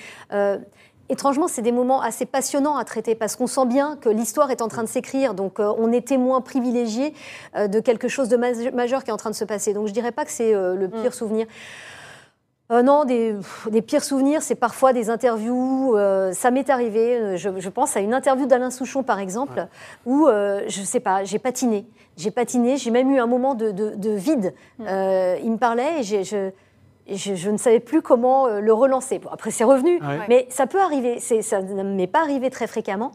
étrangement, 1.11 1.47
c'est 1.47 1.63
des 1.63 1.71
moments 1.71 2.01
assez 2.01 2.27
passionnants 2.27 2.77
à 2.77 2.85
traiter 2.85 3.15
parce 3.15 3.35
qu'on 3.35 3.47
sent 3.47 3.65
bien 3.65 3.97
que 3.99 4.09
l'histoire 4.09 4.51
est 4.51 4.61
en 4.61 4.67
train 4.67 4.83
de 4.83 4.87
s'écrire. 4.87 5.33
Donc, 5.33 5.57
on 5.57 5.91
est 5.91 6.07
témoin 6.07 6.39
privilégié 6.39 7.15
de 7.55 7.79
quelque 7.79 8.07
chose 8.07 8.29
de 8.29 8.37
majeur 8.37 9.03
qui 9.03 9.09
est 9.09 9.13
en 9.13 9.17
train 9.17 9.31
de 9.31 9.35
se 9.35 9.43
passer. 9.43 9.73
Donc, 9.73 9.87
je 9.87 9.91
ne 9.91 9.95
dirais 9.95 10.11
pas 10.11 10.23
que 10.23 10.29
c'est 10.29 10.53
le 10.53 10.87
mm. 10.87 11.01
pire 11.01 11.13
souvenir. 11.15 11.47
Euh, 12.71 12.83
non, 12.83 13.03
des, 13.03 13.35
pires 13.81 14.03
souvenirs, 14.03 14.43
c'est 14.43 14.55
parfois 14.55 14.93
des 14.93 15.09
interviews. 15.09 15.95
Euh, 15.97 16.33
ça 16.33 16.51
m'est 16.51 16.69
arrivé, 16.69 17.15
euh, 17.15 17.37
je, 17.37 17.69
pense 17.69 17.97
à 17.97 17.99
une 17.99 18.13
interview 18.13 18.45
d'Alain 18.45 18.69
Souchon, 18.69 19.01
par 19.01 19.19
exemple, 19.19 19.67
où, 20.05 20.27
je 20.27 20.79
ne 20.79 20.85
sais 20.85 20.99
pas, 20.99 21.23
j'ai 21.23 21.39
patiné. 21.39 21.85
J'ai 22.15 22.31
patiné, 22.31 22.77
j'ai 22.77 22.91
même 22.91 23.09
eu 23.11 23.19
un 23.19 23.27
moment 23.27 23.55
de, 23.55 24.15
vide. 24.15 24.53
Mm. 24.77 24.85
il 25.43 25.51
me 25.51 25.57
parlait 25.57 26.01
et 26.01 26.03
je, 26.03 26.51
je, 27.07 27.49
ne 27.49 27.57
savais 27.57 27.79
plus 27.79 28.03
comment 28.03 28.47
le 28.47 28.73
relancer. 28.73 29.19
après, 29.31 29.49
c'est 29.49 29.63
revenu, 29.63 29.99
mais 30.27 30.45
ça 30.49 30.67
peut 30.67 30.81
arriver. 30.81 31.19
Ça 31.19 31.61
ne 31.61 31.83
m'est 31.83 32.07
pas 32.07 32.21
arrivé 32.21 32.49
très 32.51 32.67
fréquemment. 32.67 33.13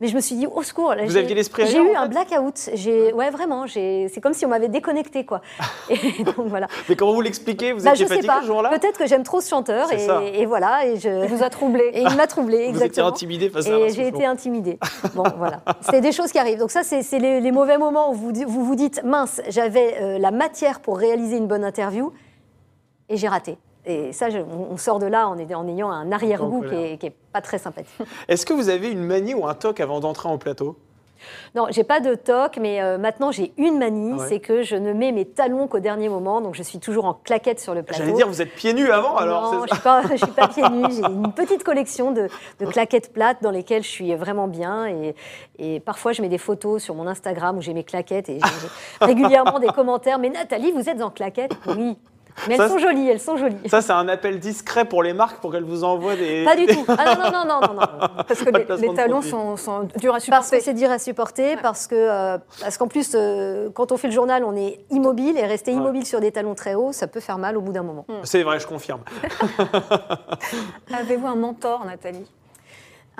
Mais 0.00 0.08
je 0.08 0.16
me 0.16 0.20
suis 0.20 0.34
dit, 0.34 0.46
au 0.46 0.62
secours. 0.62 0.94
Vous 1.04 1.16
aviez 1.16 1.34
l'esprit 1.34 1.66
J'ai 1.66 1.78
eu 1.78 1.94
un 1.94 2.08
blackout. 2.08 2.70
J'ai, 2.72 3.12
ouais, 3.12 3.30
vraiment. 3.30 3.66
C'est 3.66 4.20
comme 4.22 4.32
si 4.32 4.46
on 4.46 4.48
m'avait 4.48 4.68
déconnecté, 4.68 5.26
quoi. 5.26 5.42
Et 5.90 6.24
donc, 6.24 6.46
voilà. 6.46 6.68
Mais 6.88 6.96
comment 6.96 7.12
vous 7.12 7.20
l'expliquez? 7.20 7.72
Vous 7.72 7.84
bah, 7.84 7.92
étiez 7.92 8.06
fatigué 8.06 8.28
ce 8.40 8.46
jour-là? 8.46 8.70
Peut-être 8.70 8.98
que 8.98 9.06
j'aime 9.06 9.24
trop 9.24 9.40
ce 9.40 9.50
chanteur. 9.50 9.88
Et, 9.92 10.46
voilà. 10.46 10.86
Et 10.86 10.98
je... 10.98 11.24
Il 11.24 11.28
vous 11.28 11.42
a 11.42 11.50
troublé. 11.50 11.90
Et 11.92 12.02
il 12.02 12.16
m'a 12.16 12.26
troublé, 12.26 12.56
exactement. 12.58 12.78
Vous 12.78 12.86
étiez 12.86 13.02
intimidé 13.02 13.50
face 13.50 13.66
à 13.66 13.78
Et 13.78 13.90
j'ai 13.90 14.08
été 14.08 14.24
intimidée. 14.24 14.78
Bon, 15.14 15.24
voilà. 15.36 15.60
C'est 15.82 16.00
des 16.00 16.12
choses 16.12 16.32
qui 16.32 16.38
arrivent. 16.38 16.58
Donc 16.58 16.70
ça, 16.70 16.82
c'est 16.82 17.18
les, 17.18 17.52
mauvais 17.52 17.78
moments 17.78 18.10
où 18.10 18.14
vous 18.14 18.32
vous, 18.46 18.64
vous 18.64 18.74
dites, 18.76 19.02
mince, 19.04 19.42
j'avais 19.48 19.96
euh, 20.00 20.18
la 20.18 20.30
matière 20.30 20.80
pour 20.80 20.98
réaliser 20.98 21.36
une 21.36 21.46
bonne 21.46 21.64
interview 21.64 22.12
et 23.08 23.16
j'ai 23.16 23.28
raté. 23.28 23.58
Et 23.90 24.12
ça, 24.12 24.28
on 24.70 24.76
sort 24.76 24.98
de 24.98 25.06
là 25.06 25.28
en, 25.28 25.38
ayant 25.38 25.90
un 25.90 26.12
arrière-goût 26.12 26.64
qui 26.68 27.06
n'est 27.06 27.14
pas 27.32 27.40
très 27.40 27.58
sympathique. 27.58 27.94
Est-ce 28.28 28.46
que 28.46 28.52
vous 28.52 28.68
avez 28.68 28.90
une 28.90 29.02
manie 29.02 29.34
ou 29.34 29.46
un 29.46 29.54
toc 29.54 29.80
avant 29.80 30.00
d'entrer 30.00 30.28
en 30.28 30.38
plateau? 30.38 30.76
Non, 31.54 31.66
j'ai 31.70 31.84
pas 31.84 32.00
de 32.00 32.14
toc, 32.14 32.58
mais 32.60 32.80
euh, 32.80 32.98
maintenant 32.98 33.30
j'ai 33.30 33.52
une 33.58 33.78
manie, 33.78 34.18
c'est 34.28 34.40
que 34.40 34.62
je 34.62 34.76
ne 34.76 34.92
mets 34.92 35.12
mes 35.12 35.24
talons 35.24 35.66
qu'au 35.66 35.80
dernier 35.80 36.08
moment, 36.08 36.40
donc 36.40 36.54
je 36.54 36.62
suis 36.62 36.78
toujours 36.78 37.04
en 37.04 37.14
claquette 37.14 37.60
sur 37.60 37.74
le 37.74 37.82
plateau. 37.82 38.02
J'allais 38.02 38.14
dire, 38.14 38.28
vous 38.28 38.40
êtes 38.40 38.54
pieds 38.54 38.72
nus 38.72 38.90
avant 38.90 39.16
alors 39.16 39.52
Non, 39.52 39.66
je 39.66 39.74
suis 39.74 39.82
pas, 39.82 40.02
suis 40.16 40.26
pas 40.28 40.48
pieds 40.48 40.68
nus. 40.68 40.86
J'ai 40.90 41.02
une 41.02 41.32
petite 41.32 41.64
collection 41.64 42.12
de, 42.12 42.28
claquettes 42.70 43.12
plates 43.12 43.42
dans 43.42 43.50
lesquelles 43.50 43.82
je 43.82 43.88
suis 43.88 44.14
vraiment 44.14 44.48
bien, 44.48 44.86
et, 44.86 45.14
et, 45.58 45.80
parfois 45.80 46.12
je 46.12 46.22
mets 46.22 46.28
des 46.28 46.38
photos 46.38 46.82
sur 46.82 46.94
mon 46.94 47.06
Instagram 47.06 47.58
où 47.58 47.60
j'ai 47.60 47.74
mes 47.74 47.84
claquettes 47.84 48.28
et 48.28 48.38
j'ai 48.38 49.06
régulièrement 49.06 49.58
des 49.58 49.68
commentaires. 49.68 50.18
Mais 50.18 50.30
Nathalie, 50.30 50.72
vous 50.72 50.88
êtes 50.88 51.02
en 51.02 51.10
claquettes? 51.10 51.52
Oui, 51.66 51.98
Mais 52.48 52.56
elles 52.56 52.68
sont 52.68 52.78
jolies, 52.78 53.08
elles 53.08 53.20
sont 53.20 53.36
jolies. 53.36 53.56
Ça, 53.66 53.80
c'est 53.80 53.92
un 53.92 54.08
appel 54.08 54.38
discret 54.38 54.84
pour 54.84 55.02
les 55.02 55.12
marques 55.12 55.40
pour 55.40 55.52
qu'elles 55.52 55.64
vous 55.64 55.84
envoient 55.84 56.16
des. 56.16 56.44
Pas 56.44 56.56
du 56.56 56.66
tout. 56.66 56.84
Ah 57.02 57.14
non, 57.14 57.30
non, 57.30 57.44
non, 57.46 57.60
non, 57.60 57.74
non. 57.74 58.08
Parce 58.26 58.42
que 58.42 58.50
les, 58.50 58.88
les, 58.88 58.94
talons 58.94 59.22
sont, 59.22 59.56
sont, 59.56 59.88
durs 59.96 60.14
à 60.14 60.20
supporter. 60.20 60.30
Parce 60.30 60.50
que 60.50 60.60
c'est 60.60 60.74
dur 60.74 60.90
à 60.90 60.98
supporter, 60.98 61.56
parce 61.62 61.86
que 61.86 61.94
euh, 61.94 62.38
parce 62.60 62.76
qu'en 62.76 62.88
plus, 62.88 63.12
euh, 63.14 63.70
quand 63.72 63.92
on 63.92 63.96
fait 63.96 64.08
le 64.08 64.12
journal, 64.12 64.44
on 64.44 64.54
est 64.56 64.80
immobile 64.90 65.38
et 65.38 65.46
rester 65.46 65.72
immobile 65.72 66.04
sur 66.04 66.20
des 66.20 66.32
talons 66.32 66.54
très 66.54 66.74
hauts, 66.74 66.92
ça 66.92 67.06
peut 67.06 67.20
faire 67.20 67.38
mal 67.38 67.56
au 67.56 67.60
bout 67.60 67.72
d'un 67.72 67.82
moment. 67.82 68.04
C'est 68.24 68.42
vrai, 68.42 68.60
je 68.60 68.66
confirme. 68.66 69.00
Avez-vous 70.92 71.26
un 71.26 71.36
mentor, 71.36 71.84
Nathalie? 71.84 72.26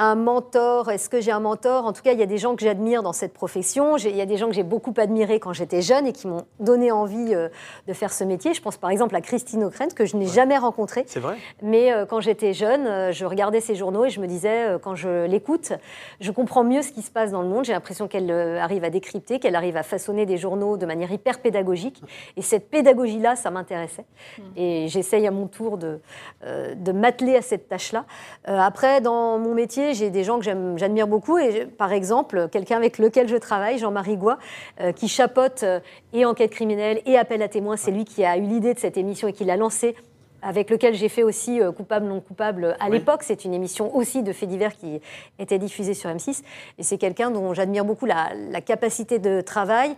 Un 0.01 0.15
mentor. 0.15 0.91
Est-ce 0.91 1.11
que 1.11 1.21
j'ai 1.21 1.31
un 1.31 1.41
mentor? 1.41 1.85
En 1.85 1.93
tout 1.93 2.01
cas, 2.01 2.13
il 2.13 2.19
y 2.19 2.23
a 2.23 2.27
des 2.27 2.39
gens 2.39 2.57
que 2.57 2.63
j'admire 2.63 3.03
dans 3.03 3.13
cette 3.13 3.35
profession. 3.35 3.99
Il 3.99 4.17
y 4.17 4.23
a 4.23 4.27
des 4.27 4.39
gens 4.39 4.49
que 4.49 4.55
j'ai 4.55 4.63
beaucoup 4.63 4.95
admirés 4.97 5.41
quand 5.41 5.53
j'étais 5.53 5.83
jeune 5.83 6.07
et 6.07 6.13
qui 6.13 6.27
m'ont 6.27 6.47
donné 6.59 6.91
envie 6.91 7.35
euh, 7.35 7.49
de 7.87 7.93
faire 7.93 8.11
ce 8.11 8.25
métier. 8.25 8.55
Je 8.55 8.63
pense 8.63 8.79
par 8.79 8.89
exemple 8.89 9.15
à 9.15 9.21
Christine 9.21 9.63
O'Krent, 9.63 9.95
que 9.95 10.07
je 10.07 10.17
n'ai 10.17 10.27
jamais 10.27 10.57
rencontrée. 10.57 11.05
C'est 11.07 11.21
vrai? 11.21 11.37
Mais 11.63 11.93
euh, 11.93 12.07
quand 12.07 12.21
j'étais 12.21 12.55
jeune, 12.55 12.87
euh, 12.87 13.13
je 13.13 13.27
regardais 13.27 13.61
ses 13.61 13.75
journaux 13.75 14.07
et 14.07 14.11
je 14.11 14.21
me 14.21 14.27
disais, 14.27 14.79
quand 14.83 14.95
je 14.95 15.27
l'écoute, 15.27 15.73
je 16.21 16.31
comprends 16.31 16.65
mieux 16.65 16.81
ce 16.81 16.93
qui 16.93 17.03
se 17.03 17.11
passe 17.11 17.31
dans 17.31 17.43
le 17.43 17.49
monde. 17.49 17.67
J'ai 17.67 17.75
l'impression 17.75 18.09
qu'elle 18.09 18.31
arrive 18.31 18.85
à 18.85 18.91
décrypter, 18.91 19.39
qu'elle 19.39 19.57
arrive 19.57 19.77
à 19.77 19.83
façonner 19.83 20.25
des 20.25 20.39
journaux 20.39 20.79
de 20.79 20.87
manière 20.87 21.13
hyper 21.13 21.41
pédagogique. 21.41 22.03
Et 22.39 22.43
cette 22.43 22.71
pédagogie-là, 22.71 23.37
ça 23.37 23.51
m'intéressait. 23.51 24.07
Mmh. 24.39 24.43
Et 24.57 24.89
j'essaye 24.89 25.27
à 25.27 25.31
mon 25.31 25.47
tour 25.47 25.77
de, 25.77 26.01
de 26.43 26.93
m'atteler 26.93 27.37
à 27.37 27.43
cette 27.43 27.69
tâche-là. 27.69 28.07
après, 28.45 29.03
dans 29.03 29.39
mon 29.39 29.55
métier, 29.55 29.90
j'ai 29.95 30.11
des 30.11 30.25
gens 30.25 30.39
que 30.39 30.45
j'admire 30.77 31.07
beaucoup. 31.07 31.39
Et 31.39 31.67
par 31.67 31.93
exemple, 31.93 32.49
quelqu'un 32.51 32.77
avec 32.77 32.99
lequel 32.99 33.29
je 33.29 33.37
travaille, 33.37 33.79
Jean-Marie 33.79 34.17
Goua, 34.17 34.39
euh, 34.81 34.93
qui 34.93 35.09
chapote 35.09 35.63
euh, 35.63 35.81
et 36.13 36.25
enquête 36.25 36.51
criminelle 36.51 37.01
et 37.07 37.17
appel 37.17 37.43
à 37.43 37.49
témoins. 37.49 37.77
C'est 37.77 37.91
lui 37.91 38.05
qui 38.05 38.25
a 38.25 38.37
eu 38.37 38.43
l'idée 38.43 38.75
de 38.75 38.79
cette 38.79 38.97
émission 38.97 39.29
et 39.29 39.33
qui 39.33 39.45
l'a 39.45 39.57
lancée 39.57 39.95
avec 40.43 40.71
lequel 40.71 40.95
j'ai 40.95 41.11
fait 41.11 41.23
aussi 41.23 41.61
euh, 41.61 41.71
Coupable 41.71 42.07
non 42.07 42.21
coupable 42.21 42.77
à 42.81 42.89
l'époque. 42.89 43.23
C'est 43.23 43.45
une 43.45 43.53
émission 43.53 43.95
aussi 43.95 44.23
de 44.23 44.33
faits 44.33 44.49
divers 44.49 44.75
qui 44.75 45.01
était 45.39 45.59
diffusée 45.59 45.95
sur 45.95 46.09
M6. 46.11 46.43
Et 46.79 46.83
c'est 46.83 46.99
quelqu'un 46.99 47.31
dont 47.31 47.53
j'admire 47.53 47.85
beaucoup 47.85 48.07
la, 48.07 48.31
capacité 48.65 49.19
de 49.19 49.41
travail 49.41 49.95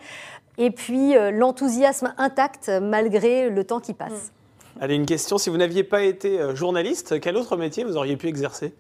et 0.59 0.71
puis 0.71 1.15
l'enthousiasme 1.33 2.13
intact 2.19 2.71
malgré 2.81 3.49
le 3.49 3.65
temps 3.65 3.81
qui 3.81 3.95
passe. 3.95 4.33
Allez, 4.81 4.95
une 4.95 5.07
question. 5.07 5.39
Si 5.39 5.49
vous 5.49 5.57
n'aviez 5.57 5.85
pas 5.85 6.03
été 6.03 6.41
journaliste, 6.55 7.21
quel 7.21 7.37
autre 7.37 7.57
métier 7.57 7.85
vous 7.85 7.97
auriez 7.97 8.17
pu 8.17 8.29
exercer? 8.29 8.75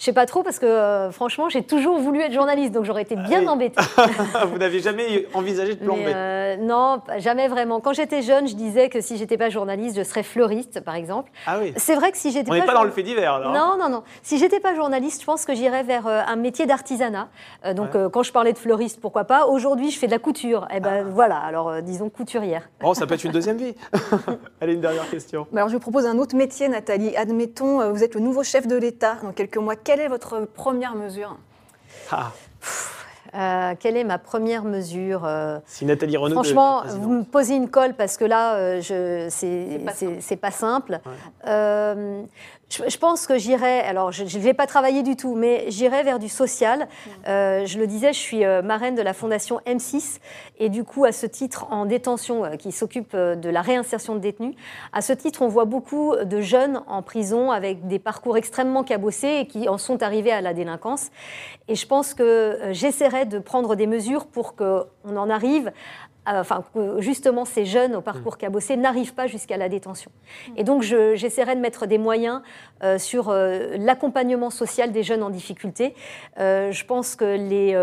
Je 0.00 0.06
sais 0.06 0.14
pas 0.14 0.24
trop 0.24 0.42
parce 0.42 0.58
que 0.58 0.64
euh, 0.64 1.10
franchement, 1.10 1.50
j'ai 1.50 1.62
toujours 1.62 1.98
voulu 1.98 2.22
être 2.22 2.32
journaliste, 2.32 2.72
donc 2.72 2.86
j'aurais 2.86 3.02
été 3.02 3.16
bien 3.16 3.44
ah 3.46 3.50
embêtée. 3.50 3.82
Vous 4.50 4.56
n'avez 4.56 4.80
jamais 4.80 5.26
envisagé 5.34 5.74
de 5.74 5.84
plomber 5.84 6.12
euh, 6.14 6.56
Non, 6.56 7.02
jamais 7.18 7.48
vraiment. 7.48 7.80
Quand 7.80 7.92
j'étais 7.92 8.22
jeune, 8.22 8.48
je 8.48 8.54
disais 8.54 8.88
que 8.88 9.02
si 9.02 9.18
j'étais 9.18 9.36
pas 9.36 9.50
journaliste, 9.50 9.98
je 9.98 10.02
serais 10.02 10.22
fleuriste, 10.22 10.80
par 10.80 10.94
exemple. 10.94 11.30
Ah 11.46 11.58
oui. 11.60 11.74
C'est 11.76 11.96
vrai 11.96 12.12
que 12.12 12.16
si 12.16 12.30
j'étais 12.30 12.50
On 12.50 12.54
n'est 12.54 12.62
pas, 12.62 12.72
dans 12.72 12.84
le 12.84 12.90
fait 12.90 13.02
divers, 13.02 13.34
alors. 13.34 13.52
Non, 13.52 13.76
non, 13.78 13.90
non. 13.90 14.02
Si 14.22 14.38
j'étais 14.38 14.58
pas 14.58 14.74
journaliste, 14.74 15.20
je 15.20 15.26
pense 15.26 15.44
que 15.44 15.54
j'irais 15.54 15.82
vers 15.82 16.06
euh, 16.06 16.22
un 16.26 16.36
métier 16.36 16.64
d'artisanat. 16.64 17.28
donc 17.74 17.90
quand 18.10 18.22
je 18.22 18.32
parlais 18.32 18.54
de 18.54 18.58
fleuriste, 18.58 19.02
pourquoi 19.02 19.24
pas 19.24 19.48
Aujourd'hui, 19.48 19.90
je 19.90 19.98
fais 19.98 20.06
de 20.06 20.12
la 20.12 20.18
couture. 20.18 20.66
Eh 20.74 20.80
ben 20.80 21.04
ah. 21.04 21.10
voilà. 21.12 21.36
Alors 21.36 21.82
disons 21.82 22.08
couturière. 22.08 22.70
Bon, 22.80 22.94
ça 22.94 23.06
peut 23.06 23.16
être 23.16 23.24
une 23.24 23.32
deuxième 23.32 23.58
vie. 23.58 23.74
Allez, 24.62 24.72
une 24.72 24.80
dernière 24.80 25.10
question. 25.10 25.46
alors 25.54 25.68
je 25.68 25.74
vous 25.74 25.80
propose 25.80 26.06
un 26.06 26.16
autre 26.16 26.36
métier, 26.36 26.68
Nathalie. 26.68 27.14
Admettons, 27.18 27.92
vous 27.92 28.02
êtes 28.02 28.14
le 28.14 28.22
nouveau 28.22 28.42
chef 28.42 28.66
de 28.66 28.76
l'État 28.76 29.16
dans 29.22 29.32
quelques 29.32 29.58
mois 29.58 29.76
quelle 29.90 30.00
est 30.02 30.08
votre 30.08 30.42
première 30.42 30.94
mesure? 30.94 31.36
Ah. 32.12 32.30
Euh, 33.34 33.74
quelle 33.78 33.96
est 33.96 34.04
ma 34.04 34.18
première 34.18 34.62
mesure 34.62 35.24
euh, 35.24 35.58
Si 35.66 35.84
Nathalie 35.84 36.16
Renaud. 36.16 36.34
Franchement, 36.34 36.82
vous 36.86 37.12
me 37.12 37.24
posez 37.24 37.56
une 37.56 37.68
colle 37.68 37.94
parce 37.94 38.16
que 38.16 38.24
là, 38.24 38.54
euh, 38.54 39.28
c'est 39.30 40.38
pas, 40.40 40.50
simple. 40.52 41.00
Je, 42.70 42.96
pense 42.98 43.26
que 43.26 43.36
j'irai. 43.38 43.80
Alors, 43.80 44.12
je 44.12 44.22
ne 44.22 44.42
vais 44.42 44.54
pas 44.54 44.66
travailler 44.66 45.02
du 45.02 45.16
tout, 45.16 45.34
mais 45.34 45.64
j'irai 45.68 46.02
vers 46.02 46.18
du 46.18 46.28
social. 46.28 46.88
Mm. 47.06 47.66
je 47.66 47.78
le 47.78 47.86
disais, 47.86 48.12
je 48.12 48.18
suis 48.18 48.44
marraine 48.64 48.94
de 48.94 49.02
la 49.02 49.12
fondation 49.12 49.60
M6 49.66 50.20
et 50.58 50.68
du 50.68 50.84
coup, 50.84 51.04
à 51.04 51.12
ce 51.12 51.26
titre, 51.26 51.66
en 51.70 51.86
détention, 51.86 52.56
qui 52.58 52.72
s'occupe 52.72 53.16
de 53.16 53.48
la 53.48 53.62
réinsertion 53.62 54.14
de 54.14 54.20
détenus. 54.20 54.54
À 54.92 55.02
ce 55.02 55.12
titre, 55.12 55.42
on 55.42 55.48
voit 55.48 55.64
beaucoup 55.64 56.14
de 56.16 56.40
jeunes 56.40 56.82
en 56.86 57.02
prison 57.02 57.50
avec 57.50 57.86
des 57.86 57.98
parcours 57.98 58.36
extrêmement 58.36 58.84
cabossés 58.84 59.40
et 59.40 59.46
qui 59.46 59.68
en 59.68 59.78
sont 59.78 60.02
arrivés 60.02 60.32
à 60.32 60.40
la 60.40 60.54
délinquance. 60.54 61.10
Et 61.68 61.74
je 61.74 61.86
pense 61.86 62.14
que 62.14 62.58
j'essaierai 62.70 63.24
de 63.24 63.38
prendre 63.38 63.74
des 63.74 63.86
mesures 63.86 64.26
pour 64.26 64.54
qu'on 64.54 64.86
en 65.04 65.30
arrive 65.30 65.72
enfin, 66.26 66.64
que 66.74 67.00
justement 67.00 67.44
ces 67.44 67.64
jeunes 67.64 67.94
au 67.94 68.00
parcours 68.00 68.34
mmh. 68.34 68.38
cabossé 68.38 68.76
n'arrivent 68.76 69.14
pas 69.14 69.26
jusqu'à 69.26 69.56
la 69.56 69.68
détention. 69.68 70.10
Mmh. 70.10 70.52
Et 70.56 70.64
donc 70.64 70.82
j'essaierai 70.82 71.56
de 71.56 71.60
mettre 71.60 71.86
des 71.86 71.98
moyens 71.98 72.42
euh, 72.82 72.98
sur 72.98 73.28
euh, 73.28 73.76
l'accompagnement 73.78 74.50
social 74.50 74.92
des 74.92 75.02
jeunes 75.02 75.22
en 75.22 75.30
difficulté. 75.30 75.94
Euh, 76.38 76.72
je 76.72 76.84
pense 76.84 77.16
que 77.16 77.24
les 77.24 77.74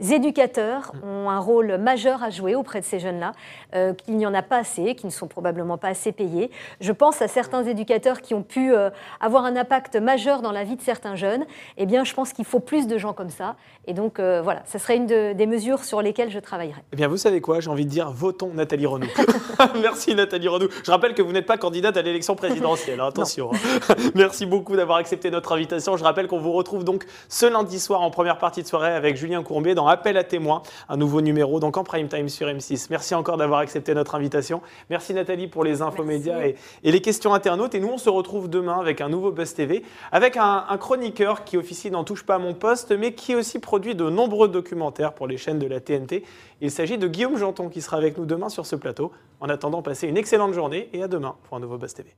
éducateurs 0.00 0.92
ont 1.02 1.30
un 1.30 1.38
rôle 1.38 1.76
majeur 1.78 2.22
à 2.22 2.30
jouer 2.30 2.54
auprès 2.54 2.80
de 2.80 2.84
ces 2.84 2.98
jeunes-là, 2.98 3.32
euh, 3.74 3.94
qu'il 3.94 4.16
n'y 4.16 4.26
en 4.26 4.34
a 4.34 4.42
pas 4.42 4.58
assez, 4.58 4.94
qui 4.94 5.06
ne 5.06 5.10
sont 5.10 5.26
probablement 5.26 5.78
pas 5.78 5.88
assez 5.88 6.12
payés. 6.12 6.50
Je 6.80 6.92
pense 6.92 7.22
à 7.22 7.28
certains 7.28 7.64
éducateurs 7.64 8.20
qui 8.20 8.34
ont 8.34 8.42
pu 8.42 8.74
euh, 8.74 8.90
avoir 9.20 9.44
un 9.44 9.56
impact 9.56 9.96
majeur 9.96 10.42
dans 10.42 10.52
la 10.52 10.64
vie 10.64 10.76
de 10.76 10.82
certains 10.82 11.16
jeunes. 11.16 11.44
Eh 11.76 11.86
bien, 11.86 12.04
je 12.04 12.14
pense 12.14 12.32
qu'il 12.32 12.44
faut 12.44 12.60
plus 12.60 12.86
de 12.86 12.98
gens 12.98 13.12
comme 13.12 13.30
ça. 13.30 13.56
Et 13.86 13.94
donc, 13.94 14.18
euh, 14.18 14.42
voilà, 14.42 14.62
ce 14.66 14.78
serait 14.78 14.96
une 14.96 15.06
des 15.06 15.46
mesures 15.46 15.84
sur 15.84 16.02
lesquelles 16.02 16.30
je 16.30 16.40
travaillerai. 16.40 16.82
Eh 16.92 16.96
bien, 16.96 17.08
vous 17.08 17.16
savez 17.16 17.40
quoi? 17.40 17.60
J'ai 17.60 17.70
envie 17.70 17.84
de 17.84 17.90
dire, 17.90 18.10
votons 18.10 18.50
Nathalie 18.52 18.86
Renaud. 18.86 19.06
Merci 19.80 20.14
Nathalie 20.14 20.48
Renaud. 20.48 20.68
Je 20.84 20.90
rappelle 20.90 21.14
que 21.14 21.22
vous 21.22 21.32
n'êtes 21.32 21.46
pas 21.46 21.56
candidate 21.56 21.96
à 21.96 22.02
l'élection 22.02 22.34
présidentielle. 22.34 23.00
Hein, 23.00 23.06
attention. 23.08 23.50
Hein. 23.52 23.94
Merci 24.14 24.46
beaucoup 24.46 24.76
d'avoir 24.76 24.98
accepté 24.98 25.30
notre 25.30 25.52
invitation. 25.52 25.96
Je 25.96 26.04
rappelle 26.04 26.26
qu'on 26.26 26.38
vous 26.38 26.52
retrouve 26.52 26.84
donc 26.84 27.04
ce 27.28 27.46
lundi 27.46 27.80
soir 27.80 28.02
en 28.02 28.10
première 28.10 28.38
partie 28.38 28.62
de 28.62 28.68
soirée 28.68 28.92
avec 28.92 29.16
Julien 29.16 29.42
Courbet 29.42 29.74
dans 29.74 29.85
Appel 29.88 30.16
à 30.16 30.24
témoins, 30.24 30.62
un 30.88 30.96
nouveau 30.96 31.20
numéro 31.20 31.60
donc 31.60 31.76
en 31.76 31.84
prime 31.84 32.08
time 32.08 32.28
sur 32.28 32.46
M6. 32.46 32.86
Merci 32.90 33.14
encore 33.14 33.36
d'avoir 33.36 33.60
accepté 33.60 33.94
notre 33.94 34.14
invitation. 34.14 34.62
Merci 34.90 35.14
Nathalie 35.14 35.48
pour 35.48 35.64
les 35.64 35.82
infos 35.82 36.04
médias 36.04 36.44
et, 36.44 36.56
les 36.82 37.00
questions 37.00 37.34
internautes. 37.34 37.74
Et 37.74 37.80
nous, 37.80 37.88
on 37.88 37.98
se 37.98 38.08
retrouve 38.08 38.48
demain 38.48 38.78
avec 38.78 39.00
un 39.00 39.08
nouveau 39.08 39.32
Buzz 39.32 39.54
TV, 39.54 39.82
avec 40.12 40.36
un, 40.36 40.64
un 40.68 40.78
chroniqueur 40.78 41.44
qui 41.44 41.56
officie 41.56 41.90
n'en 41.90 42.04
touche 42.04 42.24
pas 42.24 42.36
à 42.36 42.38
mon 42.38 42.54
poste, 42.54 42.92
mais 42.92 43.12
qui 43.12 43.34
aussi 43.34 43.58
produit 43.58 43.94
de 43.94 44.08
nombreux 44.08 44.48
documentaires 44.48 45.12
pour 45.12 45.26
les 45.26 45.36
chaînes 45.36 45.58
de 45.58 45.66
la 45.66 45.80
TNT. 45.80 46.24
Il 46.60 46.70
s'agit 46.70 46.98
de 46.98 47.06
Guillaume 47.08 47.36
Janton 47.36 47.68
qui 47.68 47.82
sera 47.82 47.96
avec 47.96 48.18
nous 48.18 48.26
demain 48.26 48.48
sur 48.48 48.66
ce 48.66 48.76
plateau. 48.76 49.12
En 49.40 49.48
attendant, 49.48 49.82
passez 49.82 50.08
une 50.08 50.16
excellente 50.16 50.54
journée 50.54 50.88
et 50.92 51.02
à 51.02 51.08
demain 51.08 51.36
pour 51.44 51.56
un 51.56 51.60
nouveau 51.60 51.78
Buzz 51.78 51.94
TV. 51.94 52.16